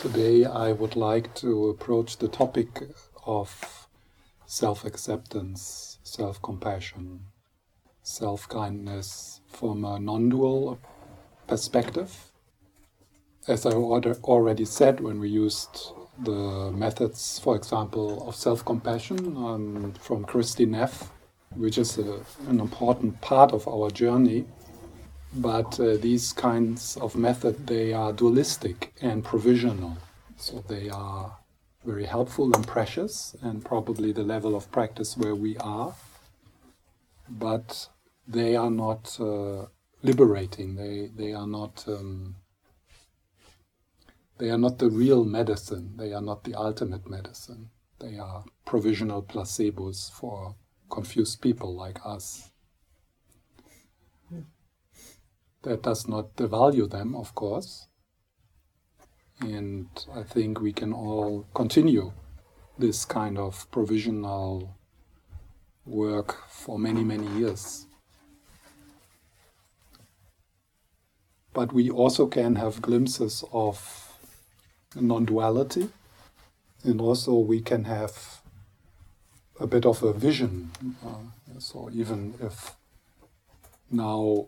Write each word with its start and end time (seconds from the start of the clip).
Today, 0.00 0.44
I 0.44 0.70
would 0.70 0.94
like 0.94 1.34
to 1.36 1.70
approach 1.70 2.18
the 2.18 2.28
topic 2.28 2.84
of 3.26 3.88
self 4.46 4.84
acceptance, 4.84 5.98
self 6.04 6.40
compassion, 6.40 7.24
self 8.04 8.48
kindness 8.48 9.40
from 9.48 9.84
a 9.84 9.98
non 9.98 10.28
dual 10.28 10.78
perspective. 11.48 12.30
As 13.48 13.66
I 13.66 13.72
already 13.72 14.64
said 14.64 15.00
when 15.00 15.18
we 15.18 15.30
used 15.30 15.92
the 16.22 16.70
methods, 16.70 17.40
for 17.40 17.56
example, 17.56 18.28
of 18.28 18.36
self 18.36 18.64
compassion 18.64 19.36
um, 19.36 19.94
from 20.00 20.24
Kristin 20.24 20.68
Neff, 20.68 21.10
which 21.56 21.76
is 21.76 21.98
a, 21.98 22.20
an 22.46 22.60
important 22.60 23.20
part 23.20 23.52
of 23.52 23.66
our 23.66 23.90
journey 23.90 24.44
but 25.34 25.78
uh, 25.78 25.96
these 25.96 26.32
kinds 26.32 26.96
of 26.96 27.16
method 27.16 27.66
they 27.66 27.92
are 27.92 28.12
dualistic 28.12 28.92
and 29.00 29.24
provisional. 29.24 29.96
So 30.36 30.64
they 30.68 30.88
are 30.88 31.38
very 31.84 32.04
helpful 32.04 32.54
and 32.54 32.66
precious 32.66 33.36
and 33.42 33.64
probably 33.64 34.12
the 34.12 34.22
level 34.22 34.54
of 34.54 34.70
practice 34.70 35.16
where 35.16 35.34
we 35.34 35.56
are. 35.58 35.94
But 37.28 37.88
they 38.26 38.56
are 38.56 38.70
not 38.70 39.18
uh, 39.20 39.66
liberating. 40.02 40.76
They 40.76 41.10
they 41.14 41.32
are 41.34 41.46
not 41.46 41.84
um, 41.86 42.36
they 44.38 44.50
are 44.50 44.58
not 44.58 44.78
the 44.78 44.90
real 44.90 45.24
medicine. 45.24 45.94
They 45.96 46.12
are 46.12 46.22
not 46.22 46.44
the 46.44 46.54
ultimate 46.54 47.08
medicine. 47.08 47.70
They 47.98 48.18
are 48.18 48.44
provisional 48.64 49.22
placebos 49.22 50.10
for 50.12 50.54
confused 50.88 51.42
people 51.42 51.74
like 51.74 51.98
us 52.04 52.47
that 55.62 55.82
does 55.82 56.08
not 56.08 56.36
devalue 56.36 56.88
them, 56.88 57.14
of 57.14 57.34
course. 57.34 57.88
And 59.40 59.88
I 60.14 60.22
think 60.22 60.60
we 60.60 60.72
can 60.72 60.92
all 60.92 61.46
continue 61.54 62.12
this 62.78 63.04
kind 63.04 63.38
of 63.38 63.70
provisional 63.70 64.76
work 65.84 66.48
for 66.48 66.78
many, 66.78 67.02
many 67.02 67.26
years. 67.38 67.86
But 71.52 71.72
we 71.72 71.90
also 71.90 72.26
can 72.26 72.56
have 72.56 72.82
glimpses 72.82 73.42
of 73.52 74.16
non 74.94 75.24
duality, 75.24 75.88
and 76.84 77.00
also 77.00 77.34
we 77.34 77.60
can 77.60 77.84
have 77.84 78.42
a 79.58 79.66
bit 79.66 79.84
of 79.84 80.02
a 80.02 80.12
vision. 80.12 80.70
Uh, 81.04 81.58
so 81.58 81.90
even 81.92 82.34
if 82.40 82.76
now 83.90 84.46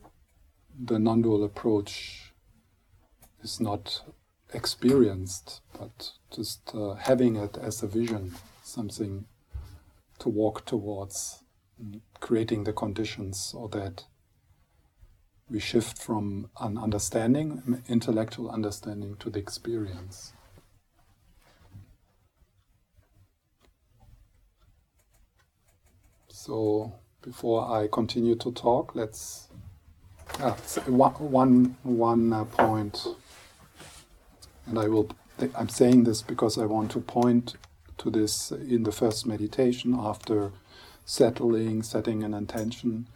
the 0.79 0.99
non 0.99 1.23
dual 1.23 1.45
approach 1.45 2.33
is 3.43 3.61
not 3.61 4.03
experienced, 4.53 5.61
but 5.79 6.13
just 6.35 6.71
uh, 6.75 6.95
having 6.95 7.37
it 7.37 7.57
as 7.57 7.83
a 7.83 7.87
vision, 7.87 8.35
something 8.63 9.27
to 10.19 10.29
walk 10.29 10.67
towards, 10.67 11.43
creating 12.21 12.65
the 12.65 12.73
conditions 12.73 13.39
so 13.39 13.69
that 13.69 14.05
we 15.49 15.59
shift 15.59 15.99
from 15.99 16.49
an 16.61 16.79
understanding, 16.79 17.83
intellectual 17.89 18.51
understanding, 18.51 19.17
to 19.17 19.31
the 19.31 19.39
experience. 19.39 20.33
So, 26.29 26.95
before 27.21 27.71
I 27.71 27.89
continue 27.89 28.35
to 28.37 28.53
talk, 28.53 28.95
let's 28.95 29.50
One, 30.39 31.13
one, 31.13 31.77
one 31.83 32.33
uh, 32.33 32.45
point, 32.45 33.07
and 34.67 34.79
I 34.79 34.89
will. 34.89 35.11
I'm 35.55 35.69
saying 35.69 36.05
this 36.05 36.23
because 36.23 36.59
I 36.59 36.67
want 36.67 36.91
to 36.93 37.01
point 37.01 37.55
to 37.99 38.11
this 38.11 38.51
in 38.53 38.83
the 38.83 38.93
first 38.93 39.27
meditation 39.27 39.95
after 39.99 40.53
settling, 41.05 41.83
setting 41.83 42.23
an 42.23 42.35
intention. 42.35 43.07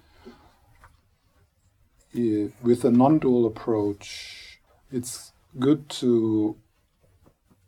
With 2.15 2.85
a 2.85 2.91
non-dual 2.91 3.47
approach, 3.47 4.61
it's 4.93 5.33
good 5.59 5.89
to 6.01 6.57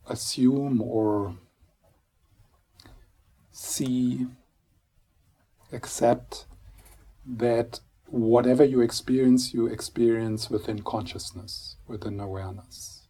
assume 0.09 0.81
or 0.81 1.35
see, 3.53 4.27
accept 5.73 6.47
that 7.27 7.81
whatever 8.09 8.65
you 8.65 8.81
experience, 8.81 9.53
you 9.53 9.67
experience 9.67 10.49
within 10.50 10.83
consciousness, 10.83 11.77
within 11.87 12.21
awareness. 12.21 13.09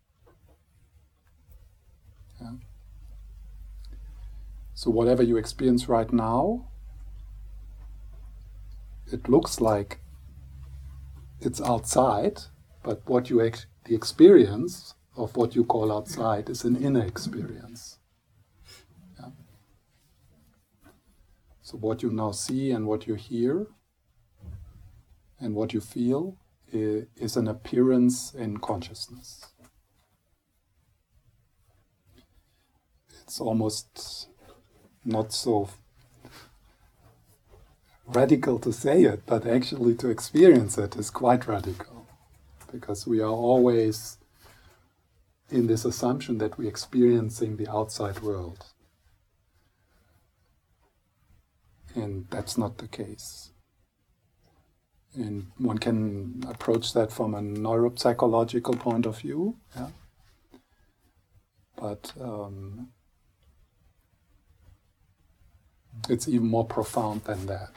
Yeah. 2.41 2.53
So, 4.75 4.91
whatever 4.91 5.23
you 5.23 5.37
experience 5.37 5.89
right 5.89 6.13
now, 6.13 6.69
it 9.13 9.29
looks 9.29 9.61
like 9.61 10.01
it's 11.41 11.61
outside, 11.61 12.41
but 12.83 13.03
what 13.07 13.31
you 13.31 13.43
ex- 13.43 13.67
the 13.85 13.95
experience 13.95 14.95
of 15.17 15.37
what 15.37 15.55
you 15.55 15.65
call 15.65 15.93
outside 15.93 16.51
is 16.51 16.65
an 16.65 16.77
inner 16.77 17.05
experience. 17.05 17.99
Yeah. 19.19 19.31
So, 21.63 21.79
what 21.79 22.03
you 22.03 22.11
now 22.11 22.33
see 22.33 22.71
and 22.71 22.87
what 22.87 23.07
you 23.07 23.15
hear 23.15 23.67
and 25.41 25.55
what 25.55 25.73
you 25.75 25.81
feel 25.81 26.37
is 26.73 27.37
an 27.37 27.49
appearance 27.49 28.35
in 28.35 28.59
consciousness. 28.59 29.47
It's 33.23 33.41
almost 33.41 34.29
not 35.05 35.33
so 35.33 35.69
radical 38.07 38.59
to 38.61 38.73
say 38.73 39.03
it, 39.03 39.23
but 39.27 39.47
actually 39.47 39.95
to 39.97 40.09
experience 40.09 40.79
it 40.79 40.97
is 40.97 41.11
quite 41.11 41.47
radical 41.47 42.07
because 42.73 43.07
we 43.07 43.21
are 43.21 43.31
always 43.31 44.19
in 45.51 45.67
this 45.67 45.85
assumption 45.85 46.39
that 46.39 46.59
we're 46.59 46.69
experiencing 46.69 47.57
the 47.57 47.69
outside 47.71 48.21
world. 48.21 48.67
And 51.95 52.27
that's 52.31 52.59
not 52.59 52.79
the 52.79 52.89
case. 52.89 53.51
And 55.17 55.47
one 55.57 55.79
can 55.79 56.45
approach 56.49 56.93
that 56.93 57.11
from 57.11 57.35
a 57.35 57.41
neuropsychological 57.41 58.79
point 58.79 59.07
of 59.07 59.19
view. 59.19 59.57
Yeah? 59.75 59.89
But 61.77 62.13
um, 62.21 62.89
it's 66.09 66.29
even 66.29 66.47
more 66.47 66.67
profound 66.67 67.25
than 67.25 67.47
that. 67.47 67.71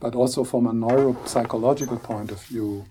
But 0.00 0.14
also 0.14 0.44
from 0.44 0.66
a 0.66 0.72
neuropsychological 0.72 2.02
point 2.02 2.30
of 2.30 2.42
view, 2.42 2.86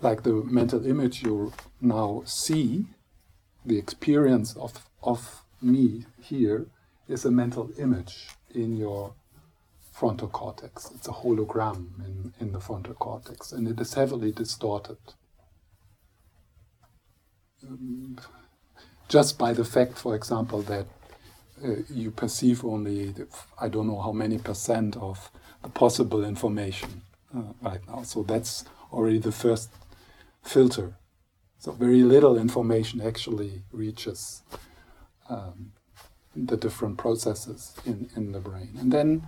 like 0.00 0.22
the 0.22 0.32
mental 0.44 0.84
image 0.84 1.22
you 1.22 1.52
now 1.80 2.22
see, 2.24 2.86
the 3.64 3.78
experience 3.78 4.56
of, 4.56 4.88
of 5.02 5.42
me 5.60 6.04
here 6.20 6.66
is 7.08 7.24
a 7.24 7.30
mental 7.30 7.70
image 7.78 8.28
in 8.54 8.76
your 8.76 9.14
frontal 9.98 10.28
cortex. 10.28 10.90
It's 10.94 11.08
a 11.08 11.12
hologram 11.12 11.88
in, 12.06 12.32
in 12.38 12.52
the 12.52 12.60
frontal 12.60 12.94
cortex, 12.94 13.52
and 13.52 13.66
it 13.66 13.80
is 13.80 13.94
heavily 13.94 14.30
distorted. 14.30 14.98
Um, 17.66 18.16
just 19.08 19.38
by 19.38 19.52
the 19.52 19.64
fact, 19.64 19.98
for 19.98 20.14
example, 20.14 20.62
that 20.62 20.86
uh, 21.64 21.82
you 21.90 22.12
perceive 22.12 22.64
only, 22.64 23.12
I 23.60 23.68
don't 23.68 23.88
know 23.88 24.00
how 24.00 24.12
many 24.12 24.38
percent 24.38 24.96
of 24.96 25.32
the 25.64 25.68
possible 25.68 26.24
information 26.24 27.02
uh, 27.36 27.52
right 27.60 27.80
now. 27.88 28.02
So 28.02 28.22
that's 28.22 28.64
already 28.92 29.18
the 29.18 29.32
first 29.32 29.70
filter. 30.44 30.96
So 31.58 31.72
very 31.72 32.04
little 32.04 32.38
information 32.38 33.00
actually 33.00 33.64
reaches 33.72 34.42
um, 35.28 35.72
the 36.36 36.56
different 36.56 36.98
processes 36.98 37.74
in, 37.84 38.08
in 38.14 38.30
the 38.30 38.38
brain. 38.38 38.76
And 38.78 38.92
then 38.92 39.26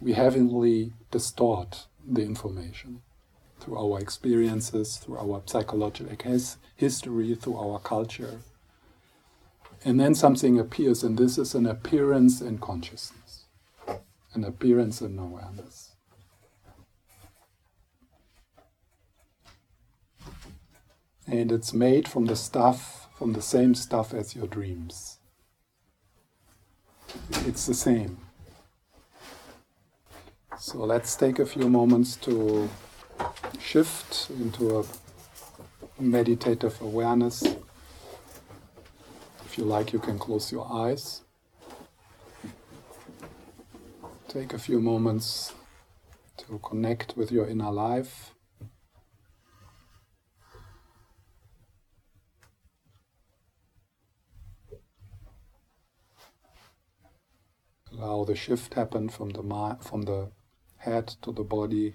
we 0.00 0.12
heavily 0.12 0.92
distort 1.10 1.86
the 2.06 2.22
information 2.22 3.02
through 3.60 3.78
our 3.78 3.98
experiences, 3.98 4.96
through 4.96 5.18
our 5.18 5.42
psychological 5.46 6.38
history, 6.76 7.34
through 7.34 7.56
our 7.56 7.78
culture. 7.78 8.40
And 9.84 10.00
then 10.00 10.14
something 10.14 10.58
appears, 10.58 11.02
and 11.02 11.18
this 11.18 11.38
is 11.38 11.54
an 11.54 11.66
appearance 11.66 12.40
in 12.40 12.58
consciousness, 12.58 13.44
an 14.32 14.44
appearance 14.44 15.00
in 15.00 15.18
awareness. 15.18 15.92
And 21.26 21.50
it's 21.50 21.72
made 21.72 22.06
from 22.06 22.26
the 22.26 22.36
stuff, 22.36 23.08
from 23.16 23.32
the 23.32 23.42
same 23.42 23.74
stuff 23.74 24.12
as 24.12 24.36
your 24.36 24.46
dreams. 24.46 25.18
It's 27.46 27.66
the 27.66 27.74
same. 27.74 28.23
So 30.58 30.78
let's 30.78 31.16
take 31.16 31.38
a 31.38 31.46
few 31.46 31.68
moments 31.68 32.16
to 32.16 32.68
shift 33.60 34.30
into 34.30 34.80
a 34.80 34.84
meditative 36.00 36.80
awareness 36.80 37.44
If 39.54 39.58
you 39.58 39.66
like, 39.66 39.92
you 39.92 40.00
can 40.00 40.18
close 40.18 40.50
your 40.50 40.66
eyes. 40.68 41.22
Take 44.26 44.52
a 44.52 44.58
few 44.58 44.80
moments 44.80 45.52
to 46.38 46.58
connect 46.58 47.16
with 47.16 47.30
your 47.30 47.46
inner 47.46 47.70
life. 47.70 48.34
Allow 57.92 58.24
the 58.24 58.34
shift 58.34 58.74
happen 58.74 59.08
from 59.08 59.28
the 59.30 59.78
from 59.82 60.02
the 60.02 60.32
head 60.84 61.06
to 61.22 61.32
the 61.32 61.42
body. 61.42 61.94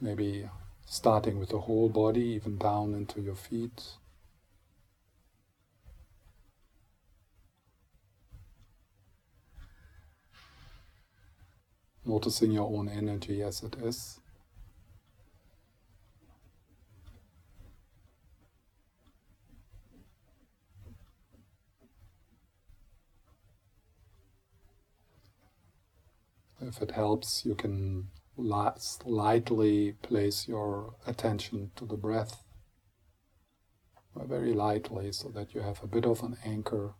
Maybe 0.00 0.48
starting 0.86 1.38
with 1.38 1.48
the 1.48 1.58
whole 1.58 1.88
body, 1.88 2.20
even 2.20 2.58
down 2.58 2.94
into 2.94 3.20
your 3.20 3.34
feet. 3.34 3.82
Noticing 12.04 12.52
your 12.52 12.68
own 12.68 12.88
energy 12.88 13.42
as 13.42 13.62
it 13.62 13.76
is. 13.82 14.21
If 26.64 26.80
it 26.80 26.92
helps, 26.92 27.44
you 27.44 27.56
can 27.56 28.08
lightly 28.36 29.92
place 30.00 30.46
your 30.46 30.94
attention 31.06 31.72
to 31.74 31.84
the 31.84 31.96
breath, 31.96 32.44
uh, 34.16 34.24
very 34.24 34.52
lightly, 34.52 35.10
so 35.10 35.28
that 35.30 35.54
you 35.54 35.60
have 35.60 35.82
a 35.82 35.88
bit 35.88 36.06
of 36.06 36.22
an 36.22 36.36
anchor. 36.44 36.94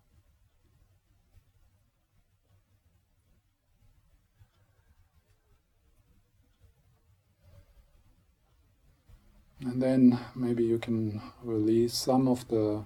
And 9.61 9.81
then 9.81 10.19
maybe 10.35 10.65
you 10.65 10.81
can 10.81 11.23
release 11.45 11.95
some 11.95 12.27
of 12.27 12.49
the 12.49 12.85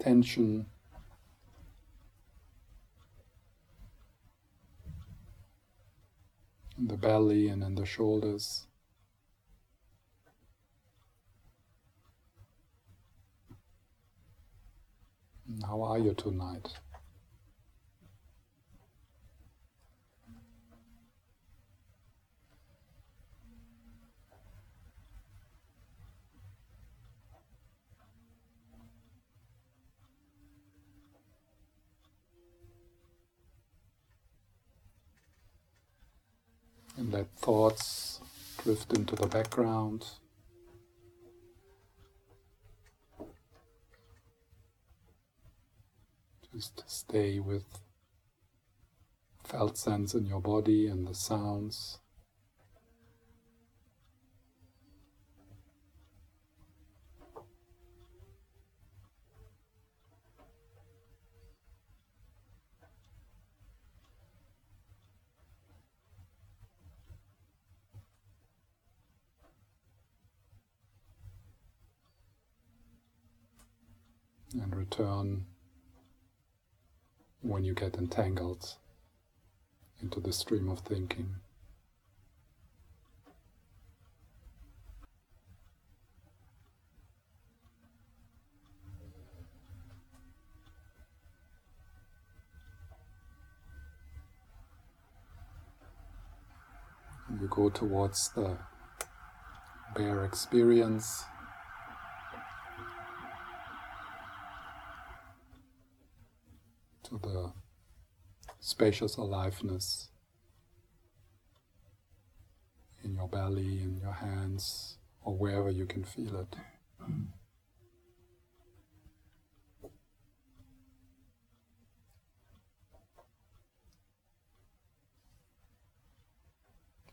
tension 0.00 0.66
in 6.80 6.88
the 6.88 6.96
belly 6.96 7.48
and 7.48 7.62
in 7.62 7.74
the 7.74 7.84
shoulders. 7.84 8.66
How 15.66 15.82
are 15.82 15.98
you 15.98 16.14
tonight? 16.14 16.68
And 37.00 37.14
let 37.14 37.30
thoughts 37.38 38.20
drift 38.62 38.92
into 38.92 39.16
the 39.16 39.26
background. 39.26 40.04
Just 46.54 46.84
stay 46.86 47.40
with 47.40 47.64
felt 49.44 49.78
sense 49.78 50.12
in 50.12 50.26
your 50.26 50.42
body 50.42 50.88
and 50.88 51.06
the 51.06 51.14
sounds. 51.14 51.99
And 74.54 74.74
return 74.74 75.46
when 77.42 77.64
you 77.64 77.74
get 77.74 77.96
entangled 77.96 78.76
into 80.02 80.20
the 80.20 80.32
stream 80.32 80.68
of 80.68 80.80
thinking. 80.80 81.36
You 97.40 97.46
go 97.48 97.70
towards 97.70 98.30
the 98.30 98.58
bare 99.94 100.24
experience 100.24 101.24
to 107.10 107.18
the 107.18 107.52
spacious 108.60 109.16
aliveness 109.16 110.10
in 113.02 113.14
your 113.14 113.26
belly, 113.26 113.82
in 113.82 113.98
your 114.00 114.12
hands, 114.12 114.96
or 115.22 115.36
wherever 115.36 115.70
you 115.70 115.86
can 115.86 116.04
feel 116.04 116.36
it. 116.36 116.56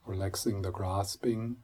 Relaxing 0.06 0.62
the 0.62 0.72
grasping 0.72 1.58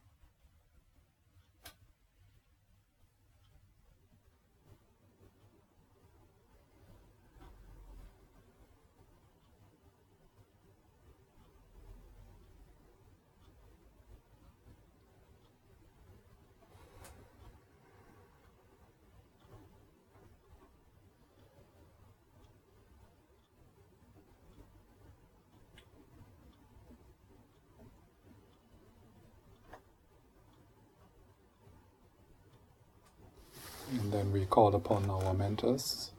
And 34.00 34.12
then 34.12 34.32
we 34.32 34.42
call 34.53 34.75
upon 34.75 35.10
our 35.10 35.33
mentors, 35.33 36.12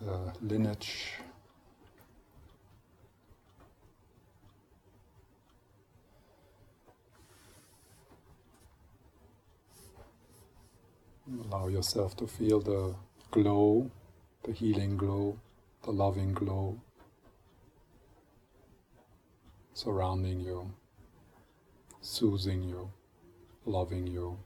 the 0.00 0.32
lineage 0.40 1.14
Allow 11.44 11.66
yourself 11.66 12.16
to 12.18 12.28
feel 12.28 12.60
the 12.60 12.94
glow, 13.32 13.90
the 14.44 14.52
healing 14.52 14.96
glow, 14.96 15.36
the 15.82 15.90
loving 15.90 16.32
glow 16.32 16.80
surrounding 19.74 20.40
you, 20.40 20.70
soothing 22.00 22.62
you, 22.62 22.88
loving 23.66 24.06
you. 24.06 24.38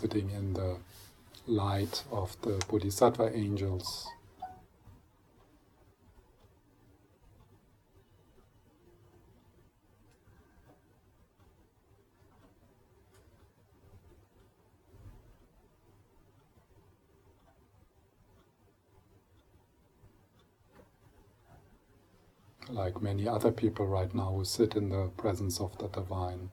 sitting 0.00 0.30
in 0.30 0.54
the 0.54 0.78
light 1.46 2.04
of 2.10 2.34
the 2.40 2.58
Bodhisattva 2.68 3.36
angels. 3.36 4.08
Like 22.70 23.02
many 23.02 23.28
other 23.28 23.50
people 23.50 23.86
right 23.86 24.14
now 24.14 24.32
who 24.32 24.44
sit 24.44 24.76
in 24.76 24.88
the 24.88 25.10
presence 25.18 25.60
of 25.60 25.76
the 25.76 25.88
divine. 25.88 26.50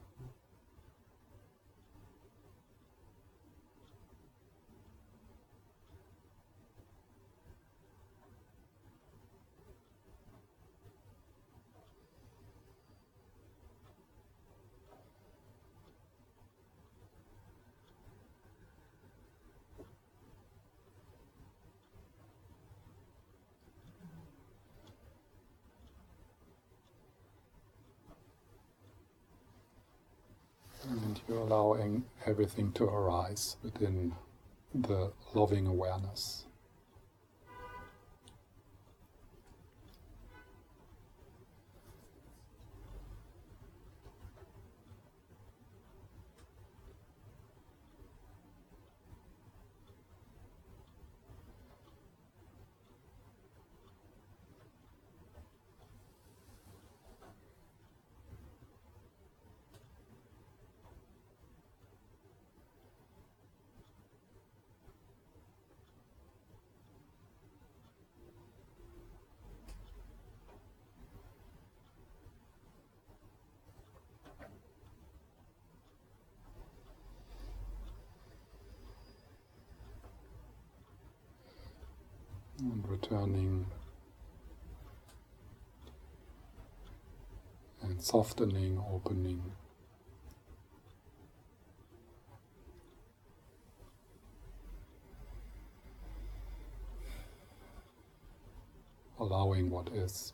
Everything 32.38 32.70
to 32.70 32.84
arise 32.84 33.56
within 33.64 34.14
the 34.72 35.12
loving 35.34 35.66
awareness. 35.66 36.44
and 82.60 82.88
returning 82.88 83.64
and 87.82 87.87
softening, 88.00 88.82
opening. 88.92 89.42
Allowing 99.20 99.70
what 99.70 99.88
is. 99.88 100.32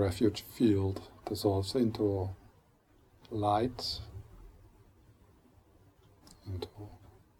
Refuge 0.00 0.44
field 0.56 1.02
dissolves 1.28 1.74
into 1.74 2.30
light, 3.30 4.00
into 6.46 6.68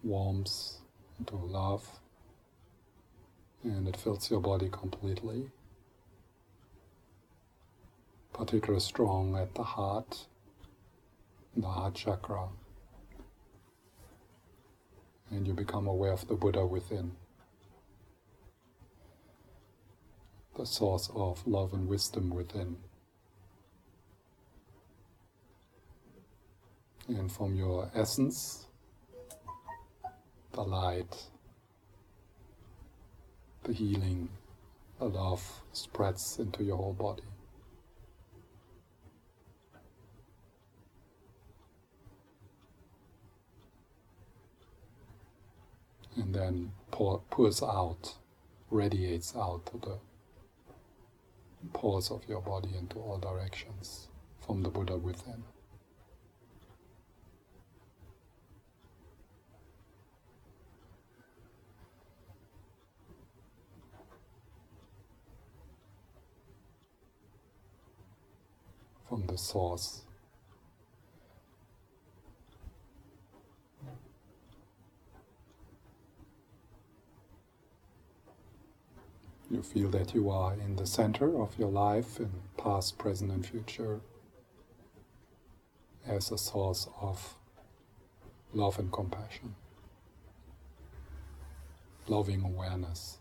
warmth, 0.02 0.75
into 1.19 1.37
love, 1.37 1.88
and 3.64 3.88
it 3.88 3.97
fills 3.97 4.31
your 4.31 4.40
body 4.40 4.69
completely. 4.71 5.50
Particularly 8.33 8.81
strong 8.81 9.37
at 9.37 9.55
the 9.55 9.62
heart, 9.62 10.26
the 11.57 11.67
heart 11.67 11.95
chakra, 11.95 12.49
and 15.31 15.47
you 15.47 15.55
become 15.55 15.87
aware 15.87 16.12
of 16.12 16.29
the 16.29 16.35
Buddha 16.35 16.64
within. 16.67 17.12
The 20.61 20.67
source 20.67 21.09
of 21.14 21.47
love 21.47 21.73
and 21.73 21.88
wisdom 21.88 22.29
within. 22.29 22.76
And 27.09 27.33
from 27.33 27.55
your 27.57 27.90
essence, 27.95 28.67
the 30.52 30.61
light, 30.61 31.17
the 33.62 33.73
healing, 33.73 34.29
the 34.99 35.07
love 35.07 35.43
spreads 35.73 36.38
into 36.38 36.62
your 36.62 36.76
whole 36.76 36.93
body. 36.93 37.23
And 46.17 46.35
then 46.35 46.73
pour, 46.90 47.23
pours 47.31 47.62
out, 47.62 48.14
radiates 48.71 49.35
out 49.35 49.64
to 49.67 49.79
the 49.79 50.10
pores 51.73 52.11
of 52.11 52.23
your 52.29 52.40
body 52.40 52.71
into 52.79 52.99
all 52.99 53.19
directions 53.19 54.09
from 54.45 54.62
the 54.62 54.69
Buddha 54.69 54.97
within. 54.97 55.45
From 69.09 69.26
the 69.26 69.37
source 69.37 70.02
You 79.50 79.64
feel 79.64 79.88
that 79.90 80.14
you 80.14 80.30
are 80.30 80.54
in 80.54 80.76
the 80.76 80.87
center 80.87 81.42
of 81.42 81.59
your 81.59 81.73
life 81.73 82.21
in 82.21 82.30
past, 82.57 82.99
present, 82.99 83.33
and 83.33 83.45
future 83.45 84.00
as 86.07 86.30
a 86.30 86.38
source 86.38 86.87
of 87.00 87.35
love 88.52 88.78
and 88.78 88.92
compassion, 88.92 89.57
loving 92.07 92.45
awareness. 92.45 93.19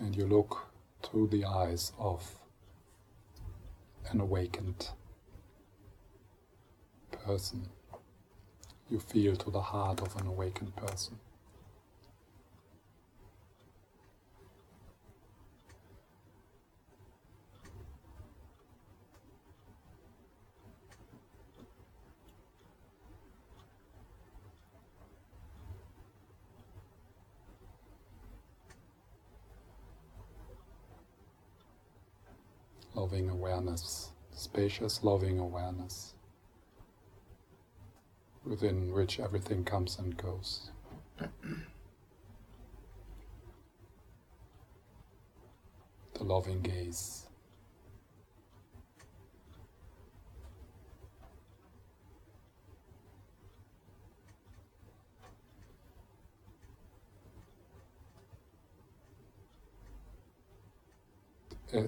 And 0.00 0.16
you 0.16 0.26
look 0.26 0.66
through 1.04 1.28
the 1.28 1.44
eyes 1.44 1.92
of 2.00 2.36
an 4.10 4.20
awakened 4.20 4.88
person. 7.24 7.66
You 8.90 9.00
feel 9.00 9.34
to 9.36 9.50
the 9.50 9.60
heart 9.60 10.02
of 10.02 10.14
an 10.20 10.26
awakened 10.26 10.76
person. 10.76 11.18
loving 32.94 33.28
awareness, 33.28 34.12
spacious 34.32 35.02
loving 35.02 35.38
awareness 35.38 36.14
within 38.44 38.92
which 38.92 39.20
everything 39.20 39.64
comes 39.64 39.98
and 39.98 40.16
goes. 40.16 40.70
the 46.14 46.24
loving 46.24 46.60
gaze. 46.62 47.26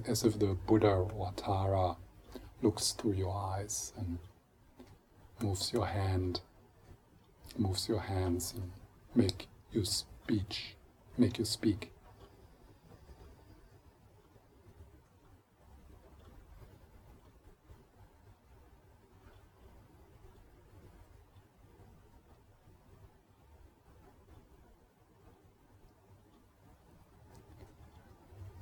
As 0.05 0.25
if 0.25 0.37
the 0.37 0.57
Buddha 0.67 0.89
or 0.89 1.31
Tara 1.37 1.95
looks 2.61 2.91
through 2.91 3.13
your 3.13 3.33
eyes 3.33 3.93
and 3.97 4.17
moves 5.41 5.71
your 5.71 5.85
hand 5.85 6.41
moves 7.57 7.87
your 7.87 7.99
hands 8.01 8.53
and 8.55 8.71
make 9.15 9.47
you 9.71 9.85
speech, 9.85 10.75
make 11.17 11.37
you 11.39 11.45
speak. 11.45 11.91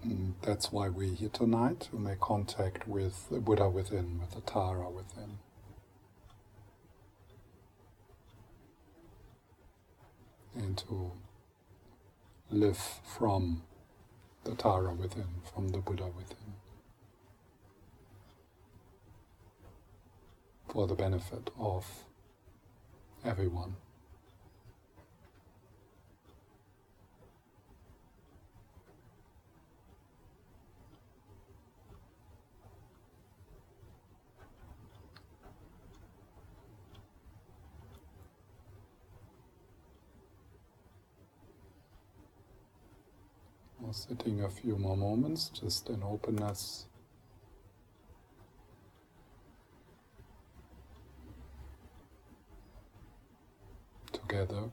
Mm, 0.06 0.34
that's 0.42 0.72
why 0.72 0.90
we're 0.90 1.16
here 1.16 1.30
tonight, 1.30 1.88
to 1.92 1.98
make 1.98 2.20
contact 2.20 2.88
with 2.88 3.28
the 3.30 3.40
Buddha 3.40 3.70
within, 3.70 4.20
with 4.20 4.32
the 4.32 4.42
Tara 4.42 4.90
within. 4.90 5.40
And 10.56 10.78
to 10.78 11.12
live 12.50 12.78
from 13.04 13.64
the 14.46 14.56
Tara 14.56 14.94
within, 14.94 15.28
from 15.54 15.70
the 15.70 15.80
Buddha 15.80 16.08
within. 16.16 16.54
For 20.70 20.88
the 20.88 20.96
benefit 20.96 21.50
of 21.60 21.86
everyone. 23.24 23.76
Sitting 43.96 44.44
a 44.44 44.50
few 44.50 44.78
more 44.78 44.98
moments, 44.98 45.50
just 45.50 45.90
in 45.90 46.04
openness. 46.04 46.86
Together. 54.12 54.70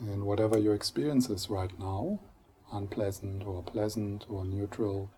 And 0.00 0.24
whatever 0.24 0.58
your 0.58 0.74
experience 0.74 1.30
is 1.30 1.48
right 1.48 1.70
now, 1.78 2.20
unpleasant 2.72 3.44
or 3.46 3.62
pleasant 3.62 4.26
or 4.28 4.44
neutral, 4.44 5.10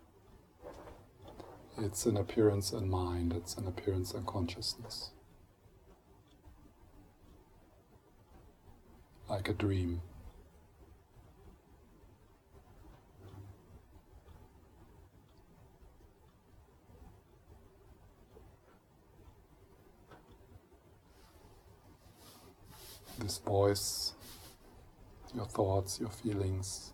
it's 1.77 2.05
an 2.05 2.17
appearance 2.17 2.71
in 2.71 2.89
mind, 2.89 3.33
it's 3.33 3.55
an 3.55 3.67
appearance 3.67 4.13
in 4.13 4.23
consciousness. 4.23 5.11
Like 9.29 9.49
a 9.49 9.53
dream. 9.53 10.01
This 23.19 23.37
voice, 23.39 24.13
your 25.33 25.45
thoughts, 25.45 25.99
your 25.99 26.09
feelings, 26.09 26.93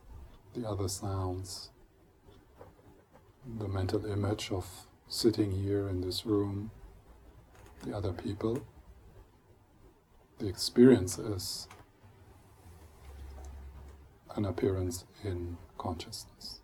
the 0.56 0.68
other 0.68 0.88
sounds 0.88 1.72
the 3.46 3.68
mental 3.68 4.06
image 4.06 4.52
of 4.52 4.68
sitting 5.08 5.52
here 5.52 5.88
in 5.90 6.02
this 6.02 6.26
room, 6.26 6.72
the 7.84 7.96
other 7.96 8.14
people. 8.14 8.64
The 10.40 10.48
experience 10.48 11.20
is 11.20 11.68
an 14.36 14.46
appearance 14.46 15.06
in 15.24 15.58
consciousness. 15.78 16.61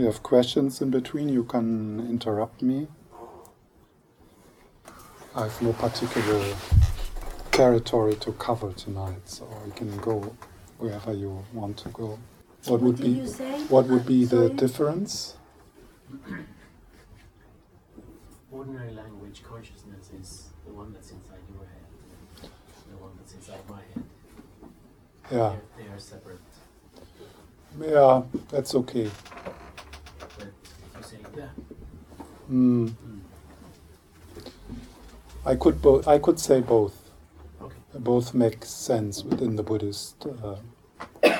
You 0.00 0.06
have 0.06 0.22
questions 0.22 0.80
in 0.80 0.90
between, 0.90 1.28
you 1.28 1.44
can 1.44 2.00
interrupt 2.08 2.62
me. 2.62 2.88
I 5.36 5.42
have 5.44 5.62
no 5.62 5.72
particular 5.74 6.42
territory 7.52 8.14
to 8.16 8.32
cover 8.32 8.72
tonight, 8.72 9.28
so 9.28 9.46
you 9.66 9.72
can 9.72 9.96
go 9.98 10.34
wherever 10.78 11.12
you 11.12 11.44
want 11.52 11.76
to 11.78 11.90
go. 11.90 12.18
What, 12.64 12.80
what 12.80 12.80
would 12.80 12.96
be 12.96 13.20
what 13.68 13.86
would 13.88 14.06
be 14.06 14.24
the 14.24 14.48
difference? 14.48 15.34
Ordinary 18.50 18.92
language 18.92 19.42
consciousness 19.42 20.10
is 20.18 20.48
the 20.66 20.72
one 20.72 20.92
that's 20.92 21.10
inside 21.10 21.44
your 21.52 21.66
head, 21.66 22.50
the 22.90 22.96
one 22.96 23.12
that's 23.18 23.34
inside 23.34 23.60
my 23.68 23.76
head. 23.76 24.04
Yeah. 25.30 25.56
They 25.78 25.92
are 25.92 25.98
separate. 25.98 26.40
Yeah, 27.80 28.22
that's 28.48 28.74
okay. 28.74 29.10
Mm. 32.50 32.92
I 35.44 35.56
could 35.56 35.80
both. 35.80 36.06
I 36.06 36.18
could 36.18 36.38
say 36.38 36.60
both. 36.60 37.10
Okay. 37.62 37.74
Both 37.94 38.34
make 38.34 38.64
sense 38.64 39.24
within 39.24 39.56
the 39.56 39.62
Buddhist 39.62 40.26
uh, 40.26 40.56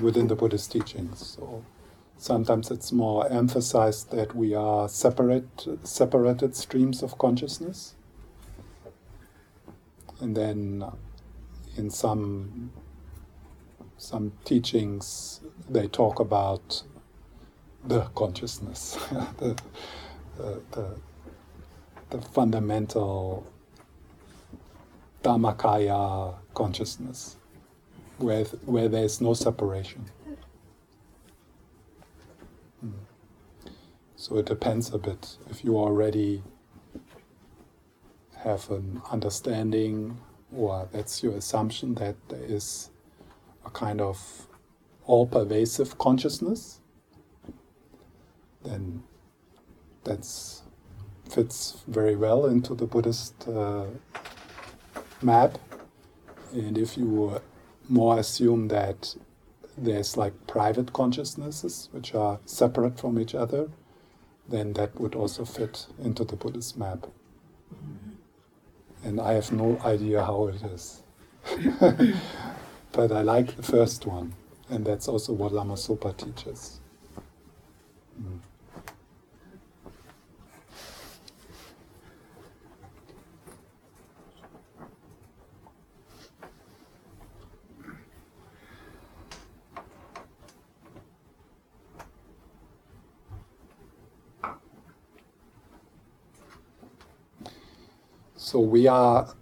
within 0.00 0.26
the 0.26 0.34
Buddhist 0.34 0.72
teachings. 0.72 1.36
So 1.36 1.64
sometimes 2.16 2.70
it's 2.70 2.92
more 2.92 3.30
emphasized 3.30 4.10
that 4.12 4.34
we 4.34 4.54
are 4.54 4.88
separate, 4.88 5.66
separated 5.84 6.56
streams 6.56 7.02
of 7.02 7.18
consciousness, 7.18 7.94
and 10.20 10.36
then 10.36 10.84
in 11.76 11.90
some 11.90 12.72
some 13.98 14.32
teachings 14.44 15.40
they 15.68 15.86
talk 15.86 16.20
about 16.20 16.82
the 17.86 18.02
consciousness, 18.14 18.98
the 19.38 19.56
the, 20.36 20.60
the, 20.72 20.96
the 22.10 22.20
fundamental 22.20 23.46
Dhammakaya 25.22 26.34
consciousness, 26.54 27.36
where, 28.18 28.44
where 28.44 28.88
there's 28.88 29.20
no 29.20 29.34
separation. 29.34 30.04
Hmm. 32.80 32.90
So 34.16 34.36
it 34.38 34.46
depends 34.46 34.92
a 34.92 34.98
bit. 34.98 35.36
If 35.50 35.64
you 35.64 35.76
already 35.76 36.42
have 38.36 38.70
an 38.70 39.02
understanding, 39.10 40.18
or 40.54 40.88
that's 40.92 41.22
your 41.22 41.34
assumption 41.34 41.94
that 41.96 42.16
there 42.28 42.44
is 42.44 42.90
a 43.64 43.70
kind 43.70 44.00
of 44.00 44.46
all 45.04 45.26
pervasive 45.26 45.98
consciousness, 45.98 46.80
then 48.66 49.02
that 50.04 50.26
fits 51.28 51.82
very 51.86 52.16
well 52.16 52.46
into 52.46 52.74
the 52.74 52.86
Buddhist 52.86 53.48
uh, 53.48 53.86
map. 55.22 55.58
And 56.52 56.78
if 56.78 56.96
you 56.96 57.40
more 57.88 58.18
assume 58.18 58.68
that 58.68 59.14
there's 59.76 60.16
like 60.16 60.46
private 60.46 60.92
consciousnesses 60.92 61.88
which 61.92 62.14
are 62.14 62.38
separate 62.46 62.98
from 62.98 63.18
each 63.18 63.34
other, 63.34 63.68
then 64.48 64.72
that 64.74 64.98
would 65.00 65.14
also 65.14 65.44
fit 65.44 65.86
into 66.02 66.24
the 66.24 66.36
Buddhist 66.36 66.78
map. 66.78 67.06
And 69.04 69.20
I 69.20 69.34
have 69.34 69.52
no 69.52 69.78
idea 69.84 70.24
how 70.24 70.48
it 70.48 70.62
is. 70.62 71.02
but 72.92 73.12
I 73.12 73.22
like 73.22 73.56
the 73.56 73.62
first 73.62 74.06
one, 74.06 74.34
and 74.68 74.84
that's 74.84 75.06
also 75.06 75.32
what 75.32 75.52
Lama 75.52 75.74
Zopa 75.74 76.16
teaches. 76.16 76.80
Mm. 78.20 78.40
So 98.46 98.60
we 98.60 98.86
are 98.86 99.34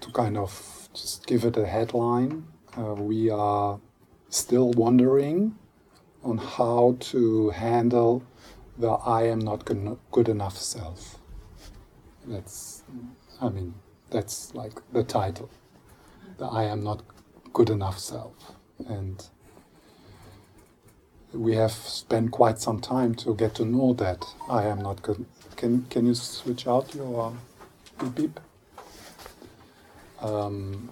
to 0.00 0.10
kind 0.12 0.36
of 0.36 0.90
just 0.92 1.26
give 1.26 1.46
it 1.46 1.56
a 1.56 1.64
headline. 1.64 2.44
Uh, 2.76 2.92
we 2.96 3.30
are 3.30 3.80
still 4.28 4.70
wondering 4.72 5.56
on 6.22 6.36
how 6.36 6.98
to 7.00 7.48
handle 7.48 8.22
the 8.76 8.90
I 8.90 9.22
am 9.22 9.38
not 9.38 9.64
good 10.10 10.28
enough 10.28 10.58
self. 10.58 11.16
That's, 12.26 12.82
I 13.40 13.48
mean, 13.48 13.72
that's 14.10 14.54
like 14.54 14.74
the 14.92 15.04
title. 15.04 15.48
The 16.36 16.44
I 16.44 16.64
am 16.64 16.84
not 16.84 17.04
good 17.54 17.70
enough 17.70 17.98
self. 17.98 18.34
And 18.86 19.26
we 21.32 21.54
have 21.54 21.72
spent 21.72 22.32
quite 22.32 22.58
some 22.58 22.80
time 22.80 23.14
to 23.14 23.34
get 23.34 23.54
to 23.54 23.64
know 23.64 23.94
that 23.94 24.26
I 24.48 24.64
am 24.64 24.82
not 24.82 25.00
good, 25.00 25.24
can 25.58 25.84
can 25.90 26.06
you 26.06 26.14
switch 26.14 26.68
out 26.68 26.94
your 26.94 27.36
beep 27.98 28.14
beep? 28.14 28.40
Um, 30.20 30.90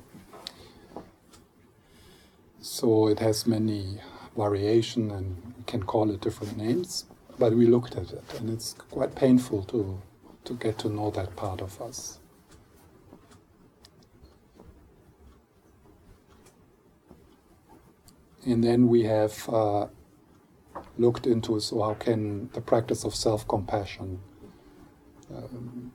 so 2.60 3.06
it 3.06 3.20
has 3.20 3.46
many 3.46 4.00
variation 4.36 5.10
and 5.12 5.54
we 5.56 5.64
can 5.66 5.82
call 5.84 6.10
it 6.10 6.20
different 6.20 6.56
names, 6.56 7.04
but 7.38 7.52
we 7.52 7.66
looked 7.66 7.94
at 7.94 8.12
it 8.12 8.24
and 8.38 8.50
it's 8.50 8.74
quite 8.90 9.14
painful 9.14 9.62
to 9.64 10.02
to 10.44 10.54
get 10.54 10.78
to 10.78 10.88
know 10.88 11.10
that 11.10 11.36
part 11.36 11.60
of 11.60 11.80
us. 11.80 12.18
And 18.44 18.62
then 18.64 18.88
we 18.88 19.04
have 19.04 19.48
uh, 19.48 19.86
looked 20.98 21.26
into 21.26 21.60
so 21.60 21.82
how 21.82 21.94
can 21.94 22.48
the 22.52 22.60
practice 22.60 23.04
of 23.04 23.14
self-compassion 23.14 24.08
um, 24.08 24.25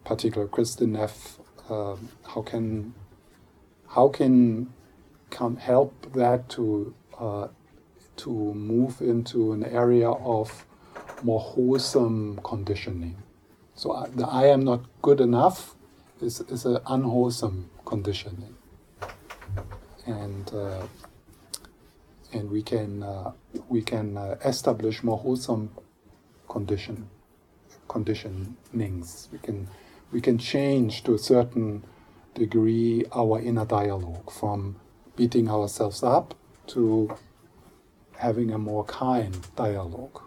particular 0.03 0.47
Kristin 0.47 0.89
Neff, 0.89 1.39
uh, 1.69 1.95
how 2.27 2.41
can 2.41 2.93
how 3.87 4.07
can 4.09 4.73
come 5.29 5.57
help 5.57 6.13
that 6.13 6.49
to 6.49 6.93
uh, 7.19 7.47
to 8.17 8.29
move 8.29 9.01
into 9.01 9.51
an 9.53 9.63
area 9.63 10.09
of 10.09 10.65
more 11.23 11.39
wholesome 11.39 12.39
conditioning. 12.43 13.17
So 13.75 13.91
uh, 13.91 14.07
the 14.13 14.27
I 14.27 14.47
am 14.47 14.63
not 14.63 14.81
good 15.01 15.21
enough 15.21 15.75
is 16.21 16.41
is 16.41 16.65
an 16.65 16.79
unwholesome 16.85 17.69
conditioning, 17.85 18.55
and 20.05 20.53
uh, 20.53 20.87
and 22.33 22.49
we 22.49 22.61
can 22.61 23.03
uh, 23.03 23.31
we 23.69 23.81
can 23.81 24.17
uh, 24.17 24.35
establish 24.45 25.03
more 25.03 25.17
wholesome 25.17 25.71
condition 26.47 27.09
conditionings. 27.91 29.31
We 29.31 29.39
can 29.39 29.67
we 30.11 30.21
can 30.21 30.37
change 30.37 31.03
to 31.03 31.13
a 31.13 31.19
certain 31.19 31.83
degree 32.33 33.05
our 33.13 33.39
inner 33.39 33.65
dialogue 33.65 34.31
from 34.31 34.77
beating 35.15 35.49
ourselves 35.49 36.01
up 36.03 36.33
to 36.67 37.15
having 38.17 38.51
a 38.51 38.57
more 38.57 38.85
kind 38.85 39.35
dialogue, 39.55 40.21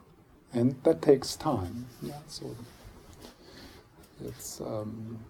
and 0.53 0.77
that 0.85 1.00
takes 1.00 1.37
time. 1.37 1.87
Yeah, 2.03 2.22
so 2.27 2.55
it's 4.24 4.61
um, 4.61 5.20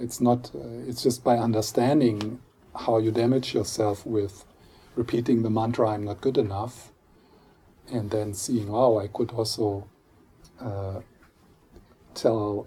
it's 0.00 0.20
not 0.20 0.50
uh, 0.54 0.88
it's 0.88 1.02
just 1.02 1.22
by 1.22 1.36
understanding 1.36 2.40
how 2.74 2.98
you 2.98 3.10
damage 3.10 3.54
yourself 3.54 4.06
with 4.06 4.44
repeating 4.96 5.42
the 5.42 5.50
mantra 5.50 5.90
"I'm 5.90 6.04
not 6.04 6.20
good 6.20 6.38
enough," 6.38 6.92
and 7.92 8.10
then 8.10 8.32
seeing, 8.34 8.68
"Wow, 8.72 8.98
I 8.98 9.08
could 9.08 9.32
also 9.32 9.86
uh, 10.64 11.00
tell 12.14 12.66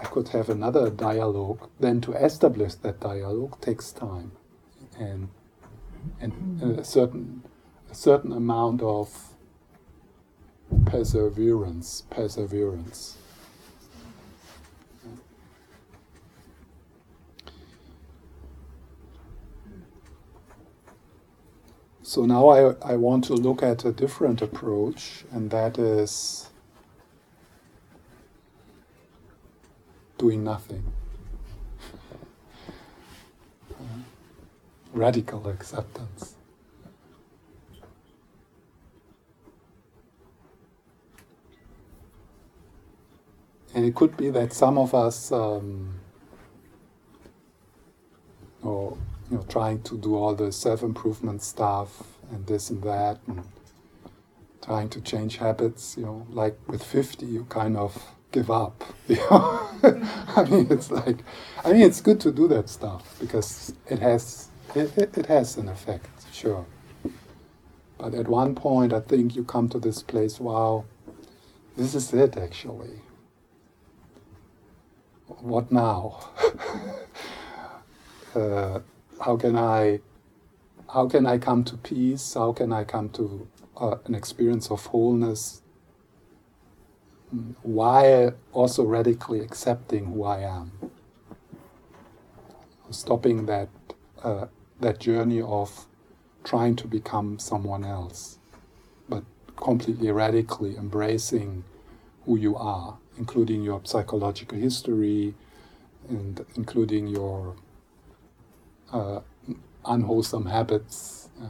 I 0.00 0.04
could 0.04 0.28
have 0.28 0.48
another 0.48 0.90
dialogue, 0.90 1.68
then 1.80 2.00
to 2.02 2.12
establish 2.12 2.74
that 2.76 3.00
dialogue 3.00 3.60
takes 3.60 3.92
time 3.92 4.32
and 4.98 5.28
and 6.20 6.78
a 6.78 6.84
certain 6.84 7.42
a 7.90 7.94
certain 7.94 8.32
amount 8.32 8.82
of 8.82 9.34
perseverance, 10.86 12.02
perseverance. 12.10 13.16
So 22.02 22.24
now 22.24 22.48
I, 22.48 22.74
I 22.82 22.96
want 22.96 23.24
to 23.24 23.34
look 23.34 23.62
at 23.62 23.84
a 23.84 23.92
different 23.92 24.40
approach, 24.40 25.24
and 25.30 25.50
that 25.50 25.78
is 25.78 26.48
doing 30.18 30.44
nothing. 30.44 30.82
Radical 34.92 35.48
acceptance. 35.48 36.34
And 43.74 43.84
it 43.84 43.94
could 43.94 44.16
be 44.16 44.30
that 44.30 44.52
some 44.52 44.76
of 44.76 44.94
us, 44.94 45.30
um, 45.30 46.00
you 49.30 49.36
know, 49.36 49.44
trying 49.48 49.82
to 49.82 49.96
do 49.96 50.16
all 50.16 50.34
the 50.34 50.50
self-improvement 50.50 51.42
stuff 51.42 52.02
and 52.30 52.46
this 52.46 52.70
and 52.70 52.82
that, 52.82 53.18
and 53.26 53.44
trying 54.62 54.88
to 54.90 55.00
change 55.00 55.36
habits. 55.36 55.96
You 55.96 56.06
know, 56.06 56.26
like 56.30 56.58
with 56.66 56.82
fifty, 56.82 57.26
you 57.26 57.44
kind 57.44 57.76
of 57.76 58.16
give 58.32 58.50
up. 58.50 58.84
You 59.08 59.16
know? 59.16 59.68
I 60.36 60.44
mean, 60.50 60.66
it's 60.70 60.90
like, 60.90 61.18
I 61.64 61.72
mean, 61.72 61.82
it's 61.82 62.00
good 62.00 62.20
to 62.20 62.32
do 62.32 62.48
that 62.48 62.68
stuff 62.68 63.16
because 63.20 63.72
it 63.88 64.00
has, 64.00 64.48
it, 64.74 64.96
it, 64.98 65.26
has 65.26 65.56
an 65.56 65.68
effect, 65.68 66.08
sure. 66.32 66.66
But 67.96 68.14
at 68.14 68.28
one 68.28 68.54
point, 68.54 68.92
I 68.92 69.00
think 69.00 69.34
you 69.34 69.44
come 69.44 69.68
to 69.70 69.78
this 69.78 70.02
place, 70.02 70.40
wow, 70.40 70.84
this 71.76 71.94
is 71.94 72.12
it 72.12 72.36
actually. 72.36 73.00
What 75.26 75.72
now? 75.72 76.30
uh, 78.34 78.80
how 79.24 79.36
can 79.36 79.56
I, 79.56 80.00
how 80.92 81.08
can 81.08 81.24
I 81.24 81.38
come 81.38 81.64
to 81.64 81.76
peace? 81.76 82.34
How 82.34 82.52
can 82.52 82.72
I 82.72 82.84
come 82.84 83.08
to 83.10 83.48
uh, 83.80 83.96
an 84.04 84.14
experience 84.14 84.70
of 84.70 84.84
wholeness 84.86 85.62
while 87.62 88.32
also 88.52 88.84
radically 88.84 89.40
accepting 89.40 90.06
who 90.06 90.24
I 90.24 90.40
am. 90.40 90.72
Stopping 92.90 93.46
that, 93.46 93.68
uh, 94.22 94.46
that 94.80 94.98
journey 94.98 95.42
of 95.42 95.86
trying 96.42 96.74
to 96.76 96.86
become 96.86 97.38
someone 97.38 97.84
else, 97.84 98.38
but 99.08 99.24
completely 99.56 100.10
radically 100.10 100.76
embracing 100.76 101.64
who 102.24 102.36
you 102.36 102.56
are, 102.56 102.98
including 103.18 103.62
your 103.62 103.80
psychological 103.84 104.58
history 104.58 105.34
and 106.08 106.44
including 106.54 107.06
your 107.06 107.56
uh, 108.92 109.20
unwholesome 109.84 110.46
habits. 110.46 111.28
Yeah. 111.40 111.48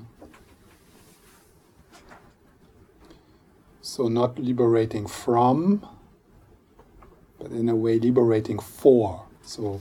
So, 3.88 4.07
not 4.07 4.38
liberating 4.38 5.07
from, 5.07 5.81
but 7.38 7.51
in 7.53 7.70
a 7.70 7.74
way 7.74 7.98
liberating 7.98 8.59
for. 8.59 9.24
So, 9.40 9.81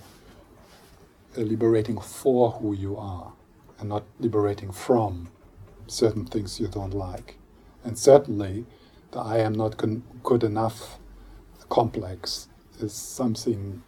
uh, 1.38 1.42
liberating 1.42 2.00
for 2.00 2.52
who 2.52 2.74
you 2.74 2.96
are, 2.96 3.34
and 3.78 3.90
not 3.90 4.06
liberating 4.18 4.72
from 4.72 5.30
certain 5.88 6.26
things 6.26 6.58
you 6.58 6.70
don't 6.70 6.94
like. 6.94 7.38
And 7.84 8.00
certainly, 8.00 8.66
the 9.12 9.20
I 9.20 9.40
am 9.40 9.52
not 9.52 9.76
good 10.24 10.44
enough 10.46 11.00
complex 11.68 12.48
is 12.80 12.94
something 12.94 13.84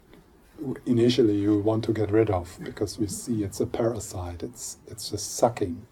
initially 0.86 1.38
you 1.38 1.60
want 1.60 1.86
to 1.86 1.93
get 1.93 2.12
rid 2.12 2.29
of 2.29 2.60
because 2.62 2.99
we 2.99 3.08
see 3.08 3.45
it's 3.45 3.62
a 3.62 3.65
parasite, 3.65 4.43
it's, 4.43 4.79
it's 4.86 5.12
just 5.12 5.38
sucking 5.38 5.88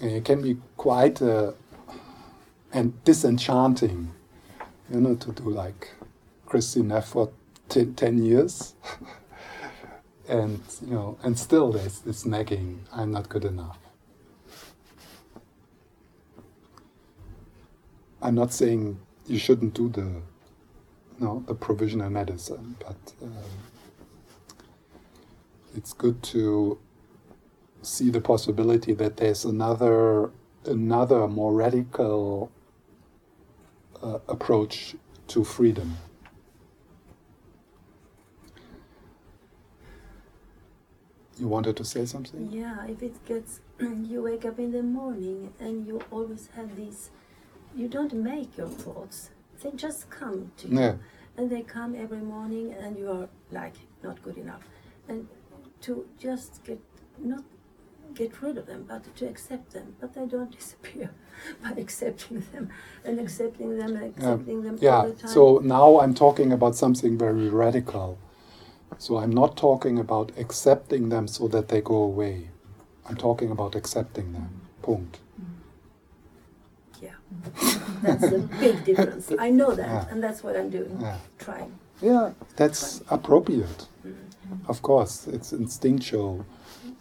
it 0.00 0.24
can 0.24 0.42
be 0.42 0.56
quite 0.76 1.20
uh, 1.20 1.52
and 2.72 3.02
disenchanting, 3.04 4.12
you 4.90 5.00
know, 5.00 5.14
to 5.16 5.32
do 5.32 5.50
like 5.50 5.90
Kristin 6.46 6.84
Neff 6.86 7.16
ten, 7.68 7.94
10 7.94 8.24
years. 8.24 8.74
and, 10.28 10.60
you 10.86 10.94
know, 10.94 11.18
and 11.22 11.38
still 11.38 11.72
there's 11.72 12.00
this 12.00 12.24
nagging, 12.24 12.84
I'm 12.92 13.10
not 13.10 13.28
good 13.28 13.44
enough. 13.44 13.78
I'm 18.20 18.34
not 18.34 18.52
saying 18.52 18.98
you 19.26 19.38
shouldn't 19.38 19.74
do 19.74 19.88
the, 19.88 20.22
no, 21.18 21.44
the 21.46 21.54
provisional 21.54 22.10
medicine, 22.10 22.76
but 22.80 23.12
um, 23.22 23.32
it's 25.76 25.92
good 25.92 26.22
to 26.24 26.78
see 27.88 28.10
the 28.10 28.20
possibility 28.20 28.92
that 28.94 29.16
there's 29.16 29.44
another, 29.44 30.30
another 30.64 31.26
more 31.26 31.52
radical 31.52 32.50
uh, 34.02 34.18
approach 34.28 34.94
to 35.28 35.44
freedom. 35.44 35.96
You 41.38 41.46
wanted 41.46 41.76
to 41.76 41.84
say 41.84 42.04
something? 42.04 42.50
Yeah, 42.50 42.84
if 42.86 43.02
it 43.02 43.24
gets, 43.24 43.60
you 43.80 44.22
wake 44.22 44.44
up 44.44 44.58
in 44.58 44.72
the 44.72 44.82
morning 44.82 45.52
and 45.60 45.86
you 45.86 46.00
always 46.10 46.48
have 46.56 46.74
these, 46.76 47.10
you 47.76 47.88
don't 47.88 48.12
make 48.12 48.56
your 48.56 48.68
thoughts, 48.68 49.30
they 49.62 49.70
just 49.70 50.10
come 50.10 50.50
to 50.58 50.68
you. 50.68 50.78
Yeah. 50.78 50.94
And 51.36 51.48
they 51.48 51.62
come 51.62 51.94
every 51.94 52.18
morning 52.18 52.74
and 52.80 52.98
you 52.98 53.10
are 53.10 53.28
like, 53.52 53.74
not 54.02 54.20
good 54.22 54.36
enough. 54.36 54.62
And 55.06 55.28
to 55.82 56.06
just 56.18 56.64
get, 56.64 56.80
not 57.18 57.44
get 58.18 58.42
rid 58.42 58.58
of 58.58 58.66
them, 58.66 58.84
but 58.88 59.16
to 59.16 59.26
accept 59.28 59.72
them. 59.72 59.94
But 60.00 60.14
they 60.14 60.26
don't 60.26 60.50
disappear 60.60 61.10
by 61.62 61.70
accepting 61.84 62.42
them 62.52 62.68
and 63.04 63.20
accepting 63.20 63.78
them 63.78 63.96
and 63.96 64.04
accepting 64.16 64.62
them 64.62 64.76
yeah. 64.80 64.96
all 64.96 65.08
the 65.08 65.14
time. 65.14 65.30
So 65.30 65.60
now 65.62 66.00
I'm 66.00 66.14
talking 66.14 66.52
about 66.52 66.74
something 66.74 67.16
very 67.16 67.48
radical. 67.48 68.18
So 68.98 69.18
I'm 69.18 69.30
not 69.30 69.56
talking 69.56 69.98
about 69.98 70.32
accepting 70.36 71.08
them 71.10 71.28
so 71.28 71.46
that 71.48 71.68
they 71.68 71.80
go 71.80 71.96
away. 71.96 72.48
I'm 73.06 73.16
talking 73.16 73.50
about 73.50 73.74
accepting 73.74 74.32
them. 74.32 74.48
Punkt. 74.82 75.18
yeah, 77.00 77.16
that's 78.02 78.24
a 78.24 78.38
big 78.60 78.84
difference. 78.84 79.32
I 79.38 79.50
know 79.50 79.70
that, 79.74 79.86
Yeah. 79.88 80.10
and 80.10 80.22
that's 80.24 80.42
what 80.42 80.56
I'm 80.56 80.70
doing, 80.70 80.98
Yeah. 81.00 81.18
trying. 81.38 81.72
Yeah, 82.00 82.32
that's 82.56 83.02
appropriate. 83.10 83.80
Mm-hmm. 84.06 84.70
Of 84.70 84.82
course, 84.82 85.26
it's 85.26 85.52
instinctual, 85.52 86.44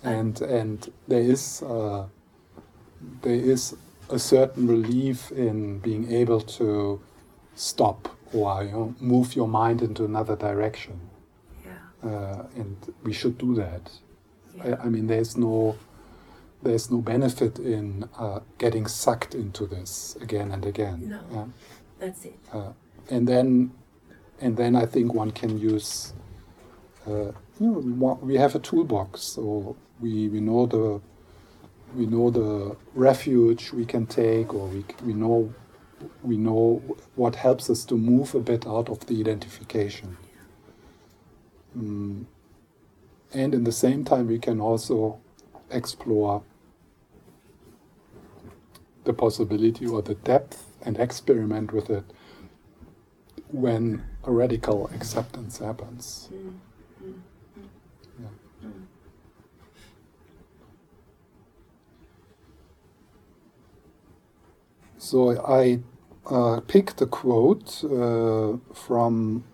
and 0.07 0.41
and 0.41 0.91
there 1.07 1.21
is 1.21 1.61
uh, 1.63 2.05
there 3.21 3.35
is 3.53 3.75
a 4.09 4.19
certain 4.19 4.67
relief 4.67 5.31
in 5.31 5.79
being 5.79 6.11
able 6.11 6.41
to 6.41 6.99
stop 7.55 8.07
or 8.33 8.63
you 8.63 8.71
know, 8.71 8.95
move 8.99 9.35
your 9.35 9.47
mind 9.47 9.81
into 9.81 10.05
another 10.05 10.35
direction, 10.35 10.99
Yeah, 11.65 12.09
uh, 12.09 12.43
and 12.55 12.75
we 13.03 13.13
should 13.13 13.37
do 13.37 13.55
that. 13.55 13.91
yeah. 14.55 14.75
I, 14.81 14.85
I 14.85 14.89
mean, 14.89 15.07
there's 15.07 15.35
no 15.37 15.75
there's 16.63 16.89
no 16.91 16.97
benefit 16.97 17.59
in 17.59 18.09
uh, 18.17 18.39
getting 18.57 18.87
sucked 18.87 19.35
into 19.35 19.67
this 19.67 20.17
again 20.21 20.51
and 20.51 20.65
again. 20.65 21.09
No. 21.09 21.19
yeah? 21.31 21.45
that's 21.99 22.25
it. 22.25 22.39
Uh, 22.53 22.71
and 23.09 23.27
then 23.27 23.71
and 24.41 24.57
then 24.57 24.75
I 24.75 24.85
think 24.85 25.13
one 25.13 25.31
can 25.31 25.57
use 25.57 26.13
uh, 27.07 27.31
you 27.59 27.67
know, 27.67 28.19
we 28.21 28.35
have 28.35 28.55
a 28.55 28.59
toolbox 28.59 29.21
so 29.21 29.75
we, 29.99 30.27
we 30.29 30.39
know 30.39 30.65
the 30.65 31.01
we 31.95 32.05
know 32.05 32.29
the 32.29 32.75
refuge 32.93 33.71
we 33.71 33.85
can 33.85 34.05
take 34.05 34.53
or 34.53 34.67
we, 34.67 34.85
we 35.03 35.13
know 35.13 35.53
we 36.23 36.37
know 36.37 36.81
what 37.15 37.35
helps 37.35 37.69
us 37.69 37.85
to 37.85 37.97
move 37.97 38.35
a 38.35 38.39
bit 38.39 38.67
out 38.67 38.89
of 38.89 39.05
the 39.07 39.19
identification 39.19 40.17
Mm. 41.77 42.25
and 43.33 43.53
in 43.53 43.63
the 43.63 43.71
same 43.71 44.03
time 44.03 44.27
we 44.27 44.39
can 44.39 44.59
also 44.59 45.19
explore 45.69 46.41
the 49.03 49.13
possibility 49.13 49.85
or 49.85 50.01
the 50.01 50.15
depth 50.15 50.65
and 50.81 50.97
experiment 50.99 51.71
with 51.73 51.89
it 51.89 52.03
when 53.49 54.03
a 54.23 54.31
radical 54.31 54.89
acceptance 54.93 55.59
happens. 55.59 56.29
Mm, 56.33 56.53
mm, 57.03 57.13
Yeah. 58.19 58.27
mm. 58.67 58.71
So 65.09 65.39
I 65.41 65.79
uh, 66.29 66.59
picked 66.67 67.01
a 67.01 67.05
quote 67.05 67.81
uh, 67.85 68.57
from 68.73 69.45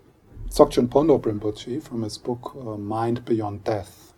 Dzogchen 0.48 0.88
Ponlop 0.88 1.22
Rinpoche 1.26 1.80
from 1.80 2.02
his 2.02 2.18
book 2.18 2.56
uh, 2.56 2.76
Mind 2.76 3.24
Beyond 3.24 3.62
Death. 3.62 4.12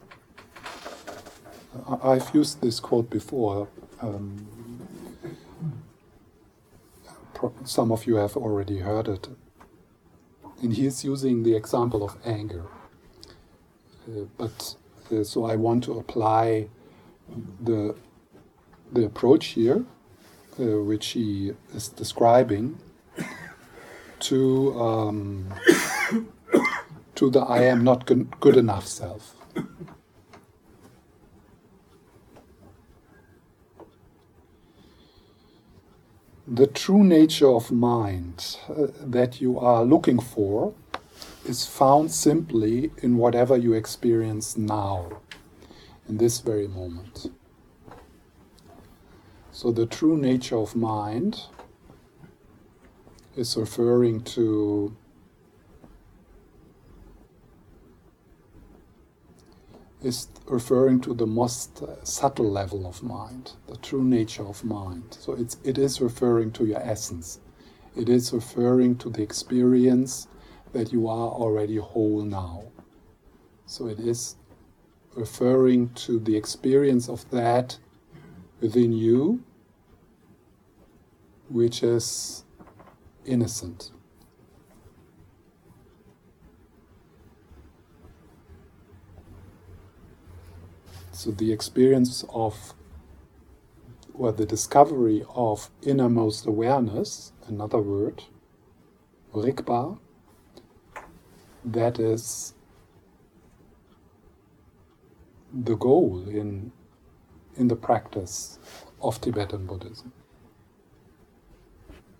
I- 1.86 2.12
I've 2.12 2.34
used 2.34 2.62
this 2.62 2.80
quote 2.80 3.10
before. 3.10 3.68
Um, 4.00 4.46
pro- 7.34 7.52
some 7.64 7.92
of 7.92 8.06
you 8.06 8.14
have 8.14 8.34
already 8.34 8.78
heard 8.78 9.06
it. 9.06 9.28
And 10.62 10.72
he's 10.72 11.04
using 11.04 11.42
the 11.42 11.54
example 11.54 12.02
of 12.02 12.16
anger. 12.24 12.64
Uh, 14.08 14.24
but 14.38 14.74
uh, 15.12 15.22
so 15.22 15.44
I 15.44 15.56
want 15.56 15.84
to 15.84 15.98
apply 15.98 16.68
the 17.62 17.94
the 18.90 19.04
approach 19.04 19.46
here, 19.48 19.84
uh, 20.58 20.82
which 20.82 21.08
he 21.08 21.52
is 21.74 21.88
describing, 21.88 22.78
to 24.20 24.80
um, 24.80 25.52
to 27.14 27.30
the 27.30 27.40
I 27.40 27.62
am 27.62 27.84
not 27.84 28.06
good, 28.40 28.56
enough 28.56 28.86
self. 28.86 29.34
The 36.48 36.66
true 36.68 37.02
nature 37.02 37.48
of 37.48 37.72
mind 37.72 38.56
uh, 38.68 38.86
that 39.00 39.40
you 39.40 39.58
are 39.58 39.84
looking 39.84 40.20
for 40.20 40.74
is 41.44 41.66
found 41.66 42.12
simply 42.12 42.92
in 43.02 43.16
whatever 43.16 43.56
you 43.56 43.72
experience 43.72 44.56
now, 44.56 45.20
in 46.08 46.18
this 46.18 46.38
very 46.40 46.68
moment. 46.68 47.30
So, 49.56 49.72
the 49.72 49.86
true 49.86 50.18
nature 50.18 50.58
of 50.58 50.76
mind 50.76 51.40
is 53.38 53.56
referring 53.56 54.20
to 54.36 54.94
is 60.02 60.28
referring 60.44 61.00
to 61.00 61.14
the 61.14 61.26
most 61.26 61.82
subtle 62.02 62.50
level 62.50 62.86
of 62.86 63.02
mind, 63.02 63.52
the 63.66 63.78
true 63.78 64.04
nature 64.04 64.44
of 64.46 64.62
mind. 64.62 65.16
So 65.20 65.32
it's 65.32 65.56
it 65.64 65.78
is 65.78 66.02
referring 66.02 66.50
to 66.52 66.66
your 66.66 66.82
essence. 66.82 67.40
It 67.96 68.10
is 68.10 68.34
referring 68.34 68.96
to 68.98 69.08
the 69.08 69.22
experience 69.22 70.28
that 70.74 70.92
you 70.92 71.08
are 71.08 71.30
already 71.30 71.76
whole 71.76 72.20
now. 72.20 72.64
So 73.64 73.86
it 73.86 74.00
is 74.00 74.36
referring 75.14 75.94
to 76.04 76.18
the 76.18 76.36
experience 76.36 77.08
of 77.08 77.24
that 77.30 77.78
within 78.60 78.92
you 78.92 79.42
which 81.48 81.82
is 81.82 82.44
innocent. 83.24 83.92
So 91.12 91.30
the 91.30 91.52
experience 91.52 92.24
of 92.28 92.74
or 94.12 94.32
the 94.32 94.46
discovery 94.46 95.24
of 95.34 95.70
innermost 95.82 96.46
awareness, 96.46 97.32
another 97.46 97.78
word, 97.78 98.22
Rigpa, 99.34 99.98
that 101.64 101.98
is 101.98 102.54
the 105.52 105.74
goal 105.76 106.28
in, 106.28 106.72
in 107.56 107.68
the 107.68 107.76
practice 107.76 108.58
of 109.00 109.20
Tibetan 109.20 109.66
Buddhism. 109.66 110.12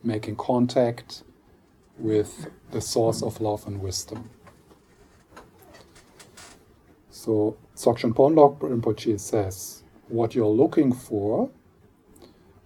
Making 0.03 0.37
contact 0.37 1.23
with 1.99 2.51
the 2.71 2.81
source 2.81 3.23
of 3.23 3.41
love 3.41 3.67
and 3.67 3.81
wisdom. 3.81 4.31
So 7.11 7.57
Dzogchen 7.75 8.15
Ponlop 8.15 8.59
Rinpoche 8.59 9.19
says, 9.19 9.83
what 10.09 10.35
you're 10.35 10.47
looking 10.47 10.93
for, 10.93 11.51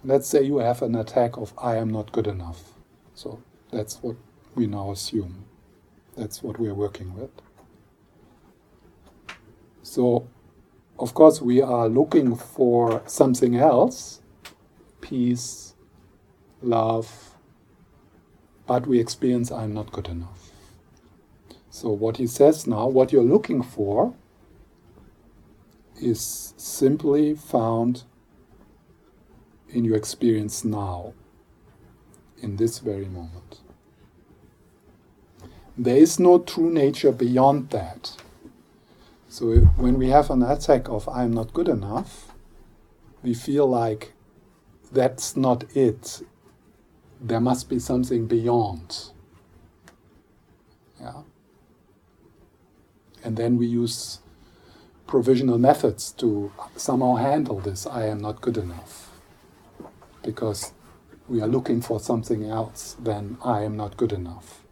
let's 0.04 0.28
say 0.28 0.42
you 0.42 0.59
have 0.59 0.83
an 0.83 0.94
attack 0.94 1.37
of 1.37 1.54
I 1.56 1.76
am 1.76 1.90
not 1.90 2.12
good 2.12 2.26
enough. 2.26 2.72
So 3.14 3.42
that's 3.70 4.02
what 4.02 4.16
we 4.54 4.66
now 4.66 4.90
assume. 4.90 5.44
That's 6.16 6.42
what 6.42 6.59
we're 6.59 6.74
working 6.74 7.14
with. 7.14 7.30
So, 9.83 10.28
of 11.00 11.14
course, 11.14 11.40
we 11.40 11.62
are 11.62 11.88
looking 11.88 12.36
for 12.36 13.02
something 13.06 13.56
else 13.56 14.20
peace, 15.00 15.74
love, 16.62 17.36
but 18.66 18.86
we 18.86 19.00
experience 19.00 19.50
I'm 19.50 19.72
not 19.72 19.90
good 19.92 20.08
enough. 20.08 20.50
So, 21.70 21.88
what 21.88 22.18
he 22.18 22.26
says 22.26 22.66
now, 22.66 22.86
what 22.86 23.12
you're 23.12 23.22
looking 23.24 23.62
for, 23.62 24.14
is 26.00 26.52
simply 26.56 27.34
found 27.34 28.04
in 29.70 29.84
your 29.84 29.96
experience 29.96 30.64
now, 30.64 31.14
in 32.42 32.56
this 32.56 32.78
very 32.78 33.06
moment. 33.06 33.60
There 35.78 35.96
is 35.96 36.20
no 36.20 36.40
true 36.40 36.70
nature 36.70 37.12
beyond 37.12 37.70
that. 37.70 38.16
So 39.30 39.58
when 39.76 39.96
we 39.96 40.08
have 40.08 40.28
an 40.30 40.42
attack 40.42 40.88
of 40.88 41.08
I'm 41.08 41.32
not 41.32 41.54
good 41.54 41.68
enough, 41.68 42.32
we 43.22 43.32
feel 43.32 43.64
like 43.64 44.12
that's 44.90 45.36
not 45.36 45.64
it. 45.76 46.22
There 47.20 47.38
must 47.38 47.68
be 47.68 47.78
something 47.78 48.26
beyond. 48.26 49.12
Yeah. 51.00 51.22
And 53.22 53.36
then 53.36 53.56
we 53.56 53.68
use 53.68 54.18
provisional 55.06 55.58
methods 55.58 56.10
to 56.14 56.50
somehow 56.74 57.14
handle 57.14 57.60
this 57.60 57.86
I 57.86 58.06
am 58.06 58.18
not 58.18 58.40
good 58.40 58.56
enough. 58.56 59.12
Because 60.24 60.72
we 61.28 61.40
are 61.40 61.46
looking 61.46 61.80
for 61.80 62.00
something 62.00 62.50
else 62.50 62.96
than 63.00 63.38
I 63.44 63.62
am 63.62 63.76
not 63.76 63.96
good 63.96 64.12
enough. 64.12 64.64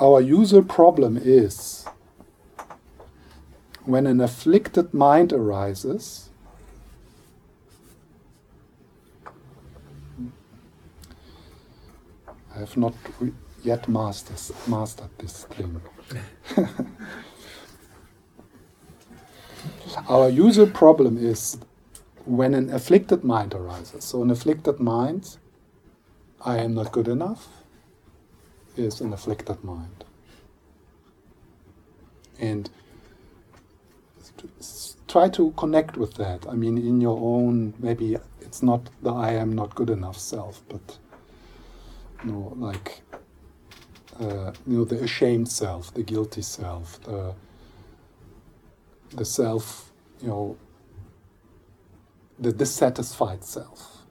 Our 0.00 0.22
usual 0.22 0.62
problem 0.62 1.18
is 1.22 1.84
when 3.84 4.06
an 4.06 4.22
afflicted 4.22 4.94
mind 4.94 5.30
arises, 5.30 6.30
I 12.54 12.60
have 12.60 12.78
not 12.78 12.94
yet 13.62 13.88
masters, 13.90 14.50
mastered 14.66 15.10
this 15.18 15.44
thing. 15.44 15.82
Our 20.08 20.30
usual 20.30 20.66
problem 20.68 21.18
is 21.18 21.58
when 22.24 22.54
an 22.54 22.70
afflicted 22.72 23.22
mind 23.22 23.52
arises. 23.52 24.04
So, 24.04 24.22
an 24.22 24.30
afflicted 24.30 24.80
mind, 24.80 25.36
I 26.40 26.56
am 26.58 26.72
not 26.72 26.90
good 26.90 27.08
enough, 27.08 27.59
is 28.76 29.00
an 29.00 29.12
afflicted 29.12 29.62
mind. 29.64 30.04
And 32.38 32.70
try 35.08 35.28
to 35.28 35.50
connect 35.52 35.96
with 35.96 36.14
that. 36.14 36.46
I 36.48 36.54
mean, 36.54 36.78
in 36.78 37.00
your 37.00 37.18
own, 37.20 37.74
maybe 37.78 38.16
it's 38.40 38.62
not 38.62 38.88
the 39.02 39.12
I 39.12 39.32
am 39.32 39.52
not 39.52 39.74
good 39.74 39.90
enough 39.90 40.16
self, 40.18 40.62
but 40.68 40.98
you 42.24 42.32
know, 42.32 42.52
like 42.56 43.02
uh, 44.20 44.52
you 44.66 44.78
know, 44.78 44.84
the 44.84 45.02
ashamed 45.02 45.48
self, 45.48 45.92
the 45.94 46.02
guilty 46.02 46.42
self, 46.42 47.02
the 47.02 47.34
the 49.12 49.24
self, 49.24 49.90
you 50.20 50.28
know, 50.28 50.56
the 52.38 52.52
dissatisfied 52.52 53.42
self. 53.44 54.04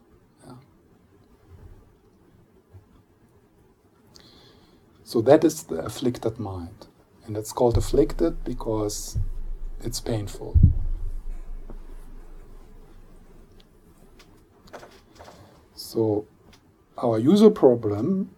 Yeah. 0.45 0.53
So 5.09 5.21
that 5.21 5.43
is 5.43 5.63
the 5.63 5.77
afflicted 5.77 6.37
mind, 6.37 6.85
and 7.25 7.35
it's 7.35 7.51
called 7.51 7.77
afflicted 7.77 8.43
because 8.43 9.17
it's 9.81 9.99
painful. 9.99 10.55
So, 15.73 16.27
our 16.95 17.17
usual 17.17 17.49
problem 17.49 18.35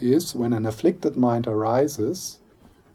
is 0.00 0.34
when 0.34 0.54
an 0.54 0.64
afflicted 0.64 1.18
mind 1.18 1.46
arises, 1.46 2.38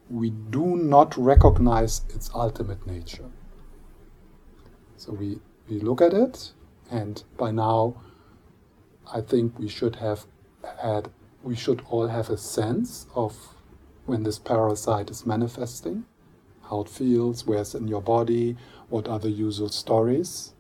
we 0.09 0.31
do 0.31 0.75
not 0.75 1.15
recognize 1.15 2.01
its 2.09 2.31
ultimate 2.33 2.88
nature. 2.88 3.29
So, 4.97 5.13
we, 5.13 5.39
we 5.69 5.79
look 5.79 6.01
at 6.01 6.15
it, 6.15 6.53
and 6.89 7.23
by 7.38 7.51
now, 7.51 8.01
I 9.13 9.21
think 9.21 9.59
we 9.59 9.67
should 9.67 9.97
have 9.97 10.25
had, 10.81 11.12
we 11.43 11.56
should 11.56 11.82
all 11.89 12.08
have 12.08 12.29
a 12.29 12.38
sense 12.38 13.06
of 13.13 13.36
when 14.06 14.23
this 14.23 14.39
parasite 14.39 15.10
is 15.10 15.25
manifesting 15.25 16.06
how 16.69 16.82
it 16.82 16.89
feels, 16.89 17.45
where's 17.45 17.75
in 17.75 17.88
your 17.88 18.01
body, 18.01 18.56
what 18.89 19.08
are 19.08 19.19
the 19.19 19.29
usual 19.29 19.67
stories. 19.69 20.53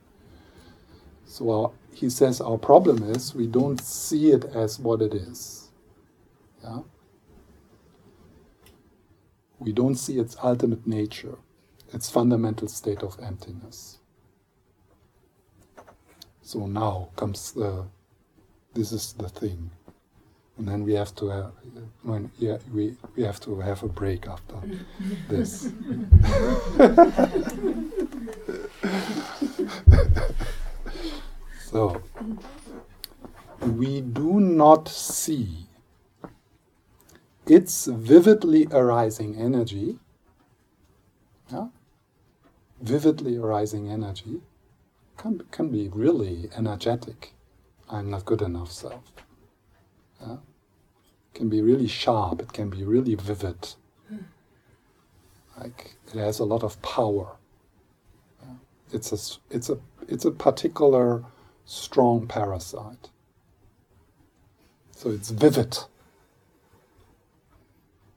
So 1.25 1.49
our, 1.49 1.71
he 1.93 2.09
says 2.09 2.41
our 2.41 2.57
problem 2.57 3.01
is 3.09 3.33
we 3.33 3.47
don't 3.47 3.79
see 3.79 4.31
it 4.31 4.43
as 4.43 4.77
what 4.77 5.01
it 5.01 5.13
is. 5.13 5.71
Yeah? 6.61 6.79
We 9.59 9.71
don't 9.71 9.95
see 9.95 10.19
its 10.19 10.35
ultimate 10.43 10.85
nature, 10.85 11.37
its 11.93 12.09
fundamental 12.09 12.67
state 12.67 13.01
of 13.01 13.17
emptiness. 13.23 13.99
So 16.41 16.67
now 16.67 17.09
comes 17.15 17.53
the, 17.53 17.85
this 18.73 18.91
is 18.91 19.13
the 19.13 19.29
thing 19.29 19.71
and 20.57 20.67
then 20.67 20.83
we 20.83 20.93
have 20.93 21.15
to 21.15 21.29
have 21.29 21.51
when 22.03 22.29
yeah, 22.37 22.57
we 22.73 22.95
we 23.15 23.23
have 23.23 23.39
to 23.41 23.59
have 23.59 23.83
a 23.83 23.87
break 23.87 24.27
after 24.27 24.55
this. 25.29 25.61
so 31.59 32.01
we 33.61 34.01
do 34.01 34.39
not 34.39 34.87
see 34.87 35.67
its 37.47 37.85
vividly 37.85 38.67
arising 38.71 39.35
energy. 39.35 39.99
Yeah? 41.51 41.67
Vividly 42.81 43.37
arising 43.37 43.89
energy 43.89 44.41
can, 45.17 45.41
can 45.51 45.69
be 45.69 45.89
really 45.89 46.49
energetic. 46.55 47.33
I'm 47.89 48.09
not 48.09 48.25
good 48.25 48.41
enough 48.41 48.71
self. 48.71 49.03
Yeah? 50.25 50.33
It 50.33 51.35
can 51.35 51.49
be 51.49 51.61
really 51.61 51.87
sharp, 51.87 52.41
it 52.41 52.53
can 52.53 52.69
be 52.69 52.83
really 52.83 53.15
vivid. 53.15 53.75
Like 55.59 55.95
it 56.07 56.19
has 56.19 56.39
a 56.39 56.45
lot 56.45 56.63
of 56.63 56.81
power. 56.81 57.35
Yeah? 58.41 58.55
It's 58.91 59.11
a 59.11 59.55
it's 59.55 59.69
a 59.69 59.77
it's 60.07 60.25
a 60.25 60.31
particular 60.31 61.23
strong 61.65 62.27
parasite. 62.27 63.09
So 64.91 65.09
it's 65.11 65.29
vivid. 65.29 65.77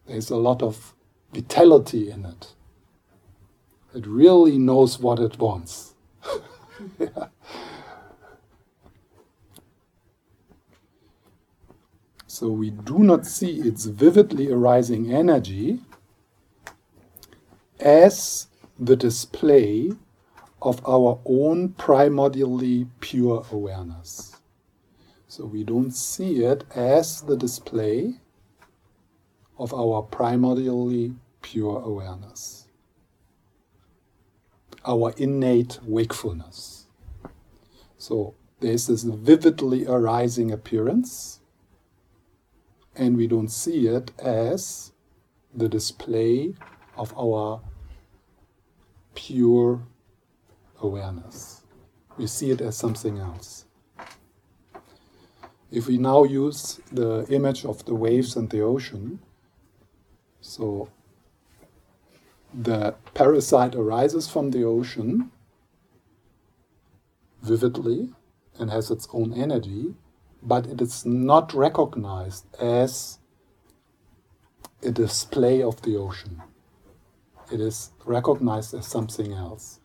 There's 0.07 0.31
a 0.31 0.37
lot 0.37 0.63
of 0.63 0.95
vitality 1.33 2.11
in 2.11 2.25
it. 2.25 2.55
It 3.95 4.07
really 4.07 4.59
knows 4.59 4.99
what 4.99 5.19
it 5.19 5.39
wants. 5.39 5.95
yeah. 6.99 7.29
So 12.39 12.51
we 12.51 12.69
do 12.69 12.99
not 12.99 13.25
see 13.25 13.61
its 13.61 13.87
vividly 13.87 14.53
arising 14.53 15.11
energy 15.11 15.81
as 17.81 18.49
the 18.79 18.95
display 18.95 19.93
of 20.61 20.87
our 20.87 21.19
own 21.25 21.71
primordially 21.71 22.91
pure 23.01 23.47
awareness. 23.51 24.37
So 25.29 25.47
we 25.47 25.65
don't 25.65 25.93
see 25.93 26.45
it 26.45 26.65
as 26.75 27.23
the 27.23 27.39
display 27.39 28.21
of 29.59 29.73
our 29.73 30.03
primordially 30.03 31.17
pure 31.41 31.81
awareness, 31.81 32.69
our 34.85 35.15
innate 35.17 35.79
wakefulness. 35.85 36.87
So 37.97 38.35
there's 38.61 38.89
this 38.89 39.05
vividly 39.05 39.87
arising 39.87 40.53
appearance 40.53 41.36
and 42.97 43.17
we 43.17 43.27
don't 43.27 43.49
see 43.51 43.87
it 43.87 44.11
as 44.19 44.93
the 45.55 45.69
display 45.69 46.55
of 46.97 47.17
our 47.17 47.61
pure 49.15 49.83
awareness. 50.81 51.63
We 52.17 52.27
see 52.27 52.51
it 52.51 52.61
as 52.61 52.77
something 52.77 53.19
else. 53.19 53.65
If 55.71 55.87
we 55.89 55.99
now 55.99 56.25
use 56.25 56.81
the 56.93 57.27
image 57.29 57.65
of 57.65 57.85
the 57.85 57.95
waves 57.95 58.37
and 58.37 58.49
the 58.49 58.61
ocean, 58.61 59.19
so 60.41 60.89
the 62.55 62.95
parasite 63.15 63.75
arises 63.75 64.29
from 64.29 64.51
the 64.51 64.65
ocean 64.65 65.31
vividly 67.43 68.11
and 68.59 68.71
has 68.71 68.91
its 68.91 69.09
own 69.13 69.35
energy, 69.35 69.95
but 70.43 70.67
it 70.67 70.81
is 70.81 71.05
not 71.05 71.53
recognized 71.55 72.45
as 72.61 73.19
a 74.83 74.91
display 74.91 75.63
of 75.63 75.83
the 75.83 75.97
ocean. 75.97 76.43
It 77.53 77.61
is 77.61 77.91
recognized 78.05 78.75
as 78.75 78.87
something 78.87 79.33
else. 79.33 79.81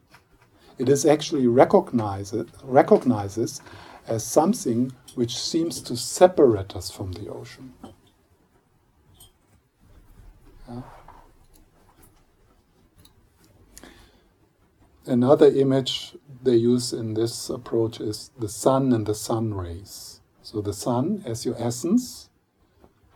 It 0.77 0.89
is 0.89 1.05
actually 1.05 1.47
recognized, 1.47 2.35
recognizes 2.63 3.61
as 4.07 4.25
something 4.25 4.93
which 5.15 5.37
seems 5.37 5.81
to 5.81 5.95
separate 5.95 6.75
us 6.75 6.89
from 6.89 7.11
the 7.11 7.29
ocean. 7.29 7.73
Another 15.05 15.47
image 15.47 16.15
they 16.43 16.55
use 16.55 16.93
in 16.93 17.15
this 17.15 17.49
approach 17.49 17.99
is 17.99 18.31
the 18.39 18.47
sun 18.47 18.93
and 18.93 19.05
the 19.05 19.15
sun 19.15 19.53
rays. 19.53 20.20
So 20.51 20.59
the 20.59 20.73
sun 20.73 21.23
as 21.25 21.45
your 21.45 21.55
essence, 21.57 22.29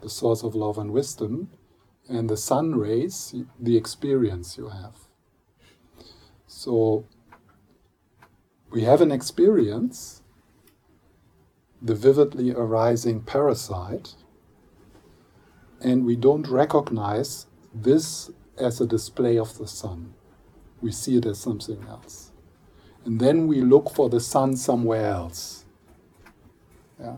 the 0.01 0.09
source 0.09 0.41
of 0.41 0.55
love 0.55 0.77
and 0.77 0.91
wisdom, 0.91 1.49
and 2.07 2.29
the 2.29 2.37
sun 2.37 2.75
rays, 2.75 3.35
the 3.59 3.75
experience 3.75 4.57
you 4.57 4.69
have. 4.69 4.95
So 6.47 7.03
we 8.69 8.83
have 8.83 9.01
an 9.01 9.11
experience, 9.11 10.21
the 11.81 11.93
vividly 11.93 12.51
arising 12.51 13.23
parasite, 13.23 14.15
and 15.81 16.05
we 16.05 16.15
don't 16.15 16.47
recognize 16.47 17.47
this 17.73 18.31
as 18.57 18.79
a 18.79 18.87
display 18.87 19.37
of 19.37 19.57
the 19.57 19.67
sun. 19.67 20.13
We 20.81 20.93
see 20.93 21.17
it 21.17 21.25
as 21.25 21.39
something 21.39 21.83
else. 21.89 22.31
And 23.03 23.19
then 23.19 23.47
we 23.47 23.59
look 23.59 23.89
for 23.89 24.07
the 24.07 24.21
sun 24.21 24.55
somewhere 24.55 25.07
else. 25.07 25.65
Yeah? 26.97 27.17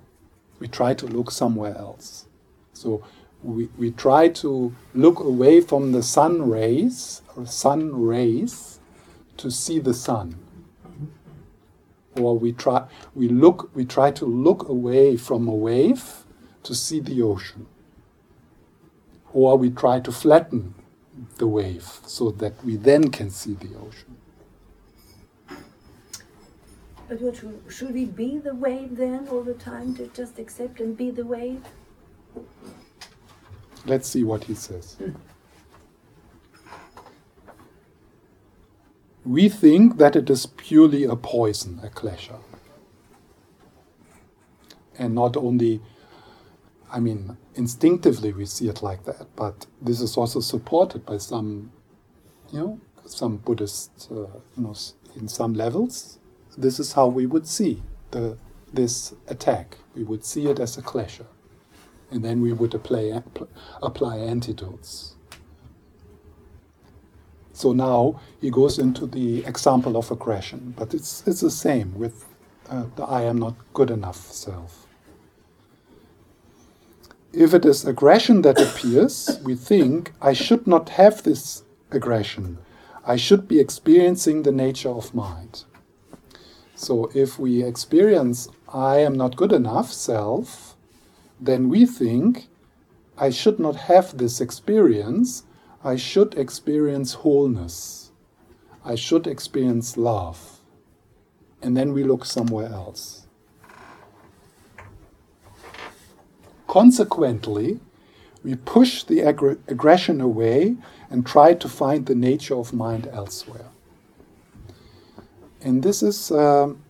We 0.60 0.68
try 0.68 0.94
to 0.96 1.06
look 1.06 1.32
somewhere 1.32 1.78
else. 1.78 2.26
So 2.74 3.04
we, 3.44 3.70
we 3.78 3.92
try 3.92 4.30
to 4.30 4.76
look 4.94 5.20
away 5.20 5.62
from 5.62 5.92
the 5.92 6.04
sun 6.04 6.50
rays 6.50 7.22
or 7.36 7.46
sun 7.46 8.02
rays 8.02 8.80
to 9.38 9.52
see 9.52 9.80
the 9.80 9.94
sun. 9.94 10.38
Or 12.16 12.38
we 12.38 12.52
try 12.52 12.88
we 13.14 13.30
look 13.30 13.70
we 13.76 13.86
try 13.86 14.10
to 14.12 14.26
look 14.26 14.68
away 14.68 15.18
from 15.18 15.48
a 15.48 15.54
wave 15.54 16.26
to 16.64 16.74
see 16.74 17.00
the 17.00 17.22
ocean. 17.22 17.68
Or 19.34 19.56
we 19.56 19.70
try 19.70 20.00
to 20.00 20.12
flatten 20.12 20.74
the 21.38 21.48
wave 21.48 22.00
so 22.06 22.32
that 22.32 22.64
we 22.66 22.76
then 22.76 23.12
can 23.12 23.30
see 23.30 23.54
the 23.54 23.76
ocean. 23.78 24.17
But 27.08 27.22
what 27.22 27.38
should, 27.38 27.62
should 27.70 27.94
we 27.94 28.06
be 28.06 28.38
the 28.38 28.54
wave 28.54 28.98
then 28.98 29.28
all 29.30 29.42
the 29.42 29.54
time 29.54 29.96
to 29.96 30.08
just 30.08 30.40
accept 30.40 30.80
and 30.82 30.98
be 30.98 31.10
the 31.10 31.26
wave? 31.26 31.64
Let's 33.86 34.10
see 34.10 34.24
what 34.24 34.44
he 34.44 34.54
says. 34.54 34.98
We 39.24 39.50
think 39.50 39.98
that 39.98 40.16
it 40.16 40.30
is 40.30 40.46
purely 40.46 41.04
a 41.06 41.16
poison, 41.16 41.80
a 41.84 41.90
pleasure. 41.90 42.40
And 45.00 45.16
not 45.16 45.38
only, 45.38 45.82
I 46.92 47.00
mean, 47.00 47.38
instinctively 47.56 48.34
we 48.34 48.46
see 48.46 48.68
it 48.68 48.82
like 48.82 49.06
that, 49.06 49.28
but 49.36 49.66
this 49.82 50.02
is 50.02 50.18
also 50.18 50.40
supported 50.40 51.06
by 51.06 51.18
some, 51.18 51.72
you 52.52 52.60
know, 52.60 52.80
some 53.06 53.38
Buddhist, 53.38 54.10
uh, 54.12 54.16
you 54.16 54.64
know, 54.64 54.76
in 55.16 55.28
some 55.28 55.54
levels. 55.54 56.20
This 56.58 56.80
is 56.80 56.94
how 56.94 57.08
we 57.08 57.26
would 57.26 57.48
see 57.48 57.84
the, 58.12 58.38
this 58.74 59.14
attack. 59.28 59.78
We 59.96 60.04
would 60.04 60.26
see 60.26 60.48
it 60.48 60.60
as 60.60 60.78
a 60.78 60.82
pleasure 60.82 61.28
and 62.12 62.24
then 62.24 62.42
we 62.42 62.54
would 62.54 62.74
apply, 62.74 63.22
apply 63.82 64.18
antidotes. 64.18 65.16
So 67.54 67.74
now 67.74 68.20
he 68.40 68.50
goes 68.50 68.78
into 68.78 69.08
the 69.08 69.44
example 69.46 69.98
of 69.98 70.12
aggression, 70.12 70.74
but 70.78 70.94
it's, 70.94 71.24
it's 71.28 71.42
the 71.42 71.52
same 71.52 71.98
with 71.98 72.26
uh, 72.70 72.86
the 72.96 73.04
I 73.04 73.24
am 73.24 73.40
not 73.40 73.56
good 73.74 73.90
enough 73.90 74.32
self. 74.32 74.86
If 77.34 77.54
it 77.54 77.66
is 77.66 77.86
aggression 77.86 78.42
that 78.44 78.60
appears, 78.60 79.40
we 79.44 79.56
think, 79.56 80.14
I 80.22 80.34
should 80.34 80.66
not 80.68 80.90
have 80.90 81.24
this 81.24 81.64
aggression. 81.92 82.58
I 83.06 83.16
should 83.16 83.48
be 83.48 83.60
experiencing 83.60 84.44
the 84.44 84.52
nature 84.52 84.90
of 84.90 85.14
mind. 85.14 85.64
So 86.78 87.10
if 87.16 87.40
we 87.40 87.64
experience 87.64 88.48
I 88.72 89.00
am 89.00 89.18
not 89.18 89.36
good 89.36 89.52
enough 89.52 89.92
self, 89.92 90.76
then 91.42 91.70
we 91.70 91.88
think, 91.88 92.50
I 93.18 93.32
should 93.32 93.60
not 93.60 93.76
have 93.76 94.16
this 94.16 94.40
experience, 94.40 95.44
I 95.84 95.96
should 95.96 96.36
experience 96.36 97.16
wholeness, 97.16 98.12
I 98.86 98.94
should 98.94 99.26
experience 99.26 99.98
love. 99.98 100.60
And 101.64 101.76
then 101.76 101.94
we 101.94 102.04
look 102.04 102.26
somewhere 102.26 102.68
else. 102.68 103.26
Consequently, 106.68 107.80
we 108.44 108.54
push 108.54 109.04
the 109.04 109.22
aggr- 109.22 109.58
aggression 109.68 110.22
away 110.22 110.78
and 111.10 111.26
try 111.26 111.56
to 111.56 111.68
find 111.68 112.06
the 112.06 112.14
nature 112.14 112.56
of 112.56 112.72
mind 112.72 113.08
elsewhere. 113.12 113.72
And 115.62 115.84
this 115.84 116.04
is 116.04 116.32
um, 116.32 116.84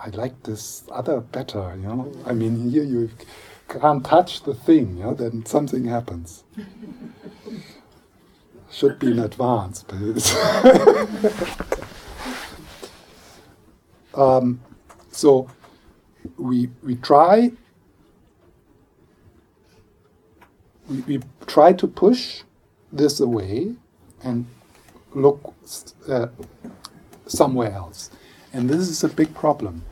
I 0.00 0.08
like 0.10 0.42
this 0.44 0.84
other 0.92 1.20
better, 1.20 1.76
you 1.76 1.82
know. 1.88 2.12
I 2.24 2.32
mean, 2.32 2.70
here 2.70 2.84
you 2.84 3.10
can't 3.68 4.04
touch 4.04 4.42
the 4.42 4.54
thing, 4.54 4.96
you 4.96 5.04
know, 5.04 5.14
then 5.14 5.44
something 5.44 5.84
happens. 5.84 6.44
Should 8.70 8.98
be 8.98 9.08
in 9.08 9.18
advance, 9.18 9.82
but 9.82 9.96
um, 14.14 14.60
so 15.10 15.48
we 16.36 16.68
we 16.82 16.96
try 16.96 17.50
we, 20.88 21.00
we 21.00 21.20
try 21.48 21.72
to 21.72 21.86
push 21.88 22.42
this 22.92 23.20
away 23.20 23.74
and 24.22 24.46
look 25.14 25.54
uh, 26.08 26.28
somewhere 27.26 27.72
else. 27.72 28.10
And 28.52 28.68
this 28.70 28.88
is 28.88 29.02
a 29.04 29.08
big 29.08 29.34
problem, 29.34 29.84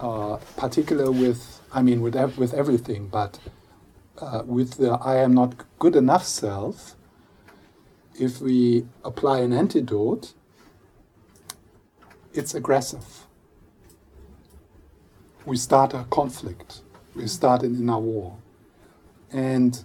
uh, 0.00 0.38
particularly 0.56 1.18
with, 1.18 1.60
I 1.72 1.82
mean, 1.82 2.00
with, 2.00 2.16
ev- 2.16 2.38
with 2.38 2.54
everything, 2.54 3.08
but 3.08 3.38
uh, 4.18 4.42
with 4.46 4.76
the 4.78 4.92
I 4.92 5.16
am 5.16 5.34
not 5.34 5.54
good 5.78 5.96
enough 5.96 6.24
self, 6.24 6.94
if 8.18 8.40
we 8.40 8.86
apply 9.04 9.40
an 9.40 9.52
antidote, 9.52 10.34
it's 12.32 12.54
aggressive. 12.54 13.26
We 15.44 15.56
start 15.56 15.92
a 15.92 16.04
conflict, 16.10 16.82
we 17.14 17.26
start 17.26 17.62
an 17.62 17.76
inner 17.76 17.98
war. 17.98 18.36
And 19.32 19.82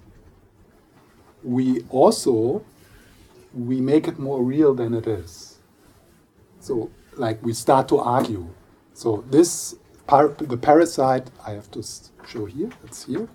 we 1.44 1.82
also 1.90 2.64
we 3.54 3.82
make 3.82 4.08
it 4.08 4.20
more 4.20 4.44
real 4.44 4.74
than 4.74 4.94
it 4.94 5.08
is. 5.08 5.60
So 6.60 6.92
like 7.16 7.44
we 7.44 7.54
start 7.54 7.88
to 7.90 7.98
argue. 7.98 8.48
So 8.94 9.24
this 9.30 9.76
par- 10.06 10.36
the 10.38 10.58
parasite 10.58 11.30
I 11.46 11.52
have 11.52 11.70
to 11.72 11.84
show 12.28 12.46
here. 12.46 12.70
It's 12.84 13.06
here. 13.06 13.28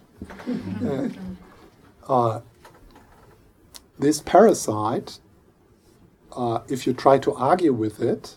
uh, 0.85 1.09
uh, 2.09 2.41
this 3.99 4.21
parasite, 4.21 5.19
uh, 6.33 6.61
if 6.69 6.87
you 6.87 6.93
try 6.93 7.19
to 7.19 7.35
argue 7.35 7.73
with 7.73 8.01
it, 8.01 8.37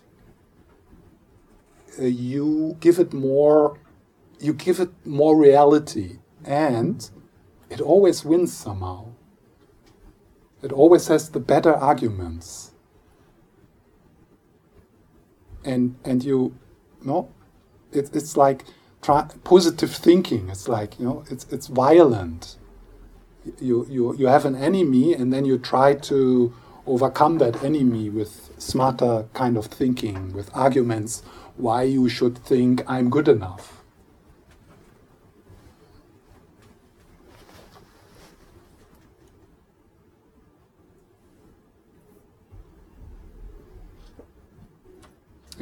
uh, 2.00 2.04
you 2.04 2.78
give 2.80 3.00
it 3.00 3.14
more. 3.14 3.80
You 4.40 4.54
give 4.54 4.80
it 4.80 4.90
more 5.06 5.36
reality, 5.38 6.20
and 6.44 7.10
it 7.70 7.80
always 7.80 8.26
wins 8.26 8.52
somehow. 8.52 9.15
It 10.64 10.72
always 10.74 11.08
has 11.08 11.30
the 11.30 11.40
better 11.42 11.74
arguments 11.74 12.72
and 15.66 15.96
and 16.06 16.24
you, 16.24 16.56
you 17.02 17.08
know, 17.08 17.30
it, 17.92 18.16
it's 18.16 18.38
like 18.38 18.66
try, 19.02 19.28
positive 19.44 19.92
thinking. 19.94 20.50
It's 20.50 20.68
like 20.68 21.00
you 21.00 21.06
know, 21.06 21.26
it's 21.30 21.46
it's 21.52 21.68
violent. 21.68 22.58
You 23.60 23.88
you 23.90 24.16
you 24.16 24.28
have 24.28 24.46
an 24.46 24.56
enemy, 24.56 25.14
and 25.14 25.34
then 25.34 25.46
you 25.46 25.58
try 25.58 25.96
to 25.96 26.54
overcome 26.88 27.40
that 27.40 27.64
enemy 27.64 28.10
with 28.10 28.52
smarter 28.60 29.26
kind 29.34 29.58
of 29.58 29.68
thinking, 29.68 30.34
with 30.34 30.50
arguments 30.56 31.24
why 31.58 31.84
you 31.84 32.10
should 32.10 32.38
think 32.40 32.84
I'm 32.88 33.10
good 33.10 33.28
enough. 33.28 33.75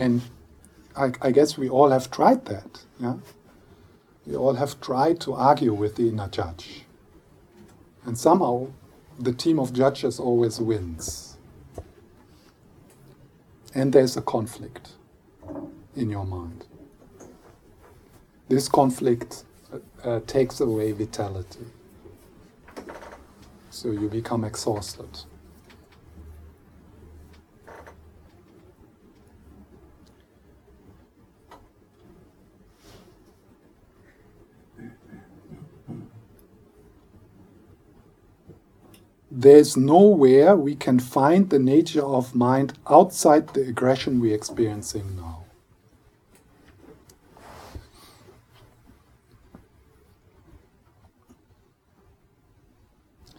And 0.04 0.22
I, 0.98 1.14
I, 1.22 1.32
guess 1.32 1.58
we 1.58 1.70
all 1.70 1.90
have 1.90 2.12
tried 2.12 2.44
that. 2.46 2.84
Yeah? 3.00 3.16
We 4.26 4.36
all 4.36 4.56
have 4.56 4.82
tried 4.82 5.22
to 5.22 5.34
argue 5.34 5.74
with 5.74 5.96
the 5.96 6.10
inner 6.10 6.28
judge. 6.28 6.84
And 8.06 8.18
somehow 8.18 8.68
the 9.18 9.32
team 9.32 9.60
of 9.60 9.72
judges 9.72 10.20
always 10.20 10.60
wins. 10.60 11.38
and 13.76 13.92
there's 13.94 14.18
a 14.18 14.22
conflict 14.22 14.92
in 15.96 16.10
your 16.10 16.26
mind. 16.26 16.66
This 18.50 18.68
conflict 18.68 19.46
uh, 20.04 20.20
takes 20.28 20.60
away 20.60 20.92
vitality. 20.92 21.66
So 23.70 23.92
you 23.92 24.10
become 24.10 24.44
exhausted. 24.44 25.22
There's 39.36 39.76
nowhere 39.76 40.56
we 40.56 40.76
can 40.76 41.00
find 41.00 41.50
the 41.50 41.58
nature 41.58 42.06
of 42.06 42.36
mind 42.36 42.78
outside 42.88 43.56
the 43.56 43.62
aggression 43.62 44.20
we're 44.20 44.36
experiencing 44.36 45.16
now. 45.16 45.46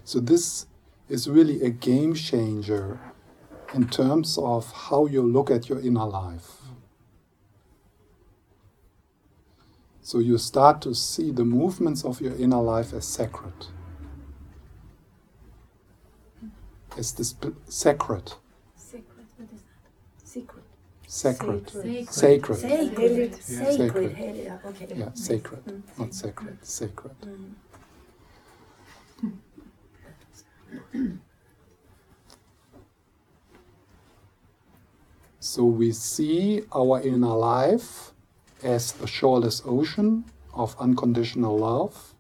So, 0.03 0.19
this 0.19 0.67
is 1.09 1.29
really 1.29 1.63
a 1.63 1.71
game 1.71 2.15
changer 2.15 2.99
in 3.73 3.89
terms 3.89 4.37
of 4.37 4.73
how 4.73 5.07
you 5.07 5.23
look 5.23 5.49
at 5.49 5.69
your 5.69 5.79
inner 5.79 6.07
life. 6.07 6.57
So, 10.03 10.19
you 10.19 10.39
start 10.39 10.83
to 10.83 10.93
see 10.93 11.31
the 11.31 11.45
movements 11.45 12.05
of 12.05 12.21
your 12.21 12.35
inner 12.35 12.61
life 12.61 12.93
as 12.93 13.07
sacred. 13.07 13.69
As 16.97 17.13
this 17.13 17.35
sacred. 17.69 18.33
Sacred, 18.77 19.27
what 19.37 19.49
is 19.53 19.61
that? 19.63 20.29
Secret. 20.29 20.65
Sacred. 21.07 21.71
Sacred. 21.71 22.09
Sacred. 22.11 23.35
Sacred. 23.43 23.43
Yeah. 23.49 23.71
Sacred. 23.77 24.17
Sacred. 24.17 24.61
Okay. 24.67 24.95
Yeah, 24.97 25.11
sacred, 25.15 25.65
Mm. 25.65 25.83
not 25.99 26.15
sacred, 26.15 26.65
sacred. 26.65 27.17
Mm. 27.23 27.55
So 35.41 35.65
we 35.65 35.93
see 35.93 36.63
our 36.75 37.01
inner 37.03 37.35
life 37.37 38.13
as 38.63 38.93
the 38.93 39.07
shoreless 39.07 39.63
ocean 39.65 40.25
of 40.55 40.75
unconditional 40.79 41.59
love 41.59 42.15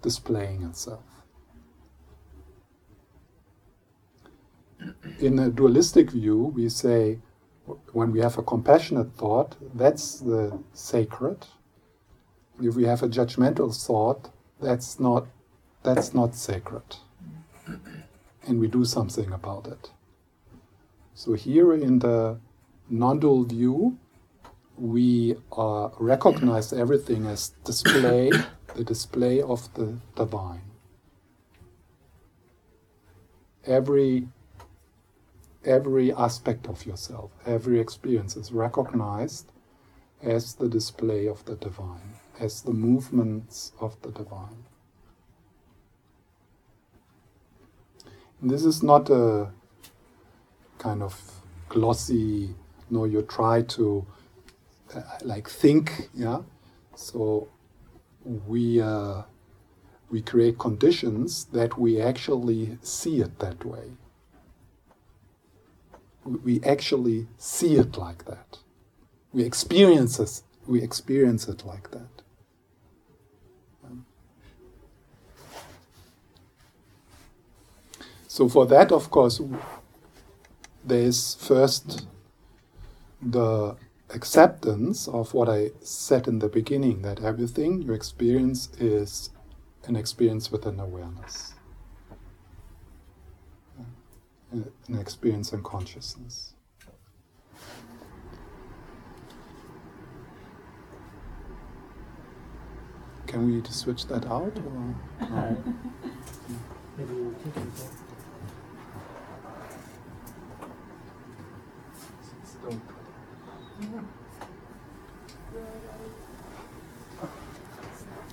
displaying 0.00 0.62
itself. 0.62 1.04
In 5.20 5.38
a 5.38 5.50
dualistic 5.50 6.10
view, 6.10 6.52
we 6.56 6.68
say 6.68 7.18
when 7.92 8.12
we 8.12 8.20
have 8.20 8.38
a 8.38 8.42
compassionate 8.42 9.14
thought, 9.14 9.56
that's 9.74 10.20
the 10.20 10.58
sacred. 10.72 11.46
If 12.60 12.74
we 12.74 12.84
have 12.84 13.02
a 13.02 13.08
judgmental 13.08 13.74
thought, 13.86 14.30
that's 14.60 14.98
not 15.00 15.26
that's 15.82 16.14
not 16.14 16.34
sacred. 16.34 16.96
And 18.46 18.60
we 18.60 18.68
do 18.68 18.84
something 18.84 19.32
about 19.32 19.66
it. 19.66 19.90
So 21.14 21.34
here 21.34 21.72
in 21.72 21.98
the 21.98 22.38
non-dual 22.88 23.44
view, 23.44 23.98
we 24.76 25.36
uh, 25.56 25.88
recognize 25.98 26.72
everything 26.72 27.26
as 27.26 27.50
display, 27.64 28.30
the 28.74 28.84
display 28.84 29.42
of 29.42 29.72
the 29.74 29.98
divine. 30.16 30.62
Every 33.64 34.28
every 35.64 36.12
aspect 36.12 36.66
of 36.66 36.86
yourself, 36.86 37.30
every 37.46 37.80
experience 37.80 38.36
is 38.36 38.52
recognized 38.52 39.50
as 40.22 40.54
the 40.54 40.68
display 40.68 41.26
of 41.26 41.44
the 41.44 41.56
divine, 41.56 42.14
as 42.38 42.62
the 42.62 42.72
movements 42.72 43.72
of 43.80 44.00
the 44.02 44.10
divine. 44.10 44.64
And 48.40 48.50
this 48.50 48.64
is 48.64 48.82
not 48.82 49.10
a 49.10 49.50
kind 50.78 51.02
of 51.02 51.42
glossy, 51.68 52.54
no, 52.90 53.04
you 53.04 53.22
try 53.22 53.62
to 53.62 54.06
uh, 54.94 55.02
like 55.22 55.48
think, 55.48 56.10
yeah. 56.14 56.40
So 56.94 57.48
we 58.24 58.80
uh, 58.80 59.22
we 60.10 60.22
create 60.22 60.58
conditions 60.58 61.46
that 61.46 61.78
we 61.78 62.00
actually 62.00 62.78
see 62.82 63.20
it 63.20 63.38
that 63.38 63.64
way. 63.64 63.92
We- 66.24 66.62
actually 66.62 67.26
see 67.38 67.76
it 67.76 67.96
like 67.96 68.24
that. 68.26 68.58
We 69.32 69.42
experience 69.44 70.20
it. 70.20 70.42
We 70.66 70.82
experience 70.82 71.48
it 71.48 71.64
like 71.64 71.90
that. 71.90 72.22
Um, 73.84 74.04
So 78.28 78.48
for 78.48 78.66
that, 78.66 78.92
of 78.92 79.10
course, 79.10 79.40
there 80.84 81.02
is 81.02 81.34
first 81.34 82.06
the 83.20 83.76
acceptance 84.10 85.08
of 85.08 85.32
what 85.34 85.48
I 85.48 85.70
said 85.80 86.28
in 86.28 86.38
the 86.38 86.48
beginning 86.48 87.02
that 87.02 87.20
everything 87.22 87.82
you 87.82 87.92
experience 87.92 88.68
is 88.78 89.30
an 89.84 89.96
experience 89.96 90.50
with 90.52 90.66
an 90.66 90.80
awareness, 90.80 91.54
an 94.52 94.98
experience 94.98 95.52
in 95.52 95.62
consciousness. 95.62 96.54
Can 103.26 103.46
we 103.46 103.62
switch 103.70 104.06
that 104.08 104.26
out? 104.26 104.52
Or? 104.58 104.94
No? 105.20 105.56
Maybe 106.98 107.14
we'll 107.14 107.32
take 107.32 107.46
it 107.46 107.54
back. 107.54 107.90
Don't. 112.62 112.82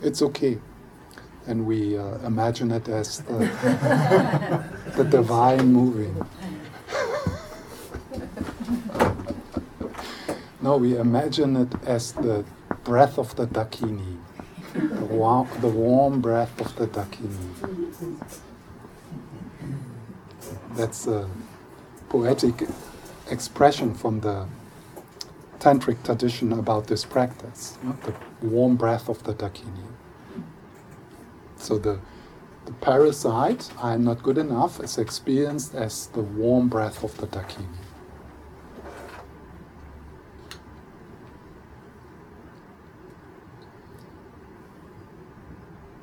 It's 0.01 0.21
okay. 0.21 0.59
And 1.49 1.65
we 1.65 1.97
uh, 1.97 2.19
imagine 2.19 2.71
it 2.71 2.87
as 2.87 3.21
the, 3.21 3.49
the 4.95 5.03
divine 5.03 5.73
moving. 5.73 6.13
no, 10.61 10.77
we 10.77 10.95
imagine 10.95 11.55
it 11.55 11.73
as 11.87 12.11
the 12.11 12.45
breath 12.83 13.17
of 13.17 13.35
the 13.35 13.47
Dakini, 13.47 14.17
the 14.75 15.05
warm, 15.05 15.47
the 15.59 15.69
warm 15.69 16.21
breath 16.21 16.61
of 16.61 16.75
the 16.75 16.85
Dakini. 16.85 18.19
That's 20.75 21.07
a 21.07 21.27
poetic 22.09 22.67
expression 23.31 23.95
from 23.95 24.19
the 24.19 24.45
tantric 25.57 26.03
tradition 26.03 26.53
about 26.53 26.85
this 26.85 27.05
practice, 27.05 27.79
the 28.05 28.13
warm 28.47 28.75
breath 28.75 29.09
of 29.09 29.23
the 29.23 29.33
Dakini. 29.33 29.87
So 31.59 31.77
the, 31.77 31.99
the 32.65 32.71
parasite, 32.71 33.69
I 33.81 33.93
am 33.93 34.03
not 34.03 34.23
good 34.23 34.37
enough, 34.37 34.79
is 34.79 34.97
experienced 34.97 35.75
as 35.75 36.07
the 36.07 36.21
warm 36.21 36.69
breath 36.69 37.03
of 37.03 37.15
the 37.17 37.27
Dakini. 37.27 37.67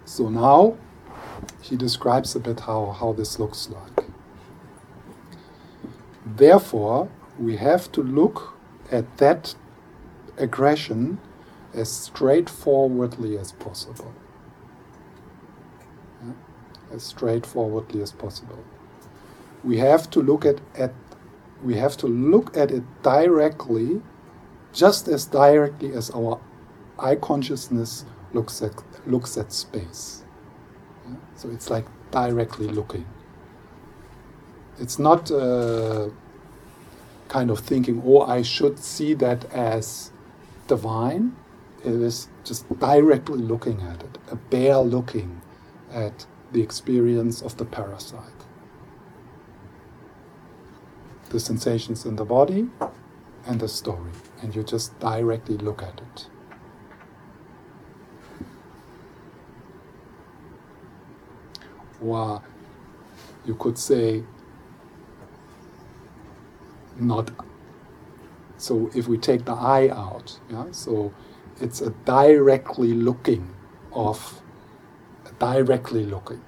So 0.05 0.29
now 0.29 0.77
he 1.61 1.77
describes 1.77 2.37
a 2.37 2.41
bit 2.41 2.61
how, 2.61 2.93
how 2.93 3.13
this 3.13 3.39
looks 3.39 3.69
like. 3.69 4.07
Therefore, 6.25 7.09
we 7.39 7.57
have 7.57 7.91
to 7.93 8.03
look 8.03 8.55
at 8.91 9.17
that 9.19 9.55
aggression 10.37 11.19
as 11.75 11.91
straightforwardly 11.91 13.39
as 13.39 13.53
possible. 13.53 14.13
As 16.97 17.03
straightforwardly 17.03 18.01
as 18.01 18.11
possible. 18.11 18.65
We 19.63 19.77
have 19.79 20.09
to 20.11 20.23
look 20.23 20.47
at, 20.47 20.61
at 20.75 20.95
we 21.63 21.75
have 21.75 21.97
to 21.99 22.07
look 22.07 22.57
at 22.57 22.71
it 22.71 22.85
directly, 23.03 24.01
just 24.73 25.07
as 25.07 25.27
directly 25.27 25.93
as 25.93 26.11
our 26.11 26.41
eye 26.99 27.17
consciousness 27.17 28.07
looks 28.33 28.63
at 28.63 28.73
looks 29.07 29.37
at 29.37 29.53
space. 29.53 30.25
Yeah? 31.07 31.17
So 31.35 31.51
it's 31.51 31.69
like 31.69 31.87
directly 32.11 32.69
looking. 32.69 33.05
It's 34.79 34.99
not 34.99 35.31
uh, 35.31 36.09
kind 37.29 37.51
of 37.51 37.59
thinking, 37.61 38.03
oh, 38.07 38.23
I 38.23 38.41
should 38.41 38.79
see 38.79 39.13
that 39.15 39.45
as 39.53 40.13
divine. 40.67 41.37
It 41.85 41.93
is 41.93 42.29
just 42.43 42.67
directly 42.79 43.39
looking 43.39 43.83
at 43.83 44.03
it, 44.03 44.19
a 44.31 44.37
bare 44.37 44.79
looking 44.79 45.43
at 45.93 46.27
the 46.53 46.63
experience 46.63 47.43
of 47.43 47.57
the 47.57 47.65
parasite. 47.65 48.47
the 51.31 51.41
sensations 51.41 52.05
in 52.07 52.17
the 52.17 52.25
body 52.25 52.69
and 53.47 53.61
the 53.61 53.69
story, 53.69 54.13
and 54.43 54.55
you 54.55 54.63
just 54.63 54.99
directly 55.01 55.57
look 55.57 55.83
at 55.83 56.01
it. 56.01 56.27
Or 62.03 62.43
you 63.45 63.55
could 63.55 63.79
say, 63.79 64.25
not. 66.99 67.31
So 68.59 68.91
if 68.95 69.07
we 69.09 69.19
take 69.19 69.45
the 69.45 69.53
eye 69.53 69.89
out, 69.91 70.39
yeah, 70.51 70.67
so 70.71 71.13
it's 71.61 71.81
a 71.81 71.91
directly 72.05 72.93
looking 72.93 73.55
of 73.93 74.43
directly 75.39 76.05
looking. 76.05 76.43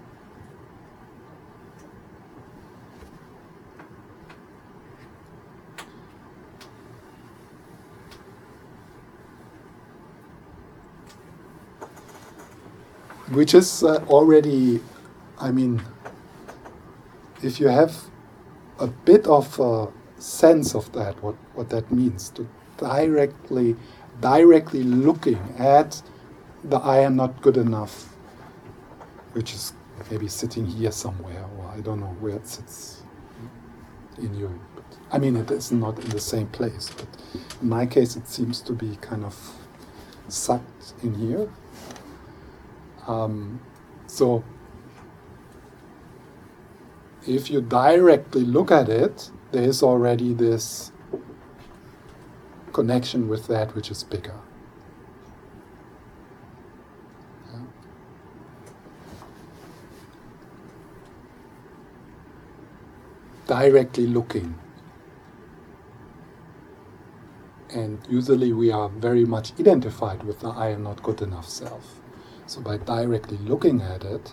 Which 13.30 13.54
is 13.54 13.82
uh, 13.82 14.02
already, 14.08 14.80
I 15.38 15.50
mean, 15.50 15.82
if 17.42 17.60
you 17.60 17.68
have 17.68 17.94
a 18.78 18.86
bit 18.86 19.26
of 19.26 19.60
a 19.60 19.88
sense 20.18 20.74
of 20.74 20.90
that, 20.92 21.22
what, 21.22 21.34
what 21.54 21.68
that 21.68 21.92
means, 21.92 22.30
to 22.30 22.48
directly, 22.78 23.76
directly 24.20 24.82
looking 24.82 25.38
at 25.58 26.02
the 26.64 26.78
I 26.78 27.00
am 27.00 27.16
not 27.16 27.42
good 27.42 27.56
enough, 27.56 28.17
which 29.38 29.54
is 29.54 29.72
maybe 30.10 30.26
sitting 30.26 30.66
here 30.66 30.90
somewhere, 30.90 31.44
or 31.56 31.66
I 31.66 31.80
don't 31.80 32.00
know 32.00 32.16
where 32.18 32.34
it 32.34 32.48
sits 32.48 33.02
in 34.18 34.34
you. 34.34 34.60
But, 34.74 34.84
I 35.12 35.18
mean, 35.18 35.36
it 35.36 35.48
is 35.52 35.70
not 35.70 35.96
in 36.00 36.08
the 36.08 36.18
same 36.18 36.48
place, 36.48 36.90
but 36.90 37.06
in 37.62 37.68
my 37.68 37.86
case, 37.86 38.16
it 38.16 38.26
seems 38.26 38.60
to 38.62 38.72
be 38.72 38.96
kind 39.00 39.24
of 39.24 39.36
sucked 40.26 40.94
in 41.04 41.14
here. 41.14 41.48
Um, 43.06 43.60
so, 44.08 44.42
if 47.24 47.48
you 47.48 47.60
directly 47.60 48.42
look 48.42 48.72
at 48.72 48.88
it, 48.88 49.30
there 49.52 49.62
is 49.62 49.84
already 49.84 50.34
this 50.34 50.90
connection 52.72 53.28
with 53.28 53.46
that 53.46 53.72
which 53.76 53.88
is 53.88 54.02
bigger. 54.02 54.34
Directly 63.48 64.06
looking. 64.06 64.54
And 67.70 67.98
usually 68.08 68.52
we 68.52 68.70
are 68.70 68.88
very 68.88 69.24
much 69.24 69.52
identified 69.58 70.22
with 70.22 70.40
the 70.40 70.48
I 70.50 70.68
am 70.68 70.84
not 70.84 71.02
good 71.02 71.20
enough 71.22 71.48
self. 71.48 72.00
So 72.46 72.60
by 72.60 72.76
directly 72.76 73.38
looking 73.38 73.82
at 73.82 74.04
it, 74.04 74.32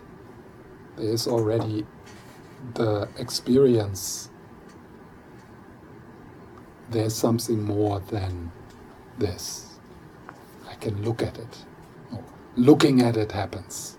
there 0.97 1.09
is 1.09 1.28
already 1.28 1.86
the 2.76 3.09
experience. 3.18 4.30
There's 6.91 7.16
something 7.16 7.63
more 7.63 7.99
than 8.01 8.51
this. 9.18 9.80
I 10.70 10.76
can 10.76 11.03
look 11.03 11.24
at 11.24 11.38
it. 11.38 11.66
looking 12.57 13.01
at 13.01 13.18
it 13.18 13.32
happens. 13.34 13.97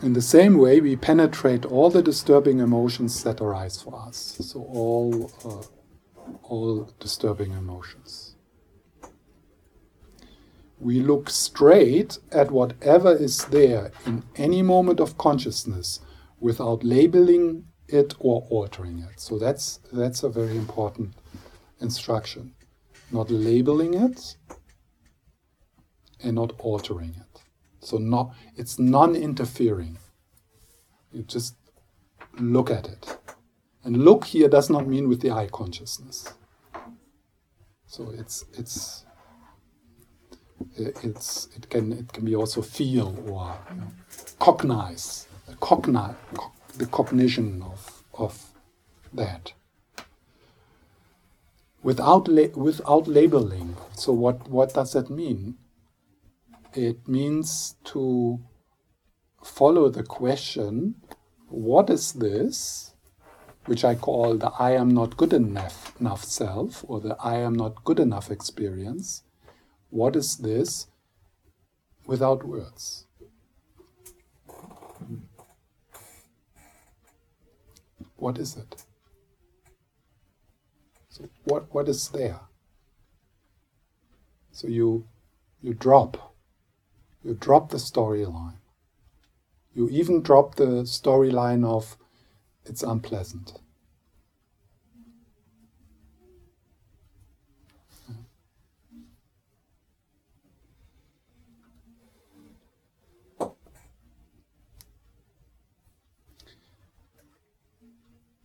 In 0.00 0.12
the 0.12 0.22
same 0.22 0.58
way, 0.58 0.80
we 0.80 0.94
penetrate 0.94 1.64
all 1.64 1.90
the 1.90 2.02
disturbing 2.02 2.60
emotions 2.60 3.24
that 3.24 3.40
arise 3.40 3.82
for 3.82 4.00
us. 4.00 4.38
So 4.40 4.60
all, 4.60 5.30
uh, 5.44 6.36
all 6.44 6.88
disturbing 7.00 7.50
emotions. 7.52 8.36
We 10.78 11.00
look 11.00 11.28
straight 11.28 12.18
at 12.30 12.52
whatever 12.52 13.12
is 13.12 13.46
there 13.46 13.90
in 14.06 14.22
any 14.36 14.62
moment 14.62 15.00
of 15.00 15.18
consciousness 15.18 15.98
without 16.38 16.84
labeling 16.84 17.64
it 17.88 18.14
or 18.20 18.46
altering 18.50 19.00
it. 19.00 19.18
So 19.18 19.38
that's 19.38 19.80
that's 19.92 20.22
a 20.22 20.28
very 20.28 20.56
important 20.56 21.14
instruction. 21.80 22.54
Not 23.10 23.30
labeling 23.30 23.94
it 23.94 24.36
and 26.22 26.36
not 26.36 26.52
altering 26.60 27.14
it. 27.16 27.27
So 27.80 27.98
not, 27.98 28.34
it's 28.56 28.78
non-interfering. 28.78 29.98
You 31.12 31.22
just 31.22 31.54
look 32.38 32.70
at 32.70 32.86
it. 32.86 33.18
And 33.84 34.04
look 34.04 34.24
here 34.24 34.48
does 34.48 34.68
not 34.68 34.86
mean 34.86 35.08
with 35.08 35.20
the 35.20 35.30
eye 35.30 35.48
consciousness. 35.50 36.32
So 37.86 38.10
it's 38.10 38.44
it's 38.52 39.04
it's 40.76 41.48
it 41.56 41.70
can 41.70 41.92
it 41.92 42.12
can 42.12 42.24
be 42.24 42.34
also 42.34 42.60
feel 42.60 43.16
or 43.30 43.54
you 43.70 43.80
know, 43.80 43.88
cognize, 44.38 45.26
cognize 45.60 46.16
the 46.76 46.86
cognition 46.86 47.62
of 47.62 48.02
of 48.12 48.52
that 49.12 49.52
without 51.82 52.28
la- 52.28 52.54
without 52.54 53.08
labeling. 53.08 53.76
So 53.94 54.12
what 54.12 54.48
what 54.48 54.74
does 54.74 54.92
that 54.92 55.08
mean? 55.10 55.56
It 56.74 57.08
means 57.08 57.76
to 57.84 58.40
follow 59.42 59.88
the 59.88 60.02
question 60.02 60.94
what 61.48 61.88
is 61.88 62.12
this, 62.12 62.94
which 63.64 63.84
I 63.84 63.94
call 63.94 64.36
the 64.36 64.48
I 64.58 64.72
am 64.72 64.90
not 64.90 65.16
good 65.16 65.32
enough, 65.32 65.98
enough 65.98 66.24
self 66.24 66.84
or 66.86 67.00
the 67.00 67.16
I 67.18 67.36
am 67.36 67.54
not 67.54 67.84
good 67.84 67.98
enough 67.98 68.30
experience? 68.30 69.22
What 69.90 70.14
is 70.14 70.36
this 70.36 70.88
without 72.06 72.44
words? 72.46 73.06
What 78.16 78.38
is 78.38 78.56
it? 78.56 78.84
So 81.08 81.28
what, 81.44 81.72
what 81.72 81.88
is 81.88 82.08
there? 82.08 82.40
So 84.52 84.68
you 84.68 85.06
you 85.62 85.74
drop 85.74 86.27
you 87.22 87.34
drop 87.34 87.70
the 87.70 87.78
storyline. 87.78 88.56
You 89.74 89.88
even 89.90 90.22
drop 90.22 90.56
the 90.56 90.82
storyline 90.84 91.64
of 91.64 91.96
it's 92.64 92.82
unpleasant. 92.82 93.60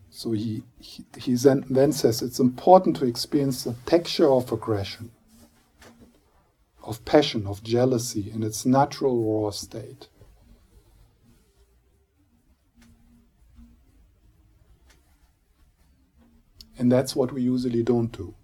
So 0.10 0.32
he, 0.32 0.64
he, 0.80 1.04
he 1.18 1.34
then, 1.36 1.66
then 1.70 1.92
says 1.92 2.22
it's 2.22 2.40
important 2.40 2.96
to 2.98 3.06
experience 3.06 3.66
the 3.66 3.76
texture 3.86 4.32
of 4.32 4.54
aggression 4.54 5.12
of 6.84 7.06
passion, 7.06 7.48
of 7.48 7.64
jealousy 7.64 8.30
in 8.32 8.44
its 8.44 8.66
natural 8.66 9.44
raw 9.44 9.50
state. 9.52 10.10
And 16.78 16.92
that's 16.92 17.16
what 17.16 17.32
we 17.32 17.42
usually 17.42 17.84
don't 17.84 18.12
do. 18.12 18.36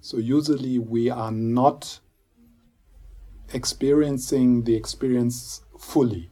So, 0.00 0.18
usually, 0.18 0.78
we 0.78 1.10
are 1.10 1.32
not 1.32 2.00
experiencing 3.52 4.64
the 4.64 4.74
experience 4.74 5.62
fully. 5.78 6.30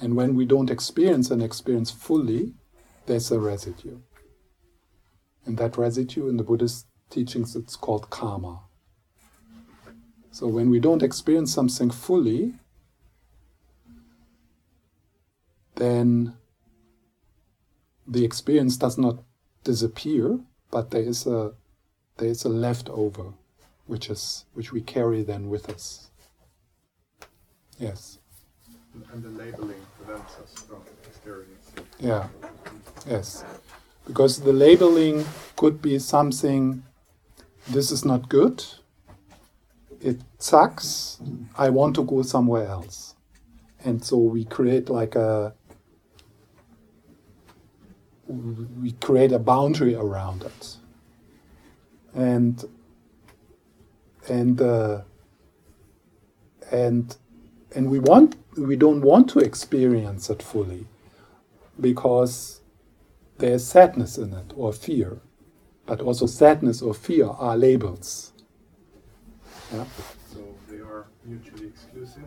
And 0.00 0.14
when 0.14 0.34
we 0.34 0.44
don't 0.44 0.70
experience 0.70 1.30
an 1.30 1.40
experience 1.40 1.90
fully, 1.90 2.54
there's 3.06 3.30
a 3.30 3.40
residue. 3.40 3.98
And 5.44 5.56
that 5.58 5.76
residue 5.76 6.28
in 6.28 6.36
the 6.36 6.44
Buddhist 6.44 6.86
teachings, 7.16 7.56
it's 7.56 7.76
called 7.76 8.10
karma. 8.10 8.60
So 10.30 10.46
when 10.46 10.68
we 10.68 10.80
don't 10.80 11.02
experience 11.02 11.50
something 11.52 11.90
fully, 11.90 12.52
then 15.76 16.34
the 18.06 18.22
experience 18.22 18.76
does 18.76 18.98
not 18.98 19.16
disappear, 19.64 20.38
but 20.70 20.90
there 20.90 21.06
is 21.12 21.26
a 21.26 21.54
there 22.18 22.28
is 22.28 22.44
a 22.44 22.50
leftover, 22.50 23.32
which 23.86 24.10
is 24.10 24.44
which 24.52 24.72
we 24.72 24.82
carry 24.82 25.22
then 25.22 25.48
with 25.48 25.70
us. 25.70 26.10
Yes. 27.78 28.18
And 29.12 29.22
the 29.22 29.30
labeling 29.30 29.82
prevents 29.96 30.36
us 30.42 30.52
from 30.68 30.82
experiencing. 31.06 31.86
Yeah. 31.98 32.28
Yes. 33.06 33.44
Because 34.06 34.40
the 34.40 34.52
labeling 34.52 35.24
could 35.56 35.80
be 35.82 35.98
something 35.98 36.82
this 37.68 37.90
is 37.90 38.04
not 38.04 38.28
good, 38.28 38.64
it 40.00 40.20
sucks. 40.38 41.18
I 41.56 41.70
want 41.70 41.94
to 41.96 42.04
go 42.04 42.22
somewhere 42.22 42.66
else. 42.66 43.14
And 43.84 44.04
so 44.04 44.16
we 44.18 44.44
create 44.44 44.88
like 44.88 45.14
a 45.14 45.54
we 48.28 48.92
create 48.92 49.32
a 49.32 49.38
boundary 49.38 49.94
around 49.94 50.42
it. 50.42 50.76
And 52.14 52.64
and 54.28 54.60
uh, 54.60 55.02
and 56.70 57.16
and 57.74 57.90
we 57.90 57.98
want 57.98 58.36
we 58.56 58.76
don't 58.76 59.02
want 59.02 59.28
to 59.30 59.38
experience 59.38 60.30
it 60.30 60.42
fully 60.42 60.86
because 61.80 62.60
there's 63.38 63.64
sadness 63.64 64.16
in 64.18 64.32
it 64.32 64.52
or 64.56 64.72
fear 64.72 65.20
but 65.86 66.00
also 66.00 66.26
sadness 66.26 66.82
or 66.82 66.92
fear 66.94 67.26
are 67.26 67.56
labels 67.56 68.32
yeah. 69.72 69.84
so 70.32 70.38
they 70.68 70.78
are 70.78 71.06
mutually 71.24 71.66
exclusive 71.66 72.24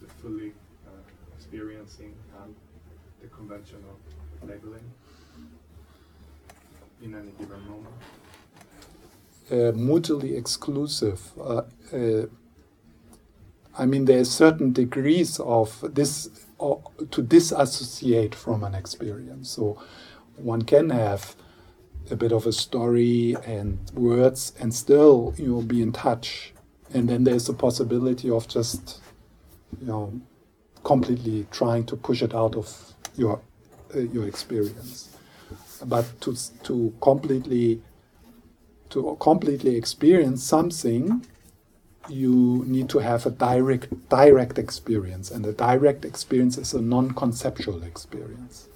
the 0.00 0.08
fully 0.22 0.52
uh, 0.86 0.90
experiencing 1.36 2.14
and 2.42 2.54
the 3.20 3.28
convention 3.28 3.78
of 3.90 4.48
labeling 4.48 4.90
in 7.02 7.14
any 7.14 7.30
given 7.38 7.60
moment 7.68 7.94
uh, 9.50 9.72
mutually 9.74 10.36
exclusive. 10.36 11.32
Uh, 11.40 11.62
uh, 11.92 12.26
I 13.78 13.86
mean, 13.86 14.04
there 14.04 14.20
are 14.20 14.24
certain 14.24 14.72
degrees 14.72 15.40
of 15.40 15.84
this 15.94 16.28
to 16.58 17.22
disassociate 17.22 18.34
from 18.34 18.64
an 18.64 18.74
experience. 18.74 19.50
So 19.50 19.80
one 20.36 20.62
can 20.62 20.90
have 20.90 21.36
a 22.10 22.16
bit 22.16 22.32
of 22.32 22.46
a 22.46 22.52
story 22.52 23.36
and 23.46 23.78
words 23.94 24.52
and 24.60 24.74
still 24.74 25.34
you'll 25.36 25.62
be 25.62 25.82
in 25.82 25.92
touch. 25.92 26.52
And 26.94 27.08
then 27.08 27.24
there's 27.24 27.46
the 27.46 27.52
possibility 27.52 28.30
of 28.30 28.48
just 28.48 29.00
you 29.80 29.86
know 29.86 30.20
completely 30.84 31.46
trying 31.50 31.84
to 31.84 31.96
push 31.96 32.22
it 32.22 32.34
out 32.34 32.56
of 32.56 32.94
your 33.16 33.40
uh, 33.94 33.98
your 33.98 34.26
experience. 34.26 35.16
But 35.84 36.06
to 36.22 36.36
to 36.64 36.94
completely 37.00 37.82
to 38.90 39.16
completely 39.20 39.76
experience 39.76 40.42
something, 40.42 41.24
you 42.08 42.64
need 42.66 42.88
to 42.90 42.98
have 42.98 43.26
a 43.26 43.30
direct 43.30 44.08
direct 44.08 44.58
experience, 44.58 45.30
and 45.30 45.44
a 45.46 45.52
direct 45.52 46.04
experience 46.04 46.56
is 46.58 46.72
a 46.74 46.80
non-conceptual 46.80 47.82
experience. 47.82 48.68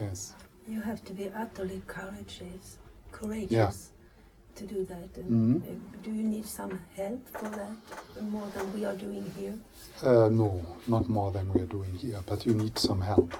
Yes. 0.00 0.34
You 0.68 0.80
have 0.80 1.04
to 1.04 1.12
be 1.12 1.30
utterly 1.36 1.82
courageous, 1.86 2.78
courageous 3.10 3.50
yeah. 3.50 4.58
to 4.58 4.66
do 4.66 4.84
that. 4.84 5.12
Mm-hmm. 5.14 5.58
Do 6.02 6.10
you 6.10 6.22
need 6.22 6.46
some 6.46 6.80
help 6.96 7.28
for 7.28 7.48
that, 7.48 8.22
more 8.22 8.46
than 8.54 8.72
we 8.72 8.84
are 8.84 8.94
doing 8.94 9.32
here? 9.36 9.54
Uh, 10.02 10.28
no, 10.28 10.64
not 10.86 11.08
more 11.08 11.30
than 11.32 11.52
we 11.52 11.62
are 11.62 11.66
doing 11.66 11.92
here, 11.94 12.20
but 12.26 12.46
you 12.46 12.54
need 12.54 12.78
some 12.78 13.00
help. 13.00 13.34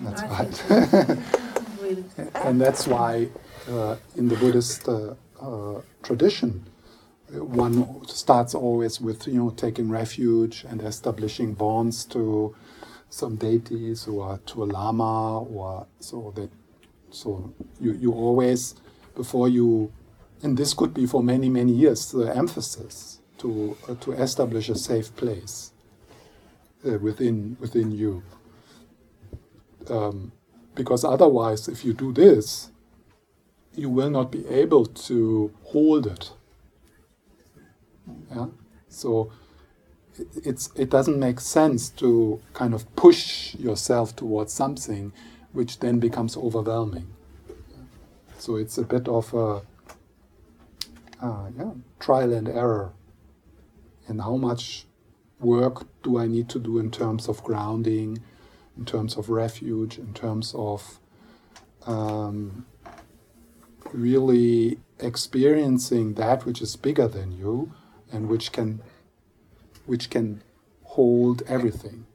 That's 0.00 0.22
I 0.22 0.28
right. 0.28 1.18
and 2.46 2.60
that's 2.60 2.86
why 2.86 3.28
uh, 3.70 3.96
in 4.16 4.28
the 4.28 4.36
Buddhist 4.36 4.88
uh, 4.88 5.14
uh, 5.40 5.80
tradition, 6.02 6.64
one 7.30 8.06
starts 8.06 8.54
always 8.54 9.00
with 9.00 9.26
you 9.26 9.34
know 9.34 9.50
taking 9.50 9.88
refuge 9.88 10.64
and 10.68 10.82
establishing 10.82 11.54
bonds 11.54 12.04
to 12.06 12.54
some 13.12 13.36
deities 13.36 14.06
or 14.08 14.40
to 14.46 14.62
a 14.62 14.66
lama 14.66 15.40
or 15.42 15.86
so 16.00 16.32
that 16.34 16.50
so 17.10 17.52
you, 17.80 17.92
you 17.92 18.12
always 18.12 18.74
before 19.14 19.48
you 19.48 19.92
and 20.42 20.56
this 20.56 20.72
could 20.72 20.94
be 20.94 21.06
for 21.06 21.22
many 21.22 21.48
many 21.48 21.72
years 21.72 22.10
the 22.12 22.34
emphasis 22.34 23.20
to 23.38 23.76
uh, 23.88 23.94
to 23.96 24.12
establish 24.12 24.68
a 24.70 24.74
safe 24.74 25.14
place 25.16 25.72
uh, 26.86 26.98
within 26.98 27.56
within 27.60 27.92
you 27.92 28.22
um, 29.90 30.32
because 30.74 31.04
otherwise, 31.04 31.68
if 31.68 31.84
you 31.84 31.92
do 31.92 32.12
this, 32.12 32.70
you 33.74 33.88
will 33.88 34.10
not 34.10 34.30
be 34.30 34.46
able 34.48 34.86
to 34.86 35.52
hold 35.64 36.06
it. 36.06 36.32
Yeah? 38.30 38.46
So 38.88 39.32
it's, 40.18 40.70
it 40.76 40.90
doesn't 40.90 41.18
make 41.18 41.40
sense 41.40 41.88
to 41.90 42.40
kind 42.52 42.74
of 42.74 42.94
push 42.96 43.54
yourself 43.54 44.14
towards 44.14 44.52
something 44.52 45.12
which 45.52 45.80
then 45.80 45.98
becomes 45.98 46.36
overwhelming. 46.36 47.06
So 48.38 48.56
it's 48.56 48.78
a 48.78 48.82
bit 48.82 49.08
of 49.08 49.32
a 49.34 49.62
uh, 51.22 51.50
yeah, 51.56 51.70
trial 52.00 52.32
and 52.32 52.48
error. 52.48 52.92
And 54.08 54.20
how 54.20 54.36
much 54.36 54.86
work 55.38 55.86
do 56.02 56.18
I 56.18 56.26
need 56.26 56.48
to 56.50 56.58
do 56.58 56.78
in 56.78 56.90
terms 56.90 57.28
of 57.28 57.42
grounding, 57.44 58.18
in 58.76 58.84
terms 58.84 59.16
of 59.16 59.28
refuge, 59.30 59.98
in 59.98 60.12
terms 60.14 60.54
of 60.56 60.98
um, 61.86 62.66
really 63.92 64.78
experiencing 64.98 66.14
that 66.14 66.44
which 66.44 66.60
is 66.60 66.76
bigger 66.76 67.08
than 67.08 67.32
you 67.32 67.72
and 68.10 68.28
which 68.28 68.52
can 68.52 68.80
which 69.86 70.10
can 70.10 70.42
hold 70.82 71.42
everything. 71.48 72.06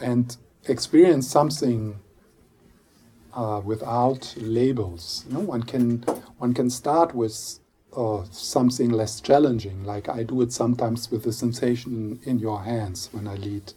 And 0.00 0.36
experience 0.66 1.28
something 1.28 2.00
uh, 3.34 3.60
without 3.64 4.34
labels. 4.36 5.24
You 5.28 5.34
know, 5.34 5.40
one 5.40 5.62
can 5.62 5.98
one 6.38 6.54
can 6.54 6.70
start 6.70 7.14
with 7.14 7.60
uh, 7.96 8.24
something 8.30 8.90
less 8.90 9.20
challenging, 9.20 9.84
like 9.84 10.08
I 10.08 10.22
do 10.22 10.40
it 10.42 10.52
sometimes 10.52 11.10
with 11.10 11.24
the 11.24 11.32
sensation 11.32 12.20
in 12.24 12.38
your 12.38 12.62
hands 12.62 13.08
when 13.12 13.28
I 13.28 13.34
lead 13.36 13.72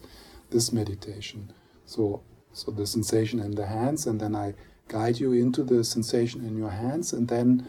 this 0.50 0.72
meditation. 0.72 1.52
So, 1.84 2.22
so 2.56 2.70
the 2.70 2.86
sensation 2.86 3.38
in 3.38 3.50
the 3.50 3.66
hands, 3.66 4.06
and 4.06 4.18
then 4.18 4.34
I 4.34 4.54
guide 4.88 5.20
you 5.20 5.32
into 5.32 5.62
the 5.62 5.84
sensation 5.84 6.42
in 6.42 6.56
your 6.56 6.70
hands, 6.70 7.12
and 7.12 7.28
then 7.28 7.68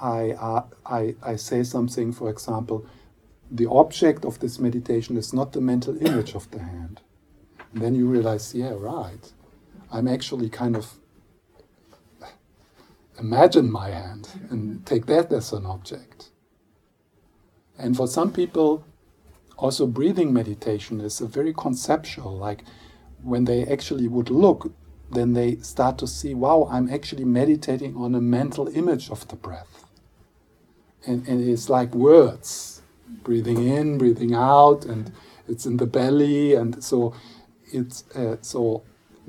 I, 0.00 0.32
uh, 0.32 0.64
I, 0.84 1.14
I 1.22 1.36
say 1.36 1.62
something, 1.62 2.12
for 2.12 2.28
example, 2.28 2.84
the 3.48 3.70
object 3.70 4.24
of 4.24 4.40
this 4.40 4.58
meditation 4.58 5.16
is 5.16 5.32
not 5.32 5.52
the 5.52 5.60
mental 5.60 5.96
image 6.04 6.34
of 6.34 6.50
the 6.50 6.58
hand. 6.58 7.00
And 7.72 7.80
then 7.80 7.94
you 7.94 8.06
realize, 8.06 8.54
yeah, 8.54 8.74
right. 8.76 9.32
I'm 9.92 10.08
actually 10.08 10.48
kind 10.48 10.74
of 10.74 10.94
imagine 13.20 13.70
my 13.70 13.90
hand 13.90 14.28
and 14.50 14.84
take 14.84 15.06
that 15.06 15.32
as 15.32 15.52
an 15.52 15.64
object. 15.64 16.30
And 17.78 17.96
for 17.96 18.08
some 18.08 18.32
people, 18.32 18.84
also 19.56 19.86
breathing 19.86 20.32
meditation 20.32 21.00
is 21.00 21.20
a 21.20 21.26
very 21.26 21.54
conceptual, 21.54 22.36
like 22.36 22.64
when 23.22 23.44
they 23.44 23.64
actually 23.66 24.08
would 24.08 24.30
look, 24.30 24.72
then 25.10 25.32
they 25.32 25.56
start 25.56 25.98
to 25.98 26.06
see, 26.06 26.34
wow, 26.34 26.68
I'm 26.70 26.88
actually 26.90 27.24
meditating 27.24 27.96
on 27.96 28.14
a 28.14 28.20
mental 28.20 28.68
image 28.68 29.10
of 29.10 29.26
the 29.28 29.36
breath. 29.36 29.84
And, 31.06 31.26
and 31.26 31.48
it's 31.48 31.68
like 31.68 31.94
words, 31.94 32.82
breathing 33.22 33.66
in, 33.66 33.98
breathing 33.98 34.34
out, 34.34 34.84
and 34.84 35.12
it's 35.48 35.64
in 35.64 35.78
the 35.78 35.86
belly, 35.86 36.54
and 36.54 36.82
so 36.84 37.14
it's 37.72 38.04
uh, 38.14 38.36
so 38.42 38.82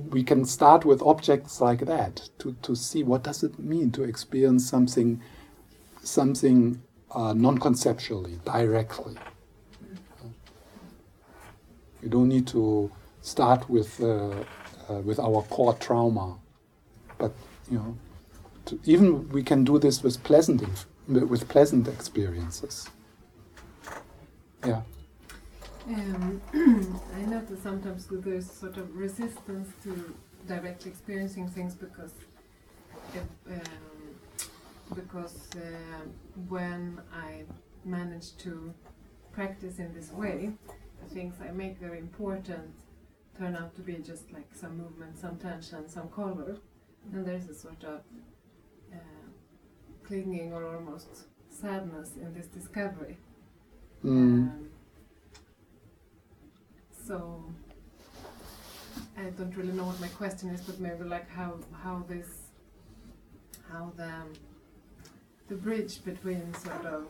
we 0.10 0.24
can 0.24 0.46
start 0.46 0.86
with 0.86 1.02
objects 1.02 1.60
like 1.60 1.86
that 1.86 2.30
to, 2.40 2.56
to 2.62 2.76
see 2.76 3.04
what 3.04 3.24
does 3.24 3.44
it 3.44 3.60
mean 3.60 3.92
to 3.92 4.04
experience 4.04 4.68
something 4.68 5.22
something 6.02 6.82
uh, 7.12 7.34
non-conceptually 7.34 8.40
directly 8.46 9.16
you 12.02 12.08
don't 12.08 12.30
need 12.30 12.48
to 12.48 12.90
start 13.30 13.70
with 13.70 14.02
uh, 14.02 14.32
uh, 14.90 15.02
with 15.08 15.20
our 15.20 15.42
core 15.44 15.76
trauma. 15.76 16.38
But 17.18 17.34
you 17.72 17.78
know 17.78 17.98
to, 18.70 18.80
even 18.86 19.30
we 19.30 19.44
can 19.44 19.64
do 19.64 19.80
this 19.80 20.04
with 20.04 20.24
pleasant 20.24 20.62
with 21.08 21.48
pleasant 21.48 21.88
experiences. 21.88 22.88
Yeah. 24.66 24.82
Um, 25.88 26.42
I 27.18 27.22
notice 27.26 27.62
sometimes 27.64 28.08
there's 28.12 28.50
sort 28.50 28.78
of 28.78 28.96
resistance 28.96 29.70
to 29.84 30.16
directly 30.48 30.92
experiencing 30.92 31.48
things 31.48 31.74
because 31.74 32.14
if, 33.16 33.24
um, 33.50 34.50
because 34.94 35.48
uh, 35.56 35.60
when 36.48 37.02
I 37.12 37.44
manage 37.86 38.38
to 38.38 38.74
practice 39.32 39.80
in 39.80 39.94
this 39.96 40.12
way, 40.12 40.52
the 41.02 41.16
things 41.16 41.36
I 41.42 41.52
make 41.52 41.80
very 41.80 41.98
important 41.98 42.72
turn 43.40 43.56
out 43.56 43.74
to 43.76 43.82
be 43.82 43.94
just 43.94 44.32
like 44.34 44.50
some 44.54 44.78
movement, 44.78 45.18
some 45.18 45.38
tension, 45.38 45.88
some 45.88 46.10
color, 46.10 46.58
and 47.14 47.26
there's 47.26 47.48
a 47.48 47.56
sort 47.56 47.84
of 47.86 48.02
uh, 48.94 49.28
clinging 50.04 50.52
or 50.52 50.76
almost 50.76 51.08
sadness 51.50 52.12
in 52.22 52.34
this 52.34 52.48
discovery. 52.48 53.18
Mm. 54.04 54.12
Um, 54.12 54.70
so 57.08 57.44
I 59.18 59.30
don't 59.38 59.56
really 59.56 59.72
know 59.72 59.86
what 59.86 60.00
my 60.02 60.10
question 60.10 60.50
is, 60.50 60.62
but 60.62 60.80
maybe 60.80 61.04
like 61.04 61.30
how 61.30 61.60
how 61.84 62.04
this 62.08 62.52
how 63.72 63.94
the 63.96 64.12
the 65.48 65.56
bridge 65.56 66.04
between 66.04 66.54
sort 66.54 66.86
of 66.86 67.08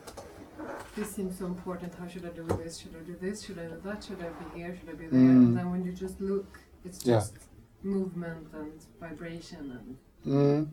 this 0.95 1.11
seems 1.15 1.37
so 1.37 1.45
important. 1.45 1.93
How 1.95 2.07
should 2.07 2.25
I 2.25 2.29
do 2.29 2.45
this? 2.63 2.79
Should 2.79 2.95
I 2.95 3.03
do 3.05 3.15
this? 3.19 3.43
Should 3.43 3.59
I 3.59 3.65
do 3.65 3.81
that? 3.83 4.03
Should 4.03 4.21
I 4.21 4.29
be 4.43 4.59
here? 4.59 4.75
Should 4.79 4.89
I 4.89 4.93
be 4.93 5.07
there? 5.07 5.19
Mm. 5.19 5.45
And 5.47 5.57
then 5.57 5.71
when 5.71 5.83
you 5.85 5.93
just 5.93 6.19
look, 6.21 6.59
it's 6.85 7.05
Yeah. 7.05 7.15
just 7.15 7.37
movement 7.83 8.47
and 8.53 8.73
vibration 8.99 9.71
and 9.71 9.97
Mm, 10.25 10.67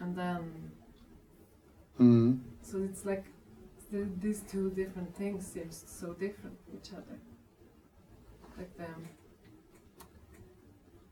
and 0.00 0.16
then 0.16 0.72
mm, 2.00 2.40
so 2.62 2.82
it's 2.82 3.04
like 3.04 3.26
the, 3.90 4.08
these 4.18 4.40
two 4.50 4.70
different 4.70 5.14
things 5.14 5.46
seems 5.46 5.84
so 5.86 6.14
different 6.14 6.56
from 6.64 6.78
each 6.78 6.90
other. 6.92 7.18
Like 8.56 8.74
them. 8.78 9.08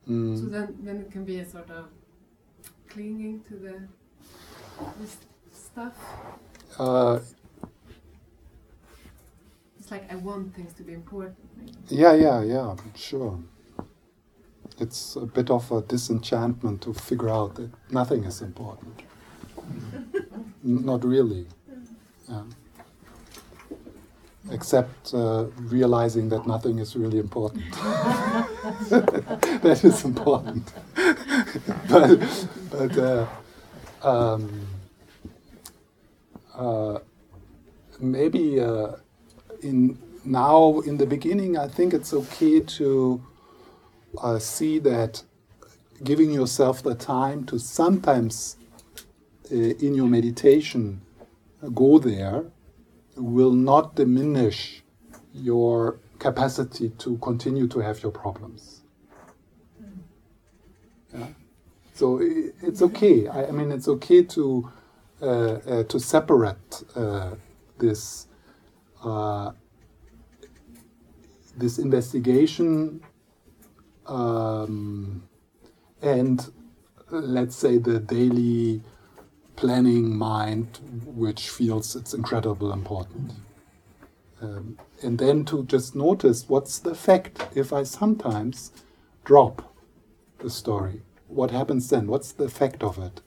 So 0.06 0.12
mm. 0.12 0.50
then, 0.50 0.78
then 0.80 0.96
it 0.96 1.10
can 1.10 1.24
be 1.24 1.38
a 1.40 1.48
sort 1.48 1.70
of 1.70 1.88
clinging 2.88 3.42
to 3.48 3.54
the 3.56 3.82
this 4.98 5.18
stuff. 5.52 5.94
Uh, 6.78 7.18
Like 9.90 10.10
I 10.12 10.16
want 10.16 10.54
things 10.54 10.72
to 10.74 10.84
be 10.84 10.92
important. 10.92 11.36
yeah, 11.88 12.14
yeah, 12.14 12.42
yeah, 12.42 12.76
sure. 12.94 13.40
It's 14.78 15.16
a 15.16 15.26
bit 15.26 15.50
of 15.50 15.70
a 15.72 15.82
disenchantment 15.82 16.82
to 16.82 16.94
figure 16.94 17.28
out 17.28 17.56
that 17.56 17.70
nothing 17.90 18.24
is 18.24 18.40
important. 18.40 19.02
Not 20.62 21.04
really. 21.04 21.46
Yeah. 22.28 22.42
Except 24.50 25.12
uh, 25.12 25.46
realizing 25.58 26.28
that 26.30 26.46
nothing 26.46 26.78
is 26.78 26.94
really 26.96 27.18
important. 27.18 27.70
that 28.90 29.80
is 29.82 30.04
important. 30.04 30.72
but 31.88 32.46
but 32.70 32.98
uh, 32.98 33.26
um, 34.02 34.66
uh, 36.54 36.98
maybe 38.00 38.60
uh, 38.60 38.92
in 39.62 39.98
now 40.24 40.80
in 40.80 40.98
the 40.98 41.06
beginning, 41.06 41.56
I 41.56 41.68
think 41.68 41.94
it's 41.94 42.12
okay 42.12 42.60
to 42.60 43.22
uh, 44.18 44.38
see 44.38 44.78
that 44.80 45.22
giving 46.04 46.30
yourself 46.30 46.82
the 46.82 46.94
time 46.94 47.44
to 47.44 47.58
sometimes 47.58 48.56
uh, 49.50 49.54
in 49.54 49.94
your 49.94 50.06
meditation 50.06 51.00
uh, 51.62 51.68
go 51.68 51.98
there 51.98 52.44
will 53.16 53.52
not 53.52 53.96
diminish 53.96 54.82
your 55.32 55.98
capacity 56.18 56.90
to 56.98 57.16
continue 57.18 57.66
to 57.68 57.80
have 57.80 58.02
your 58.02 58.12
problems. 58.12 58.82
Yeah. 61.12 61.26
So 61.94 62.20
it's 62.20 62.82
okay. 62.82 63.26
I, 63.28 63.46
I 63.46 63.50
mean, 63.50 63.72
it's 63.72 63.88
okay 63.88 64.22
to 64.22 64.70
uh, 65.20 65.26
uh, 65.26 65.82
to 65.84 65.98
separate 66.00 66.82
uh, 66.96 67.34
this 67.78 68.26
uh, 69.04 69.52
this 71.56 71.78
investigation 71.78 73.02
um, 74.06 75.22
and 76.02 76.50
let's 77.10 77.56
say 77.56 77.78
the 77.78 77.98
daily 77.98 78.82
planning 79.56 80.16
mind, 80.16 80.78
which 81.04 81.48
feels 81.48 81.94
it's 81.94 82.14
incredibly 82.14 82.72
important. 82.72 83.32
Um, 84.40 84.78
and 85.02 85.18
then 85.18 85.44
to 85.46 85.64
just 85.64 85.94
notice 85.94 86.48
what's 86.48 86.78
the 86.78 86.90
effect 86.90 87.48
if 87.54 87.72
I 87.72 87.82
sometimes 87.82 88.72
drop 89.24 89.74
the 90.38 90.48
story. 90.50 91.02
What 91.28 91.50
happens 91.50 91.90
then? 91.90 92.06
What's 92.06 92.32
the 92.32 92.44
effect 92.44 92.82
of 92.82 92.98
it? 92.98 93.20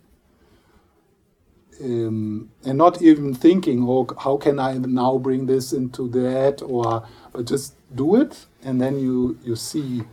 Um, 1.82 2.52
and 2.66 2.78
not 2.78 3.02
even 3.02 3.34
thinking, 3.34 3.84
oh, 3.88 4.08
how 4.20 4.38
can 4.38 4.60
I 4.60 4.78
now 4.78 5.18
bring 5.18 5.48
this 5.48 5.74
into 5.74 6.08
that, 6.10 6.62
or 6.62 7.06
but 7.32 7.46
just 7.46 7.76
do 7.96 8.16
it, 8.16 8.46
and 8.64 8.80
then 8.80 9.00
you 9.00 9.38
you 9.44 9.56
see 9.56 10.04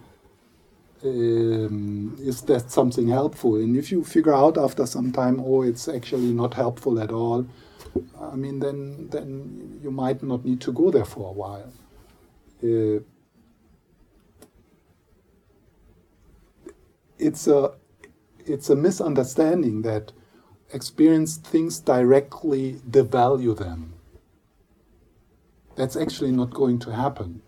um, 1.04 2.16
is 2.20 2.42
that 2.42 2.70
something 2.70 3.08
helpful? 3.08 3.56
And 3.56 3.76
if 3.76 3.90
you 3.92 4.04
figure 4.04 4.34
out 4.34 4.58
after 4.58 4.86
some 4.86 5.12
time, 5.12 5.40
oh, 5.40 5.62
it's 5.62 5.88
actually 5.88 6.32
not 6.32 6.54
helpful 6.54 7.00
at 7.00 7.11
all, 7.11 7.46
I 8.20 8.36
mean, 8.36 8.61
then 8.61 9.08
then 9.11 9.80
you 9.82 9.90
might 9.90 10.22
not 10.22 10.44
need 10.44 10.61
to 10.62 10.72
go 10.72 10.90
there 10.90 11.04
for 11.04 11.30
a 11.30 11.32
while. 11.32 11.72
Uh, 12.62 13.00
it's 17.18 17.46
a 17.46 17.72
it's 18.46 18.70
a 18.70 18.76
misunderstanding 18.76 19.82
that 19.82 20.12
experience 20.72 21.36
things 21.36 21.80
directly 21.80 22.80
devalue 22.88 23.56
them. 23.56 23.94
That's 25.76 25.96
actually 25.96 26.32
not 26.32 26.50
going 26.50 26.78
to 26.80 26.92
happen. 26.92 27.42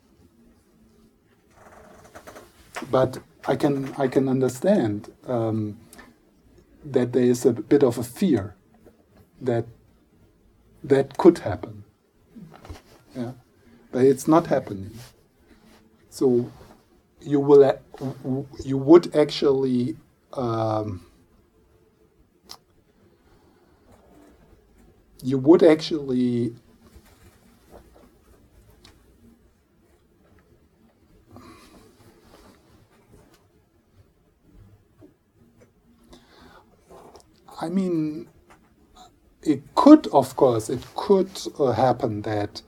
But 2.90 3.18
I 3.46 3.56
can 3.56 3.94
I 3.98 4.08
can 4.08 4.28
understand 4.28 5.12
um, 5.26 5.78
that 6.84 7.12
there 7.12 7.24
is 7.24 7.44
a 7.46 7.52
bit 7.52 7.82
of 7.82 7.98
a 7.98 8.02
fear 8.02 8.56
that 9.40 9.66
that 10.84 11.16
could 11.18 11.38
happen. 11.38 11.84
Yeah, 13.14 13.32
but 13.90 14.04
it's 14.04 14.26
not 14.26 14.46
happening. 14.46 14.90
So 16.10 16.50
you 17.20 17.40
will 17.40 17.78
you 18.64 18.78
would 18.78 19.14
actually 19.14 19.96
um, 20.32 21.06
you 25.22 25.38
would 25.38 25.62
actually 25.62 26.54
I 37.60 37.68
mean, 37.68 38.26
it 39.44 39.62
could, 39.76 40.06
of 40.08 40.34
course, 40.36 40.68
it 40.68 40.84
could 40.96 41.30
uh, 41.58 41.70
happen 41.72 42.22
that 42.22 42.62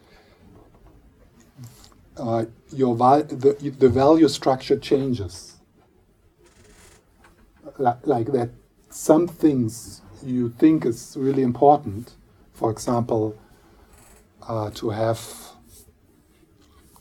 uh, 2.16 2.44
your 2.72 2.94
val- 2.94 3.22
the, 3.24 3.74
the 3.78 3.88
value 3.88 4.28
structure 4.28 4.76
changes. 4.78 5.56
Li- 7.78 8.00
like 8.04 8.32
that, 8.32 8.50
some 8.90 9.26
things 9.28 10.00
you 10.24 10.48
think 10.50 10.84
is 10.86 11.16
really 11.18 11.42
important, 11.42 12.14
for 12.64 12.70
example, 12.70 13.36
uh, 14.48 14.70
to 14.70 14.88
have 14.88 15.20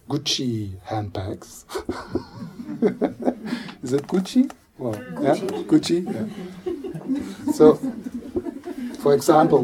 Gucci 0.09 0.77
handbags. 0.83 1.63
is 3.81 3.93
it 3.93 4.05
Gucci? 4.05 4.51
Well, 4.77 4.95
yeah, 5.21 5.37
Gucci. 5.71 6.03
Yeah. 6.03 7.53
So, 7.53 7.75
for 8.99 9.13
example, 9.13 9.63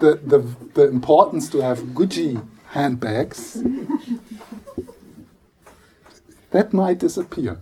the, 0.00 0.18
the, 0.26 0.38
the 0.74 0.88
importance 0.88 1.48
to 1.50 1.60
have 1.60 1.78
Gucci 1.94 2.44
handbags, 2.70 3.62
that 6.50 6.72
might 6.72 6.98
disappear. 6.98 7.60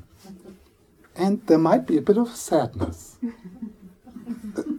And 1.14 1.46
there 1.46 1.58
might 1.58 1.86
be 1.86 1.98
a 1.98 2.02
bit 2.02 2.16
of 2.16 2.34
sadness 2.34 3.18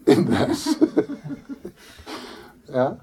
in 0.07 0.25
that. 0.31 1.27
yeah? 2.75 2.95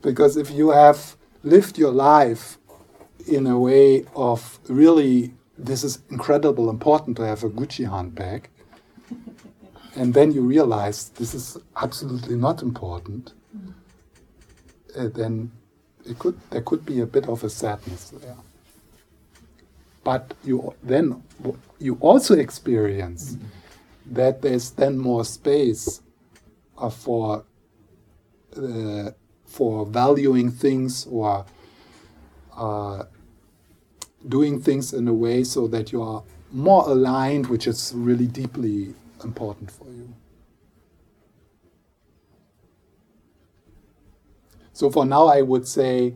Because 0.00 0.36
if 0.36 0.50
you 0.50 0.70
have 0.70 1.16
lived 1.42 1.76
your 1.76 1.90
life 1.90 2.58
in 3.26 3.46
a 3.46 3.58
way 3.58 4.06
of 4.14 4.60
really, 4.68 5.34
this 5.58 5.82
is 5.82 5.98
incredible 6.10 6.70
important 6.70 7.16
to 7.16 7.26
have 7.26 7.42
a 7.42 7.50
Gucci 7.50 7.90
handbag, 7.90 8.48
and 9.96 10.14
then 10.14 10.30
you 10.30 10.42
realize 10.42 11.08
this 11.10 11.34
is 11.34 11.58
absolutely 11.82 12.36
not 12.36 12.62
important, 12.62 13.32
uh, 14.96 15.08
then 15.08 15.50
it 16.08 16.18
could 16.20 16.38
there 16.50 16.62
could 16.62 16.86
be 16.86 17.00
a 17.00 17.06
bit 17.06 17.28
of 17.28 17.42
a 17.42 17.50
sadness 17.50 18.10
there. 18.10 18.36
But 20.04 20.34
you 20.44 20.74
then 20.84 21.24
you 21.80 21.98
also 22.00 22.34
experience 22.34 23.36
that 24.12 24.42
there's 24.42 24.70
then 24.70 24.96
more 24.98 25.24
space 25.24 26.00
uh, 26.78 26.90
for 26.90 27.44
uh, 28.58 29.12
for 29.46 29.86
valuing 29.86 30.50
things 30.50 31.06
or 31.06 31.46
uh, 32.56 33.04
doing 34.28 34.60
things 34.60 34.92
in 34.92 35.08
a 35.08 35.14
way 35.14 35.44
so 35.44 35.66
that 35.68 35.92
you 35.92 36.02
are 36.02 36.22
more 36.52 36.84
aligned, 36.88 37.46
which 37.48 37.66
is 37.66 37.92
really 37.94 38.26
deeply 38.26 38.94
important 39.24 39.70
for 39.70 39.86
you. 39.86 40.14
So 44.72 44.90
for 44.90 45.06
now, 45.06 45.26
I 45.28 45.42
would 45.42 45.66
say 45.66 46.14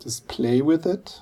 just 0.00 0.28
play 0.28 0.62
with 0.62 0.86
it. 0.86 1.20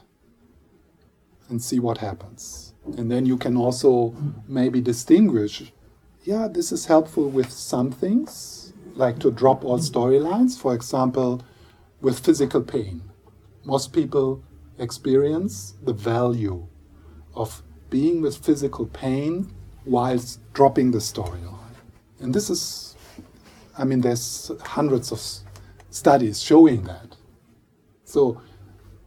and 1.49 1.63
see 1.63 1.79
what 1.79 1.99
happens. 1.99 2.75
And 2.97 3.11
then 3.11 3.27
you 3.27 3.37
can 3.37 3.57
also 3.57 4.15
maybe 4.47 4.81
distinguish 4.81 5.73
yeah, 6.25 6.47
this 6.47 6.73
is 6.73 6.87
helpful 6.87 7.31
with 7.31 7.51
some 7.51 7.91
things, 7.91 8.58
like 8.99 9.19
to 9.21 9.31
drop 9.31 9.65
all 9.65 9.79
storylines, 9.79 10.59
for 10.59 10.75
example, 10.75 11.43
with 12.01 12.19
physical 12.19 12.63
pain. 12.63 13.03
Most 13.65 13.93
people 13.93 14.43
experience 14.79 15.75
the 15.83 15.93
value 15.93 16.67
of 17.35 17.63
being 17.91 18.21
with 18.21 18.37
physical 18.37 18.87
pain 18.87 19.53
whilst 19.85 20.41
dropping 20.53 20.91
the 20.91 20.99
storyline. 20.99 21.75
And 22.21 22.35
this 22.35 22.51
is, 22.51 22.97
I 23.77 23.85
mean, 23.85 24.01
there's 24.01 24.51
hundreds 24.65 25.13
of 25.13 25.21
studies 25.91 26.43
showing 26.43 26.83
that. 26.85 27.17
So, 28.05 28.41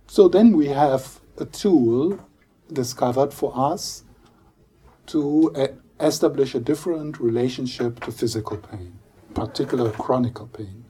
so 0.07 0.27
then 0.27 0.55
we 0.55 0.67
have 0.67 1.19
a 1.37 1.45
tool 1.45 2.19
discovered 2.71 3.33
for 3.33 3.51
us 3.55 4.03
to 5.07 5.51
uh, 5.55 5.67
establish 5.99 6.55
a 6.55 6.59
different 6.59 7.19
relationship 7.19 7.99
to 8.01 8.11
physical 8.11 8.57
pain, 8.57 8.97
particular 9.33 9.91
chronic 9.91 10.35
pain. 10.53 10.85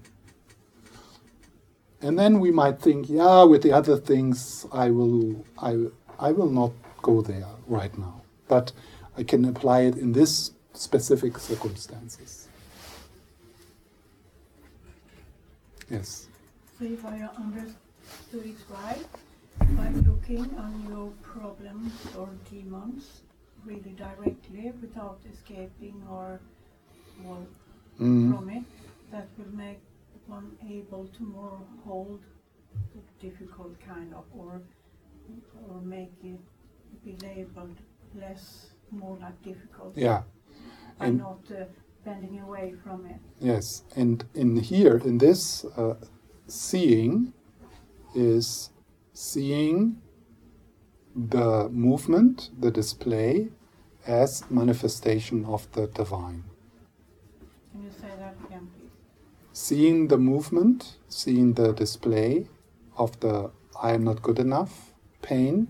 And 2.01 2.17
then 2.17 2.39
we 2.39 2.51
might 2.51 2.79
think, 2.79 3.09
yeah, 3.09 3.43
with 3.43 3.61
the 3.61 3.71
other 3.71 3.97
things, 3.97 4.65
I 4.71 4.89
will, 4.89 5.45
I, 5.57 5.77
I 6.19 6.31
will 6.31 6.49
not 6.49 6.71
go 7.01 7.21
there 7.21 7.47
right 7.67 7.95
now. 7.97 8.23
But 8.47 8.71
I 9.17 9.23
can 9.23 9.45
apply 9.45 9.81
it 9.81 9.97
in 9.97 10.13
this 10.13 10.51
specific 10.73 11.37
circumstances. 11.37 12.47
Yes. 15.89 16.27
So 16.79 16.85
if 16.85 17.05
I 17.05 17.29
understood 17.37 18.45
it 18.45 18.57
right, 18.69 19.05
by 19.59 19.89
looking 19.89 20.49
on 20.57 20.85
your 20.89 21.11
problems 21.21 21.93
or 22.17 22.29
demons 22.49 23.21
really 23.63 23.95
directly 23.95 24.71
without 24.81 25.19
escaping 25.31 26.01
or, 26.09 26.39
or 27.27 27.37
Mm. 27.99 28.35
from 28.35 28.49
it, 28.49 28.63
that 29.11 29.27
will 29.37 29.55
make 29.55 29.79
one 30.27 30.51
able 30.69 31.07
to 31.17 31.23
more 31.23 31.59
hold 31.83 32.21
the 32.95 33.27
difficult 33.27 33.75
kind 33.79 34.13
of 34.13 34.23
or 34.37 34.61
or 35.67 35.81
make 35.81 36.11
it 36.23 36.39
be 37.05 37.15
labeled 37.21 37.77
less 38.15 38.71
more 38.91 39.17
like 39.21 39.41
difficult 39.43 39.97
Yeah. 39.97 40.23
And 40.99 41.17
not 41.17 41.43
uh, 41.51 41.65
bending 42.05 42.39
away 42.39 42.73
from 42.83 43.05
it. 43.05 43.19
yes, 43.39 43.83
and 43.95 44.23
in 44.33 44.57
here, 44.57 44.97
in 44.97 45.17
this, 45.17 45.65
uh, 45.77 45.95
seeing 46.47 47.33
is 48.15 48.69
seeing 49.13 50.01
the 51.15 51.69
movement, 51.69 52.49
the 52.59 52.71
display, 52.71 53.49
as 54.07 54.43
manifestation 54.49 55.45
of 55.45 55.71
the 55.71 55.87
divine. 55.87 56.43
Seeing 59.53 60.07
the 60.07 60.17
movement, 60.17 60.97
seeing 61.09 61.53
the 61.53 61.73
display 61.73 62.47
of 62.97 63.19
the 63.19 63.51
I 63.81 63.91
am 63.93 64.03
not 64.03 64.21
good 64.21 64.39
enough 64.39 64.93
pain 65.21 65.67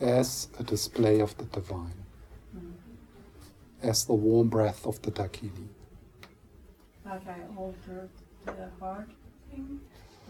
as 0.00 0.48
a 0.58 0.62
display 0.62 1.20
of 1.20 1.36
the 1.38 1.44
divine, 1.44 2.04
Mm. 2.54 2.72
as 3.82 4.04
the 4.04 4.14
warm 4.14 4.48
breath 4.48 4.86
of 4.86 5.00
the 5.02 5.10
Dakini. 5.10 5.68
Like 7.04 7.26
I 7.28 7.40
altered 7.56 8.10
the 8.44 8.68
heart 8.80 9.08
thing, 9.50 9.80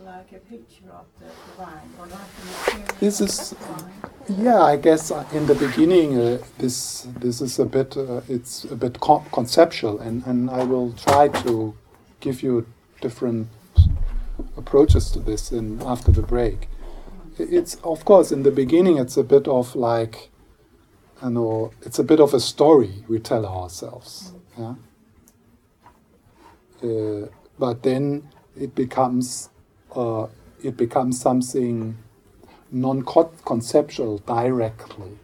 like 0.05 0.33
a 0.33 0.39
picture 0.39 0.91
of 0.93 1.07
the 1.19 1.27
divine, 1.27 1.91
or 1.99 2.07
like 2.07 2.21
experience 2.51 3.01
This 3.01 3.21
is- 3.21 3.55
Yeah, 4.39 4.61
I 4.63 4.77
guess 4.77 5.11
uh, 5.11 5.25
in 5.33 5.47
the 5.47 5.55
beginning 5.55 6.19
uh, 6.19 6.39
this 6.59 7.07
this 7.21 7.41
is 7.41 7.59
a 7.59 7.65
bit 7.65 7.97
uh, 7.97 8.21
it's 8.29 8.65
a 8.65 8.75
bit 8.77 8.99
con- 9.01 9.25
conceptual, 9.33 10.01
and, 10.01 10.27
and 10.27 10.51
I 10.51 10.65
will 10.65 10.93
try 10.93 11.29
to 11.45 11.75
give 12.21 12.43
you 12.43 12.67
different 13.01 13.49
approaches 14.57 15.11
to 15.13 15.21
this 15.21 15.53
in 15.53 15.81
after 15.83 16.11
the 16.13 16.23
break. 16.23 16.69
It's 17.39 17.77
of 17.85 18.05
course 18.05 18.33
in 18.33 18.43
the 18.43 18.51
beginning 18.51 18.99
it's 18.99 19.17
a 19.17 19.23
bit 19.25 19.47
of 19.49 19.77
like, 19.77 20.31
I 21.23 21.29
know 21.29 21.71
it's 21.83 21.99
a 21.99 22.05
bit 22.05 22.21
of 22.21 22.35
a 22.35 22.41
story 22.41 23.05
we 23.09 23.19
tell 23.21 23.47
ourselves, 23.47 24.33
yeah. 24.59 24.75
Uh, 26.83 27.29
but 27.59 27.83
then 27.83 28.29
it 28.61 28.75
becomes 28.75 29.51
uh, 29.97 30.27
it 30.63 30.77
becomes 30.77 31.21
something 31.21 31.97
non-conceptual 32.71 34.19
directly. 34.19 35.19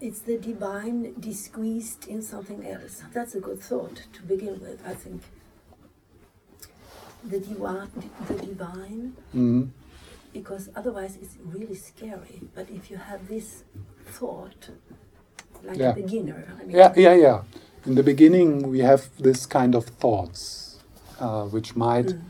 It's 0.00 0.20
the 0.20 0.36
divine 0.36 1.14
disguised 1.18 2.06
in 2.06 2.22
something 2.22 2.66
else. 2.66 3.02
That's 3.12 3.34
a 3.34 3.40
good 3.40 3.60
thought 3.60 4.02
to 4.12 4.22
begin 4.22 4.60
with, 4.60 4.80
I 4.86 4.94
think. 4.94 5.22
The 7.24 7.40
divine, 7.40 7.90
the 8.28 8.34
divine, 8.34 9.16
Mm. 9.34 9.70
because 10.32 10.68
otherwise 10.76 11.16
it's 11.20 11.36
really 11.44 11.74
scary. 11.74 12.42
But 12.54 12.70
if 12.70 12.90
you 12.90 12.98
have 12.98 13.26
this 13.26 13.64
thought, 14.04 14.68
like 15.64 15.78
Yeah. 15.78 15.90
a 15.90 15.94
beginner, 15.94 16.44
I 16.60 16.64
mean, 16.64 16.76
Yeah, 16.76 16.92
yeah, 16.96 17.14
yeah. 17.14 17.42
In 17.86 17.94
the 17.94 18.02
beginning, 18.02 18.68
we 18.68 18.80
have 18.80 19.10
this 19.18 19.46
kind 19.46 19.74
of 19.74 19.84
thoughts, 19.86 20.78
uh, 21.20 21.44
which 21.44 21.76
might 21.76 22.06
Mm. 22.08 22.20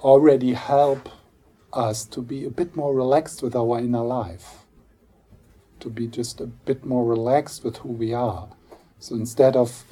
already 0.00 0.52
help 0.54 1.08
us 1.72 2.04
to 2.04 2.20
be 2.22 2.44
a 2.44 2.50
bit 2.50 2.74
more 2.76 2.94
relaxed 2.94 3.42
with 3.42 3.54
our 3.54 3.78
inner 3.78 4.04
life, 4.04 4.64
to 5.80 5.88
be 5.90 6.06
just 6.06 6.40
a 6.40 6.46
bit 6.46 6.84
more 6.84 7.04
relaxed 7.04 7.64
with 7.64 7.76
who 7.78 7.90
we 7.90 8.12
are. 8.14 8.48
So 8.98 9.14
instead 9.14 9.56
of 9.56 9.84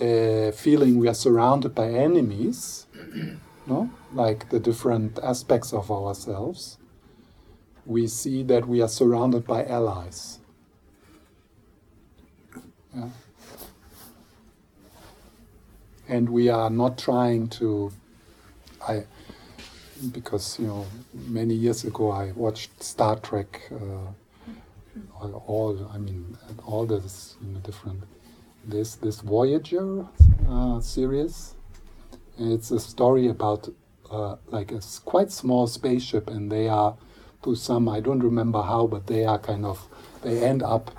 uh, 0.00 0.50
feeling 0.50 0.98
we 0.98 1.08
are 1.08 1.14
surrounded 1.14 1.74
by 1.74 1.88
enemies, 1.88 2.86
no, 3.66 3.90
like 4.12 4.50
the 4.50 4.58
different 4.58 5.18
aspects 5.22 5.72
of 5.72 5.90
ourselves, 5.90 6.78
we 7.86 8.06
see 8.08 8.42
that 8.44 8.66
we 8.66 8.82
are 8.82 8.88
surrounded 8.88 9.46
by 9.46 9.64
allies. 9.64 10.40
Yeah. 12.94 13.08
And 16.08 16.28
we 16.28 16.48
are 16.48 16.70
not 16.70 16.98
trying 16.98 17.48
to, 17.48 17.92
I, 18.86 19.04
because 20.12 20.58
you 20.58 20.66
know, 20.66 20.86
many 21.12 21.54
years 21.54 21.84
ago 21.84 22.10
I 22.10 22.32
watched 22.32 22.82
Star 22.82 23.16
Trek, 23.16 23.62
uh, 23.72 25.26
all, 25.46 25.90
I 25.92 25.98
mean, 25.98 26.36
all 26.66 26.86
this, 26.86 27.36
you 27.42 27.52
know, 27.52 27.60
different. 27.60 28.02
This 28.66 28.94
this 28.94 29.20
Voyager 29.20 30.06
uh, 30.48 30.80
series, 30.80 31.54
it's 32.38 32.70
a 32.70 32.80
story 32.80 33.28
about 33.28 33.68
uh, 34.10 34.36
like 34.50 34.72
a 34.72 34.80
quite 35.04 35.30
small 35.30 35.66
spaceship, 35.66 36.30
and 36.30 36.50
they 36.50 36.68
are 36.68 36.96
to 37.42 37.54
some 37.54 37.88
I 37.88 38.00
don't 38.00 38.20
remember 38.22 38.62
how, 38.62 38.86
but 38.86 39.06
they 39.06 39.24
are 39.24 39.38
kind 39.38 39.66
of 39.66 39.86
they 40.22 40.42
end 40.42 40.62
up 40.62 40.90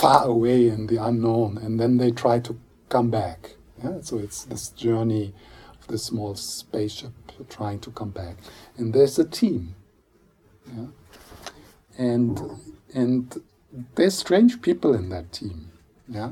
far 0.00 0.24
away 0.24 0.68
in 0.68 0.86
the 0.86 0.96
unknown, 0.96 1.58
and 1.58 1.78
then 1.78 1.98
they 1.98 2.10
try 2.10 2.38
to 2.40 2.58
come 2.88 3.10
back. 3.10 3.56
Yeah? 3.82 4.00
So 4.00 4.18
it's 4.18 4.44
this 4.44 4.70
journey 4.70 5.34
of 5.78 5.86
this 5.88 6.04
small 6.04 6.34
spaceship 6.34 7.12
trying 7.48 7.80
to 7.80 7.90
come 7.90 8.10
back, 8.10 8.36
and 8.76 8.94
there's 8.94 9.18
a 9.18 9.24
team. 9.24 9.74
Yeah? 10.74 10.86
And 11.98 12.40
and 12.94 13.42
there's 13.94 14.16
strange 14.16 14.62
people 14.62 14.94
in 14.94 15.10
that 15.10 15.32
team. 15.32 15.70
Yeah. 16.08 16.30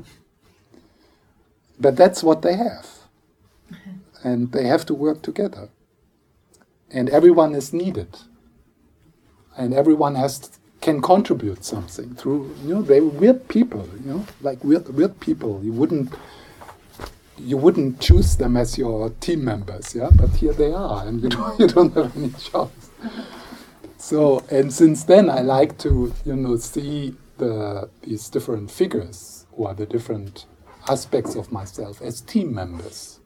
But 1.79 1.95
that's 1.95 2.23
what 2.23 2.41
they 2.41 2.55
have, 2.55 2.87
and 4.23 4.51
they 4.51 4.65
have 4.65 4.85
to 4.87 4.93
work 4.93 5.21
together. 5.21 5.69
And 6.91 7.07
everyone 7.09 7.53
is 7.53 7.71
needed, 7.71 8.17
and 9.55 9.73
everyone 9.75 10.15
has 10.15 10.58
can 10.81 11.01
contribute 11.01 11.63
something 11.65 12.15
through 12.15 12.55
you 12.63 12.73
know 12.73 12.81
they're 12.81 13.03
weird 13.03 13.47
people 13.47 13.87
you 14.03 14.11
know 14.11 14.25
like 14.41 14.63
weird 14.63 14.87
weird 14.95 15.19
people. 15.19 15.61
You 15.63 15.73
wouldn't 15.73 16.13
you 17.37 17.57
wouldn't 17.57 17.99
choose 17.99 18.35
them 18.35 18.57
as 18.57 18.77
your 18.77 19.09
team 19.21 19.45
members 19.45 19.95
yeah? 19.95 20.09
But 20.13 20.29
here 20.31 20.53
they 20.53 20.71
are 20.71 21.05
and 21.05 21.21
you 21.21 21.29
don't, 21.35 21.59
you 21.59 21.67
don't 21.67 21.93
have 21.95 22.15
any 22.15 22.29
choice. 22.31 22.91
So 23.97 24.43
and 24.49 24.71
since 24.73 25.03
then 25.03 25.29
i 25.29 25.41
like 25.41 25.77
to 25.79 26.13
you 26.25 26.35
know 26.35 26.55
see 26.57 27.15
the 27.37 27.89
these 28.03 28.29
different 28.29 28.71
figures 28.71 29.45
or 29.51 29.73
the 29.73 29.85
different 29.85 30.45
aspects 30.87 31.35
of 31.35 31.51
myself 31.51 32.01
as 32.01 32.21
team 32.21 32.53
members. 32.53 33.19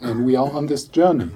And 0.00 0.24
we 0.24 0.36
are 0.36 0.50
on 0.50 0.66
this 0.66 0.84
journey 0.84 1.30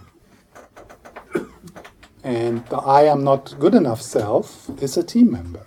and 2.24 2.66
the 2.66 2.76
I 2.76 3.02
am 3.04 3.24
not 3.24 3.54
good 3.58 3.74
enough 3.74 4.02
self 4.02 4.68
is 4.82 4.96
a 4.96 5.02
team 5.02 5.30
member. 5.32 5.66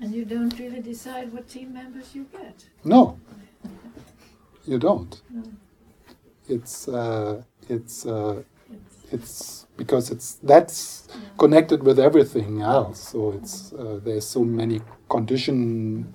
And 0.00 0.14
you 0.14 0.24
don't 0.24 0.58
really 0.58 0.80
decide 0.80 1.32
what 1.32 1.48
team 1.48 1.72
members 1.72 2.14
you 2.14 2.26
get. 2.32 2.66
No. 2.84 3.18
you 4.66 4.78
don't. 4.78 5.20
No. 5.30 5.42
It's 6.48 6.88
uh, 6.88 7.42
it's 7.68 8.04
uh, 8.06 8.42
It's, 8.72 9.12
it's 9.12 9.66
because 9.76 10.10
it's 10.10 10.34
that's 10.42 11.08
yeah. 11.10 11.16
connected 11.38 11.82
with 11.82 11.98
everything 11.98 12.62
else. 12.62 13.00
So 13.12 13.32
it's 13.32 13.72
uh, 13.72 14.00
there's 14.04 14.26
so 14.26 14.44
many 14.44 14.80
conditions. 15.08 16.06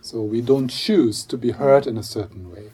So 0.00 0.22
we 0.22 0.40
don't 0.42 0.68
choose 0.68 1.24
to 1.26 1.36
be 1.38 1.50
hurt 1.52 1.86
in 1.86 1.96
a 1.98 2.02
certain 2.02 2.50
way. 2.52 2.70